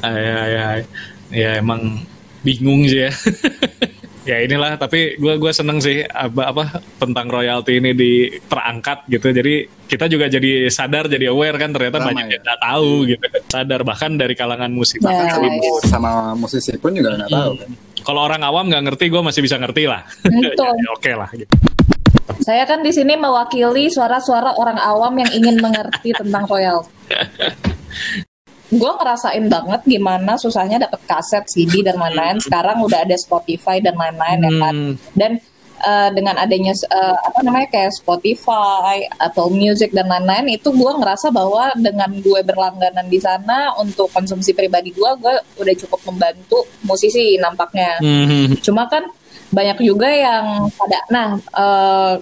Ya, 0.05 0.41
ya, 0.47 0.67
ya 1.35 1.51
emang 1.59 2.05
bingung 2.47 2.87
sih 2.87 3.09
ya. 3.09 3.13
Ya 4.25 4.41
inilah, 4.41 4.81
tapi 4.81 5.21
gue 5.21 5.35
gua 5.37 5.53
seneng 5.53 5.79
sih 5.79 6.01
apa, 6.05 6.51
apa 6.51 6.63
tentang 6.97 7.29
royalti 7.29 7.79
ini 7.79 7.93
di 7.93 8.13
terangkat 8.49 9.05
gitu. 9.09 9.31
Jadi 9.31 9.55
kita 9.85 10.09
juga 10.09 10.27
jadi 10.33 10.69
sadar, 10.73 11.07
jadi 11.07 11.29
aware 11.31 11.61
kan 11.61 11.71
ternyata 11.71 12.01
Ramai 12.01 12.09
banyak 12.13 12.27
ya. 12.27 12.33
yang 12.37 12.43
nggak 12.43 12.61
tahu 12.61 12.91
gitu. 13.09 13.25
Sadar 13.53 13.81
bahkan 13.85 14.11
dari 14.17 14.35
kalangan 14.35 14.73
musik. 14.73 14.99
Ya. 15.05 15.13
Bahkan 15.13 15.27
sama, 15.29 15.49
sama 15.85 16.11
musisi 16.35 16.73
pun 16.81 16.97
juga 16.97 17.21
nggak 17.21 17.31
tahu 17.31 17.53
kan. 17.61 17.71
Kalau 18.05 18.21
orang 18.21 18.43
awam 18.45 18.69
nggak 18.69 18.85
ngerti, 18.93 19.05
gue 19.09 19.23
masih 19.25 19.41
bisa 19.41 19.57
ngerti 19.57 19.89
lah. 19.89 20.05
Betul. 20.45 20.73
Ya, 20.77 20.89
Oke 20.93 21.13
lah. 21.17 21.31
Gitu. 21.33 21.55
Saya 22.45 22.65
kan 22.69 22.85
di 22.85 22.93
sini 22.93 23.17
mewakili 23.17 23.89
suara-suara 23.89 24.57
orang 24.57 24.77
awam 24.81 25.13
yang 25.17 25.31
ingin 25.33 25.57
mengerti 25.61 26.13
tentang 26.13 26.45
royal. 26.49 26.85
Gue 28.75 28.93
ngerasain 28.99 29.47
banget 29.47 29.81
gimana 29.87 30.35
susahnya 30.35 30.83
dapet 30.83 31.01
kaset, 31.07 31.45
CD 31.47 31.87
dan 31.87 31.97
lain-lain. 31.97 32.43
Sekarang 32.43 32.83
udah 32.83 33.07
ada 33.07 33.15
Spotify 33.15 33.79
dan 33.79 33.95
lain-lain 33.95 34.39
ya 34.43 34.53
kan. 34.59 34.75
Hmm. 34.75 34.95
Dan 35.15 35.33
eh, 35.79 36.11
dengan 36.11 36.35
adanya 36.43 36.75
eh, 36.75 37.17
apa 37.23 37.39
namanya 37.47 37.69
kayak 37.71 37.95
Spotify, 37.95 39.07
Apple 39.23 39.55
Music 39.55 39.95
dan 39.95 40.11
lain-lain 40.11 40.59
itu 40.59 40.75
gue 40.75 40.93
ngerasa 40.99 41.31
bahwa 41.31 41.71
dengan 41.79 42.11
gue 42.19 42.41
berlangganan 42.43 43.07
di 43.07 43.23
sana 43.23 43.79
untuk 43.79 44.11
konsumsi 44.11 44.51
pribadi 44.53 44.91
gue, 44.91 45.11
gue 45.23 45.35
udah 45.63 45.75
cukup 45.87 46.01
membantu 46.11 46.67
musisi 46.83 47.39
nampaknya. 47.39 48.03
Hmm. 48.03 48.59
Cuma 48.59 48.91
kan 48.91 49.07
banyak 49.55 49.87
juga 49.87 50.11
yang 50.11 50.67
pada 50.75 50.99
nah 51.15 51.29
eh, 51.39 52.15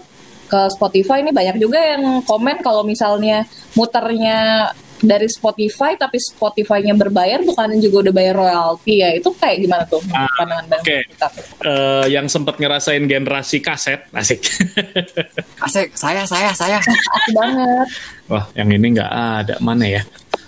ke 0.53 0.61
Spotify 0.69 1.25
ini 1.25 1.33
banyak 1.33 1.57
juga 1.57 1.81
yang 1.81 2.21
komen 2.29 2.61
kalau 2.61 2.85
misalnya 2.85 3.49
muternya 3.73 4.69
dari 5.03 5.27
Spotify 5.27 5.93
tapi 5.95 6.15
Spotify-nya 6.17 6.95
berbayar 6.95 7.43
bukan 7.43 7.75
juga 7.77 8.07
udah 8.07 8.15
bayar 8.15 8.35
royalti 8.35 9.03
ya 9.03 9.11
itu 9.11 9.29
kayak 9.35 9.59
gimana 9.59 9.85
tuh 9.85 9.99
Ah, 10.09 10.31
pandangan 10.33 10.65
Bang 10.69 10.81
oke. 10.81 10.99
kita? 11.05 11.29
Eh, 11.61 12.05
yang 12.09 12.27
sempat 12.27 12.57
ngerasain 12.57 13.03
generasi 13.05 13.59
kaset, 13.59 14.07
asik. 14.11 14.41
Asik, 15.61 15.91
saya, 15.93 16.23
saya, 16.25 16.51
saya. 16.53 16.79
Asik 16.79 16.99
banget 17.33 17.87
Wah, 18.27 18.47
yang 18.55 18.71
ini 18.71 18.95
nggak 18.95 19.11
ada 19.11 19.55
mana 19.59 19.85
ya? 19.85 20.03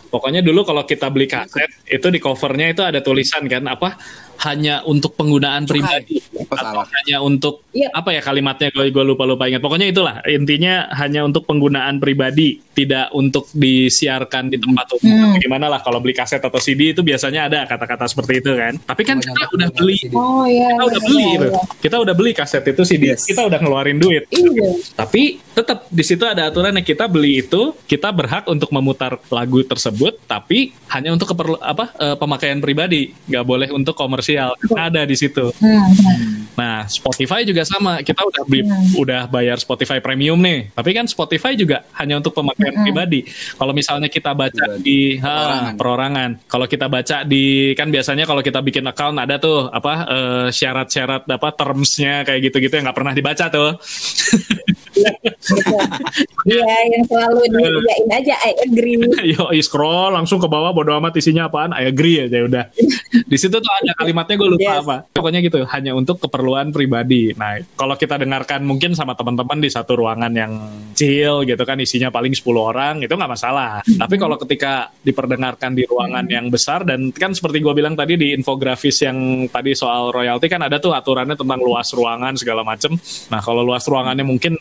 Pokoknya 0.09 0.41
dulu 0.41 0.63
kalau 0.63 0.83
kita 0.83 1.11
beli 1.11 1.27
kaset 1.27 1.69
itu 1.85 2.07
di 2.07 2.19
covernya 2.19 2.71
itu 2.71 2.81
ada 2.81 2.99
tulisan 2.99 3.45
kan 3.45 3.67
apa 3.67 3.99
hanya 4.41 4.83
untuk 4.83 5.15
penggunaan 5.15 5.63
pribadi 5.65 6.23
atau 6.47 6.55
salah. 6.55 6.87
hanya 6.87 7.19
untuk 7.19 7.67
Iya. 7.71 7.91
apa 7.91 8.11
ya 8.11 8.21
kalimatnya 8.21 8.71
kalau 8.71 8.87
gue 8.87 9.05
lupa 9.05 9.27
lupa 9.27 9.45
ingat. 9.45 9.59
Pokoknya 9.59 9.91
itulah 9.91 10.23
intinya 10.25 10.87
hanya 10.95 11.23
untuk 11.23 11.43
penggunaan 11.45 11.99
pribadi 11.99 12.63
tidak 12.75 13.09
untuk 13.15 13.47
disiarkan 13.55 14.51
di 14.51 14.59
tempat 14.59 14.87
umum. 14.99 15.33
Hmm. 15.33 15.39
Gimana 15.39 15.67
lah 15.71 15.81
kalau 15.81 16.03
beli 16.03 16.13
kaset 16.13 16.43
atau 16.43 16.59
CD 16.59 16.91
itu 16.91 17.01
biasanya 17.01 17.47
ada 17.47 17.59
kata-kata 17.65 18.05
seperti 18.05 18.43
itu 18.43 18.51
kan. 18.53 18.75
Tapi 18.83 19.03
kan 19.03 19.17
Oh, 19.17 19.23
kita 19.25 19.45
udah 19.55 19.69
beli 19.71 19.95
CD. 19.97 20.13
oh 20.13 20.45
iya 20.45 20.69
kita 20.75 20.85
udah 20.85 21.01
iya, 21.01 21.07
beli 21.07 21.23
iya, 21.23 21.35
itu. 21.39 21.47
iya. 21.47 21.61
Kita 21.81 21.97
udah 22.03 22.15
beli 22.15 22.33
kaset 22.35 22.65
itu 22.67 22.83
CD. 22.83 23.05
Yes. 23.15 23.23
Kita 23.25 23.43
udah 23.47 23.59
ngeluarin 23.63 23.99
duit. 23.99 24.27
Iya. 24.29 24.69
Tapi 24.93 25.23
tetap 25.55 25.87
di 25.87 26.03
situ 26.03 26.25
ada 26.25 26.51
aturan 26.51 26.75
yang 26.75 26.83
kita 26.83 27.07
beli 27.07 27.41
itu 27.41 27.71
kita 27.87 28.11
berhak 28.11 28.45
untuk 28.47 28.69
memutar 28.71 29.23
lagu 29.31 29.63
tersebut, 29.63 30.19
tapi 30.27 30.75
hanya 30.91 31.15
untuk 31.15 31.31
keperlu 31.31 31.61
apa 31.61 31.95
eh, 31.95 32.17
pemakaian 32.19 32.59
pribadi, 32.59 33.15
nggak 33.29 33.45
boleh 33.45 33.69
untuk 33.71 33.95
komersial. 33.95 34.57
Ada 34.75 35.07
di 35.07 35.15
situ. 35.15 35.55
Hmm, 35.61 35.85
hmm. 35.95 36.57
Nah 36.57 36.87
Spotify 36.87 37.43
juga 37.43 37.63
sama, 37.63 38.01
kita 38.01 38.25
udah 38.25 38.43
beli 38.45 38.63
Hmm. 38.65 38.97
udah 38.97 39.29
bayar 39.29 39.61
Spotify 39.61 40.01
Premium 40.01 40.41
nih, 40.41 40.73
tapi 40.73 40.97
kan 40.97 41.05
Spotify 41.05 41.53
juga 41.53 41.85
hanya 42.01 42.17
untuk 42.17 42.33
pemakaian 42.33 42.64
Hmm. 42.73 42.85
pribadi. 42.87 43.21
Kalau 43.29 43.73
misalnya 43.77 44.09
kita 44.09 44.33
baca 44.33 44.65
Pribadi. 44.65 44.83
di 44.85 44.99
ha, 45.21 45.35
Perorangan. 45.35 45.75
perorangan, 45.77 46.31
kalau 46.49 46.67
kita 46.71 46.87
baca 46.89 47.17
di 47.27 47.75
kan 47.77 47.89
biasanya 47.91 48.25
kalau 48.25 48.41
kita 48.41 48.61
bikin 48.65 48.85
account 48.87 49.17
ada 49.21 49.37
tuh 49.37 49.69
apa 49.69 49.93
eh, 50.09 50.47
syarat-syarat 50.55 51.29
apa 51.29 51.49
termsnya 51.53 52.23
kayak 52.25 52.41
gitu-gitu 52.51 52.75
yang 52.81 52.89
nggak 52.89 52.99
pernah 52.99 53.13
dibaca 53.13 53.47
tuh. 53.51 53.71
Iya 56.45 56.77
yang 56.93 57.05
selalu 57.09 57.41
diiyain 57.49 58.09
aja 58.13 58.35
I 58.45 58.53
agree 58.69 59.01
Yo, 59.33 59.49
scroll 59.65 60.13
langsung 60.13 60.37
ke 60.37 60.49
bawah 60.49 60.77
bodo 60.77 60.93
amat 61.01 61.17
isinya 61.17 61.49
apaan, 61.49 61.73
I 61.73 61.89
agree 61.89 62.21
aja 62.29 62.45
udah. 62.45 62.65
Di 63.31 63.37
situ 63.41 63.57
tuh 63.57 63.73
ada 63.81 63.97
kalimatnya 63.97 64.37
gue 64.37 64.49
lupa 64.53 64.63
Yes. 64.65 64.81
apa. 64.85 64.97
Pokoknya 65.13 65.41
gitu, 65.45 65.61
hanya 65.69 65.93
untuk 65.93 66.21
keperluan 66.21 66.73
pribadi. 66.73 67.33
Nah, 67.37 67.61
kalau 67.77 67.97
kita 67.97 68.17
dengarkan 68.17 68.65
mungkin 68.65 68.97
sama 68.97 69.13
teman-teman 69.13 69.61
di 69.61 69.69
satu 69.69 69.97
ruangan 69.97 70.33
yang 70.33 70.53
chill 70.97 71.45
gitu 71.45 71.61
kan 71.65 71.77
isinya 71.81 72.09
paling 72.09 72.33
10 72.33 72.45
orang, 72.61 72.95
itu 73.05 73.13
nggak 73.13 73.29
masalah. 73.29 73.81
Tapi 73.85 74.15
kalau 74.17 74.37
ketika 74.41 74.89
diperdengarkan 75.05 75.77
di 75.77 75.85
ruangan 75.85 76.25
yang 76.29 76.49
besar 76.49 76.85
dan 76.85 77.13
kan 77.13 77.33
seperti 77.37 77.61
gue 77.61 77.73
bilang 77.77 77.93
tadi 77.93 78.17
di 78.17 78.33
infografis 78.33 79.05
yang 79.05 79.49
tadi 79.49 79.77
soal 79.77 80.13
royalti 80.13 80.49
kan 80.49 80.65
ada 80.65 80.81
tuh 80.81 80.93
aturannya 80.97 81.37
tentang 81.37 81.61
luas 81.61 81.93
ruangan 81.93 82.37
segala 82.37 82.65
macem. 82.65 82.97
Nah, 83.33 83.41
kalau 83.41 83.65
luas 83.65 83.85
ruangannya 83.85 84.25
mungkin 84.25 84.57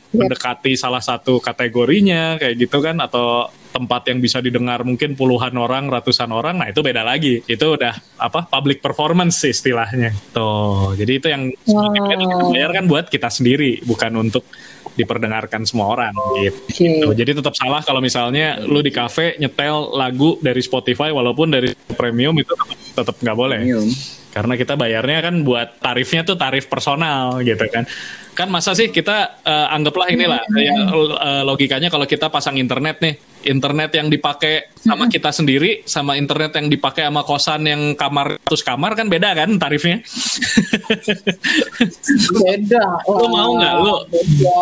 mendekati 0.53 0.77
salah 0.77 1.01
satu 1.01 1.41
kategorinya 1.41 2.37
kayak 2.37 2.55
gitu 2.61 2.77
kan 2.79 3.01
atau 3.01 3.49
tempat 3.73 4.05
yang 4.05 4.21
bisa 4.21 4.37
didengar 4.37 4.85
mungkin 4.85 5.17
puluhan 5.17 5.57
orang, 5.57 5.89
ratusan 5.89 6.29
orang, 6.29 6.61
nah 6.61 6.69
itu 6.69 6.85
beda 6.85 7.01
lagi. 7.01 7.41
Itu 7.49 7.73
udah 7.73 8.21
apa 8.21 8.45
public 8.45 8.85
performance 8.85 9.41
sih 9.41 9.49
istilahnya. 9.49 10.13
Tuh, 10.29 10.93
jadi 10.93 11.11
itu 11.17 11.27
yang 11.33 11.49
Wow. 11.65 12.53
bayar 12.53 12.69
kan 12.69 12.85
buat 12.85 13.09
kita 13.09 13.33
sendiri, 13.33 13.81
bukan 13.81 14.29
untuk 14.29 14.45
diperdengarkan 14.93 15.65
semua 15.65 15.89
orang 15.89 16.13
gitu. 16.37 17.09
Oke. 17.09 17.17
Jadi 17.17 17.31
tetap 17.41 17.57
salah 17.57 17.81
kalau 17.81 17.97
misalnya 17.97 18.61
lu 18.61 18.85
di 18.85 18.93
kafe 18.93 19.41
nyetel 19.41 19.89
lagu 19.97 20.37
dari 20.37 20.61
Spotify 20.61 21.09
walaupun 21.09 21.49
dari 21.49 21.73
premium 21.97 22.37
itu 22.37 22.53
tetap- 22.53 22.77
tetap 23.01 23.15
nggak 23.17 23.37
boleh. 23.37 23.57
Premium. 23.57 23.89
Karena 24.33 24.57
kita 24.57 24.73
bayarnya 24.73 25.29
kan 25.29 25.45
buat 25.45 25.77
tarifnya 25.77 26.25
tuh 26.25 26.33
tarif 26.33 26.65
personal 26.65 27.37
gitu 27.45 27.61
kan. 27.69 27.85
Kan 28.33 28.49
masa 28.49 28.73
sih 28.73 28.89
kita 28.89 29.45
eh, 29.45 29.67
anggaplah 29.69 30.09
inilah 30.09 30.41
ya, 30.57 30.73
eh, 30.73 31.43
logikanya 31.45 31.93
kalau 31.93 32.09
kita 32.09 32.33
pasang 32.33 32.57
internet 32.57 32.97
nih, 32.97 33.13
internet 33.45 33.91
yang 33.93 34.07
dipakai 34.07 34.71
sama 34.75 35.07
kita 35.07 35.31
sendiri 35.31 35.83
sama 35.83 36.15
internet 36.15 36.55
yang 36.55 36.67
dipakai 36.67 37.07
sama 37.07 37.23
kosan 37.23 37.63
yang 37.63 37.81
kamar 37.95 38.35
terus 38.43 38.61
kamar 38.61 38.93
kan 38.93 39.07
beda 39.07 39.31
kan 39.33 39.49
tarifnya. 39.55 40.03
Beda. 42.33 42.85
Lu 43.09 43.27
mau 43.29 43.55
nggak? 43.55 43.73
Lu- 43.79 44.03
Beda. 44.09 44.61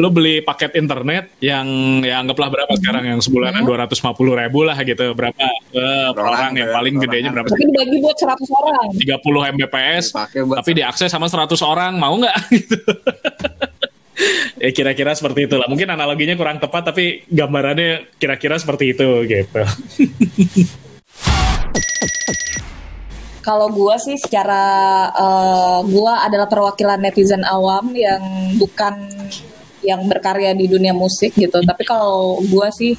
lu 0.00 0.08
beli 0.08 0.40
paket 0.40 0.74
internet 0.76 1.36
yang 1.38 1.66
ya 2.00 2.20
anggaplah 2.20 2.48
berapa 2.48 2.72
sekarang 2.76 3.04
yang 3.06 3.20
sebulanan 3.20 3.62
dua 3.62 3.84
ratus 3.86 4.00
ribu 4.00 4.60
lah 4.64 4.76
gitu 4.80 5.12
berapa 5.12 5.36
eh, 5.72 6.08
per 6.10 6.22
orang, 6.24 6.34
orang 6.34 6.52
yang 6.56 6.68
ya, 6.68 6.74
paling 6.74 6.94
per 6.96 7.02
gedenya 7.06 7.30
orang. 7.30 7.34
berapa 7.44 7.48
Tapi 7.52 7.64
dibagi 7.68 7.96
buat 8.00 8.16
100 8.16 8.60
orang. 8.60 8.86
30 8.96 9.54
Mbps 9.56 10.04
Dipakai 10.10 10.40
buat 10.44 10.56
tapi 10.60 10.70
diakses 10.74 11.08
sama 11.10 11.26
100 11.28 11.52
orang 11.62 11.92
mau 11.96 12.14
nggak 12.16 12.36
gitu 12.56 12.78
ya 14.62 14.70
kira-kira 14.74 15.12
seperti 15.16 15.48
itulah 15.48 15.66
mungkin 15.66 15.88
analoginya 15.90 16.36
kurang 16.36 16.60
tepat 16.60 16.92
tapi 16.92 17.24
gambarannya 17.28 18.16
kira-kira 18.20 18.56
seperti 18.60 18.96
itu 18.96 19.08
gitu 19.26 19.62
Kalau 23.40 23.72
gua 23.72 23.96
sih 23.96 24.20
secara 24.20 24.64
eh, 25.16 25.80
gua 25.88 26.28
adalah 26.28 26.44
perwakilan 26.44 27.00
netizen 27.00 27.40
awam 27.40 27.96
yang 27.96 28.20
bukan 28.60 29.08
yang 29.80 30.04
berkarya 30.04 30.52
di 30.52 30.68
dunia 30.68 30.92
musik 30.92 31.32
gitu. 31.32 31.56
Tapi 31.64 31.82
kalau 31.88 32.44
gua 32.52 32.68
sih 32.68 32.92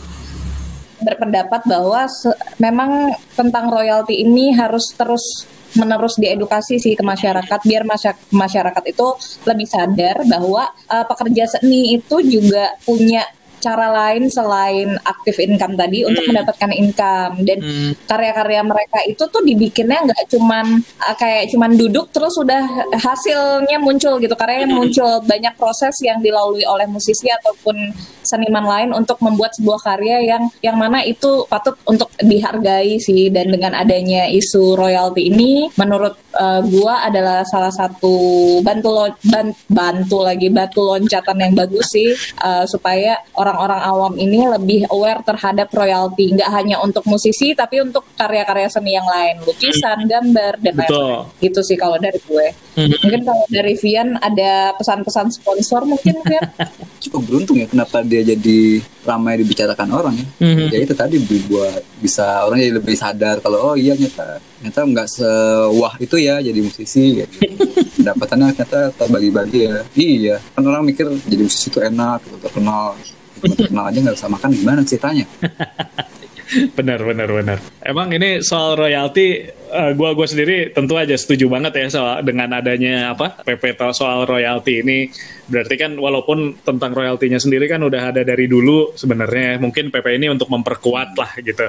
berpendapat 1.02 1.66
bahwa 1.66 2.10
memang 2.58 3.14
tentang 3.38 3.70
royalti 3.70 4.22
ini 4.22 4.54
harus 4.54 4.94
terus 4.94 5.46
menerus 5.76 6.20
diedukasi 6.20 6.80
sih 6.80 6.94
ke 6.96 7.04
masyarakat 7.04 7.60
biar 7.64 7.84
masya- 7.88 8.20
masyarakat 8.32 8.84
itu 8.92 9.08
lebih 9.48 9.68
sadar 9.68 10.24
bahwa 10.28 10.68
eh, 10.90 11.06
pekerja 11.08 11.60
seni 11.60 11.96
itu 12.00 12.18
juga 12.24 12.76
punya 12.84 13.24
cara 13.62 13.88
lain 13.94 14.28
selain 14.28 14.98
aktif 15.06 15.38
income 15.38 15.78
tadi 15.78 16.02
untuk 16.02 16.26
mendapatkan 16.26 16.72
income. 16.74 17.46
Dan 17.46 17.60
karya-karya 18.10 18.62
mereka 18.66 19.00
itu 19.06 19.24
tuh 19.30 19.46
dibikinnya 19.46 20.02
nggak 20.10 20.34
cuman 20.34 20.82
uh, 20.82 21.16
kayak 21.16 21.54
cuman 21.54 21.78
duduk 21.78 22.10
terus 22.10 22.34
udah 22.42 22.90
hasilnya 22.98 23.78
muncul 23.78 24.18
gitu. 24.18 24.34
Karya 24.34 24.66
yang 24.66 24.74
muncul 24.74 25.22
banyak 25.22 25.54
proses 25.56 25.96
yang 26.02 26.18
dilalui 26.20 26.66
oleh 26.66 26.90
musisi 26.90 27.30
ataupun 27.30 27.94
seniman 28.26 28.66
lain 28.66 28.90
untuk 28.98 29.22
membuat 29.22 29.54
sebuah 29.58 29.80
karya 29.82 30.26
yang 30.26 30.44
yang 30.66 30.78
mana 30.78 31.06
itu 31.06 31.46
patut 31.46 31.78
untuk 31.86 32.10
dihargai 32.18 32.98
sih. 32.98 33.30
Dan 33.30 33.54
dengan 33.54 33.78
adanya 33.78 34.26
isu 34.26 34.74
royalti 34.74 35.30
ini 35.30 35.70
menurut 35.78 36.18
uh, 36.34 36.66
gua 36.66 37.06
adalah 37.06 37.46
salah 37.46 37.72
satu 37.72 38.14
bantu 38.66 38.90
lo- 38.90 39.20
ban- 39.30 39.58
bantu 39.70 40.26
lagi 40.26 40.50
batu 40.50 40.82
loncatan 40.82 41.38
yang 41.38 41.54
bagus 41.54 41.92
sih 41.92 42.16
uh, 42.42 42.66
supaya 42.66 43.20
orang-orang 43.52 43.82
awam 43.84 44.14
ini 44.16 44.48
lebih 44.48 44.88
aware 44.88 45.20
terhadap 45.28 45.68
royalti 45.76 46.32
nggak 46.32 46.50
hanya 46.56 46.80
untuk 46.80 47.04
musisi 47.04 47.52
tapi 47.52 47.84
untuk 47.84 48.08
karya-karya 48.16 48.72
seni 48.72 48.96
yang 48.96 49.06
lain 49.06 49.44
lukisan 49.44 50.08
gambar 50.08 50.56
dan 50.64 50.74
lain-lain 50.80 51.28
gitu 51.44 51.60
sih 51.60 51.76
kalau 51.76 52.00
dari 52.00 52.18
gue 52.24 52.48
mungkin 52.80 53.22
kalau 53.28 53.44
dari 53.52 53.76
Vian 53.76 54.16
ada 54.18 54.72
pesan-pesan 54.80 55.36
sponsor 55.36 55.84
mungkin 55.84 56.16
Vian 56.24 56.48
cukup 57.04 57.22
beruntung 57.28 57.60
ya 57.60 57.68
kenapa 57.68 58.00
dia 58.08 58.24
jadi 58.24 58.80
ramai 59.02 59.42
dibicarakan 59.42 59.90
orang 59.92 60.14
ya. 60.14 60.28
Mhm. 60.46 60.66
Ya 60.70 60.78
itu 60.86 60.94
tadi 60.94 61.18
bu- 61.18 61.46
buat 61.50 61.82
bisa 61.98 62.46
orang 62.46 62.62
jadi 62.62 62.74
lebih 62.78 62.94
sadar 62.94 63.42
kalau 63.42 63.74
oh 63.74 63.76
iya 63.76 63.98
nyata 63.98 64.38
nyata 64.62 64.80
nggak 64.86 65.08
sewah 65.10 65.94
itu 65.98 66.16
ya 66.22 66.38
jadi 66.38 66.60
musisi 66.62 67.26
gitu. 67.26 67.34
Pendapatannya 68.02 68.54
ternyata 68.54 68.94
terbagi-bagi 68.98 69.60
ya. 69.66 69.78
Iya, 69.94 70.36
kan 70.58 70.64
orang 70.66 70.86
mikir 70.86 71.06
jadi 71.26 71.42
musisi 71.46 71.70
itu 71.70 71.82
enak, 71.82 72.26
gitu, 72.26 72.38
terkenal. 72.42 72.98
Terkenal 73.42 73.90
aja 73.90 74.00
nggak 74.02 74.16
bisa 74.18 74.28
makan 74.30 74.50
gimana 74.54 74.82
ceritanya? 74.86 75.26
benar 76.78 77.00
benar 77.00 77.30
benar 77.32 77.58
emang 77.80 78.12
ini 78.12 78.44
soal 78.44 78.76
royalti 78.76 79.48
eh, 79.72 79.92
gua 79.96 80.12
gua 80.12 80.28
sendiri 80.28 80.76
tentu 80.76 81.00
aja 81.00 81.16
setuju 81.16 81.48
banget 81.48 81.74
ya 81.80 81.88
soal 81.88 82.16
dengan 82.22 82.52
adanya 82.52 83.16
apa 83.16 83.42
PP 83.42 83.80
soal 83.96 84.28
royalti 84.28 84.84
ini. 84.84 85.08
Berarti 85.52 85.76
kan 85.76 85.92
walaupun 86.00 86.64
tentang 86.64 86.96
royaltinya 86.96 87.36
sendiri 87.36 87.68
kan 87.68 87.84
udah 87.84 88.16
ada 88.16 88.24
dari 88.24 88.48
dulu 88.48 88.96
sebenarnya 88.96 89.60
mungkin 89.60 89.92
PP 89.92 90.08
ini 90.16 90.32
untuk 90.32 90.48
memperkuat 90.48 91.10
lah 91.16 91.32
gitu. 91.44 91.68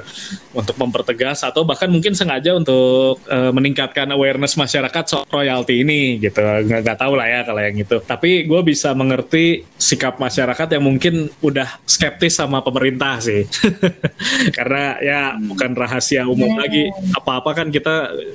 Untuk 0.55 0.75
mempertegas 0.79 1.43
atau 1.43 1.67
bahkan 1.67 1.91
mungkin 1.91 2.15
sengaja 2.15 2.55
untuk 2.55 3.19
eh, 3.27 3.51
meningkatkan 3.51 4.11
awareness 4.15 4.55
masyarakat 4.55 5.03
soal 5.07 5.25
royalti 5.27 5.83
ini 5.83 6.19
gitu. 6.19 6.39
Nggak 6.39 6.79
nggak 6.83 6.97
tahu 6.99 7.13
lah 7.19 7.27
ya 7.27 7.39
kalau 7.43 7.61
yang 7.63 7.75
itu. 7.75 7.97
Tapi 8.03 8.47
gue 8.47 8.61
bisa 8.63 8.95
mengerti 8.95 9.63
sikap 9.75 10.19
masyarakat 10.19 10.67
yang 10.79 10.83
mungkin 10.83 11.27
udah 11.43 11.83
skeptis 11.83 12.39
sama 12.39 12.63
pemerintah 12.63 13.19
sih. 13.19 13.43
Karena 14.57 14.97
ya 15.03 15.35
bukan 15.35 15.71
rahasia 15.75 16.23
umum 16.25 16.55
lagi. 16.55 16.87
Apa-apa 17.13 17.51
kan 17.51 17.67
kita 17.69 17.92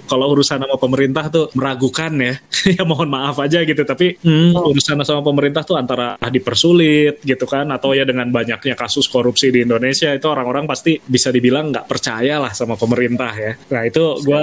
kalau 0.08 0.32
urusan 0.34 0.60
sama 0.62 0.76
pemerintah 0.76 1.24
tuh 1.28 1.46
meragukan 1.54 2.12
ya. 2.18 2.34
Ya 2.78 2.84
mohon 2.84 3.08
maaf 3.08 3.40
aja 3.40 3.64
gitu 3.64 3.80
tapi 3.80 4.20
hmm, 4.20 4.52
urusan 4.52 5.00
sama 5.00 5.24
pemerintah 5.24 5.64
tuh 5.64 5.80
antara 5.80 6.20
dipersulit 6.20 7.24
gitu 7.24 7.48
kan 7.48 7.64
atau 7.72 7.96
ya 7.96 8.04
dengan 8.04 8.28
banyaknya 8.28 8.76
kasus 8.76 9.08
korupsi 9.08 9.48
di 9.48 9.64
Indonesia 9.64 10.12
itu 10.12 10.28
orang-orang 10.28 10.68
pasti 10.68 11.00
bisa 11.00 11.32
dibilang 11.32 11.72
nggak 11.72 11.88
percaya 11.88 12.36
lah 12.36 12.52
sama 12.52 12.76
pemerintah 12.76 13.32
ya. 13.32 13.52
Nah 13.72 13.82
itu 13.88 14.20
gue. 14.20 14.42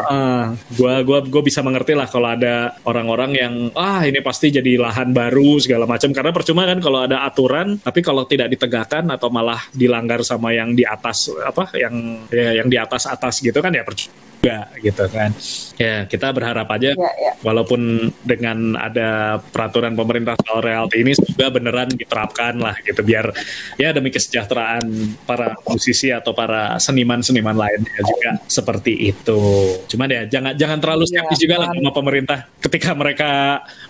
Ah, 0.00 0.56
gua 0.74 1.04
gua 1.04 1.18
gua 1.28 1.42
bisa 1.44 1.60
mengerti 1.60 1.92
lah 1.92 2.08
kalau 2.08 2.32
ada 2.32 2.72
orang-orang 2.88 3.30
yang 3.36 3.54
ah 3.76 4.00
ini 4.06 4.24
pasti 4.24 4.48
jadi 4.48 4.80
lahan 4.80 5.12
baru 5.12 5.60
segala 5.60 5.84
macam. 5.84 6.10
Karena 6.10 6.32
percuma 6.32 6.64
kan 6.64 6.80
kalau 6.80 7.04
ada 7.04 7.26
aturan 7.28 7.76
tapi 7.78 8.00
kalau 8.00 8.24
tidak 8.24 8.48
ditegakkan 8.48 9.04
atau 9.12 9.28
malah 9.28 9.60
dilanggar 9.76 10.24
sama 10.24 10.56
yang 10.56 10.72
di 10.72 10.88
atas 10.88 11.28
apa 11.42 11.74
yang 11.76 12.24
ya, 12.32 12.62
yang 12.62 12.68
di 12.68 12.78
atas 12.80 13.04
atas 13.04 13.40
gitu 13.44 13.60
kan 13.60 13.72
ya 13.74 13.84
percuma 13.84 14.31
juga 14.42 14.74
gitu 14.74 15.06
kan 15.06 15.30
ya 15.78 16.02
kita 16.02 16.34
berharap 16.34 16.66
aja 16.66 16.98
ya 16.98 17.10
ya 17.14 17.32
walaupun 17.46 18.10
dengan 18.26 18.74
ada 18.74 19.38
peraturan 19.38 19.94
pemerintah 19.94 20.34
soal 20.42 20.58
royalti 20.58 20.98
ini 20.98 21.14
semoga 21.14 21.54
beneran 21.54 21.86
diterapkan 21.90 22.58
lah 22.58 22.74
gitu 22.82 23.02
biar 23.02 23.30
ya 23.78 23.94
demi 23.94 24.10
kesejahteraan 24.10 24.82
para 25.22 25.54
musisi 25.62 26.10
atau 26.10 26.34
para 26.34 26.74
seniman-seniman 26.78 27.54
lainnya 27.54 27.98
juga 27.98 28.30
seperti 28.46 29.10
itu. 29.10 29.38
Cuman 29.86 30.06
ya 30.06 30.22
jangan 30.26 30.54
jangan 30.54 30.78
terlalu 30.78 31.04
skeptis 31.06 31.38
Iya, 31.38 31.42
juga 31.42 31.54
lah 31.62 31.68
sama 31.74 31.90
pemerintah 31.90 32.38
ketika 32.58 32.90
mereka 32.94 33.30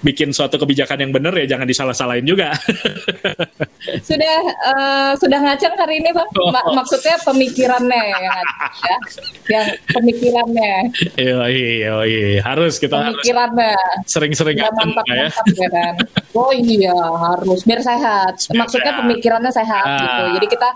bikin 0.01 0.33
suatu 0.33 0.57
kebijakan 0.57 1.01
yang 1.01 1.13
benar 1.13 1.33
ya 1.37 1.45
jangan 1.47 1.65
disalah-salahin 1.65 2.25
juga. 2.25 2.53
sudah 4.09 4.37
eh, 4.49 5.11
sudah 5.19 5.39
ngaceng 5.43 5.75
hari 5.77 6.01
ini 6.01 6.11
bang 6.13 6.29
Ma- 6.49 6.61
Oh. 6.63 6.79
maksudnya 6.79 7.19
pemikirannya 7.21 8.01
yang 8.07 8.25
ya 8.25 8.39
yang 9.51 9.67
pemikirannya 10.43 10.75
Iya 11.15 11.45
iya 11.49 11.93
iya 12.03 12.41
harus 12.43 12.75
kita 12.77 12.95
harus 12.95 13.15
pemikirannya 13.17 13.75
sering-sering 14.05 14.57
Ya, 14.57 14.69
ngaceng 14.69 14.91
mantap 14.91 15.07
ya. 15.07 15.23
mantap 15.25 15.47
ya 15.53 15.69
kan. 15.69 15.95
Oh 16.33 16.49
iya 16.49 16.97
harus 16.97 17.61
biar 17.61 17.85
sehat. 17.85 18.49
Maksudnya 18.51 18.97
pemikirannya 18.97 19.53
sehat 19.53 19.85
Ah. 19.85 20.01
gitu. 20.01 20.23
Jadi 20.33 20.47
kita 20.49 20.69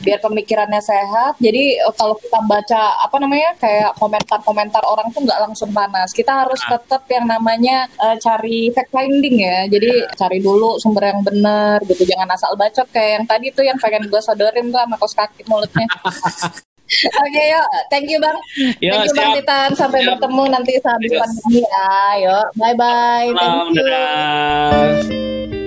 biar 0.00 0.18
pemikirannya 0.18 0.80
sehat. 0.80 1.36
Jadi 1.36 1.76
kalau 1.92 2.16
kita 2.16 2.40
baca 2.42 2.82
apa 2.98 3.16
namanya 3.20 3.52
kayak 3.56 3.92
komentar-komentar 3.94 4.80
orang 4.82 5.12
tuh 5.12 5.20
nggak 5.20 5.36
langsung 5.38 5.68
panas. 5.70 6.10
Kita 6.10 6.32
harus 6.44 6.64
Ah. 6.64 6.80
tetap 6.80 7.04
yang 7.06 7.28
namanya 7.28 7.92
eh, 7.92 8.16
cari 8.16 8.72
fact 8.72 8.88
finding 8.88 9.36
ya. 9.38 9.68
Jadi 9.68 9.90
cari 10.16 10.40
dulu 10.40 10.80
sumber 10.80 11.12
yang 11.12 11.20
benar 11.20 11.84
gitu. 11.84 12.02
Jangan 12.02 12.32
asal 12.32 12.56
bacot 12.56 12.88
kayak 12.88 13.20
yang 13.20 13.24
tadi 13.28 13.46
tuh 13.52 13.62
yang 13.62 13.76
pengen 13.76 14.08
gue 14.08 14.20
sodorin 14.20 14.72
tuh 14.72 14.80
sama 14.80 14.96
kos 14.96 15.12
kaki 15.12 15.44
mulutnya. 15.44 15.84
Oke 16.90 17.42
yuk, 17.46 17.66
thank 17.88 18.10
you 18.10 18.18
bang. 18.18 18.34
Yo, 18.82 18.90
thank 18.90 19.06
you 19.06 19.14
bang 19.14 19.30
siap. 19.30 19.38
Titan. 19.38 19.68
Sampai 19.78 20.02
Siap. 20.02 20.18
bertemu 20.18 20.42
nanti 20.50 20.72
sehabis 20.76 21.10
Yes. 21.10 21.20
pandemi 21.22 21.60
ya. 21.62 21.90
Yuk, 22.18 22.46
bye 22.56 22.74
bye. 22.74 23.30
Salam, 23.30 23.70
Thank 23.70 23.78
you. 23.78 23.84
dadah. 23.86 25.59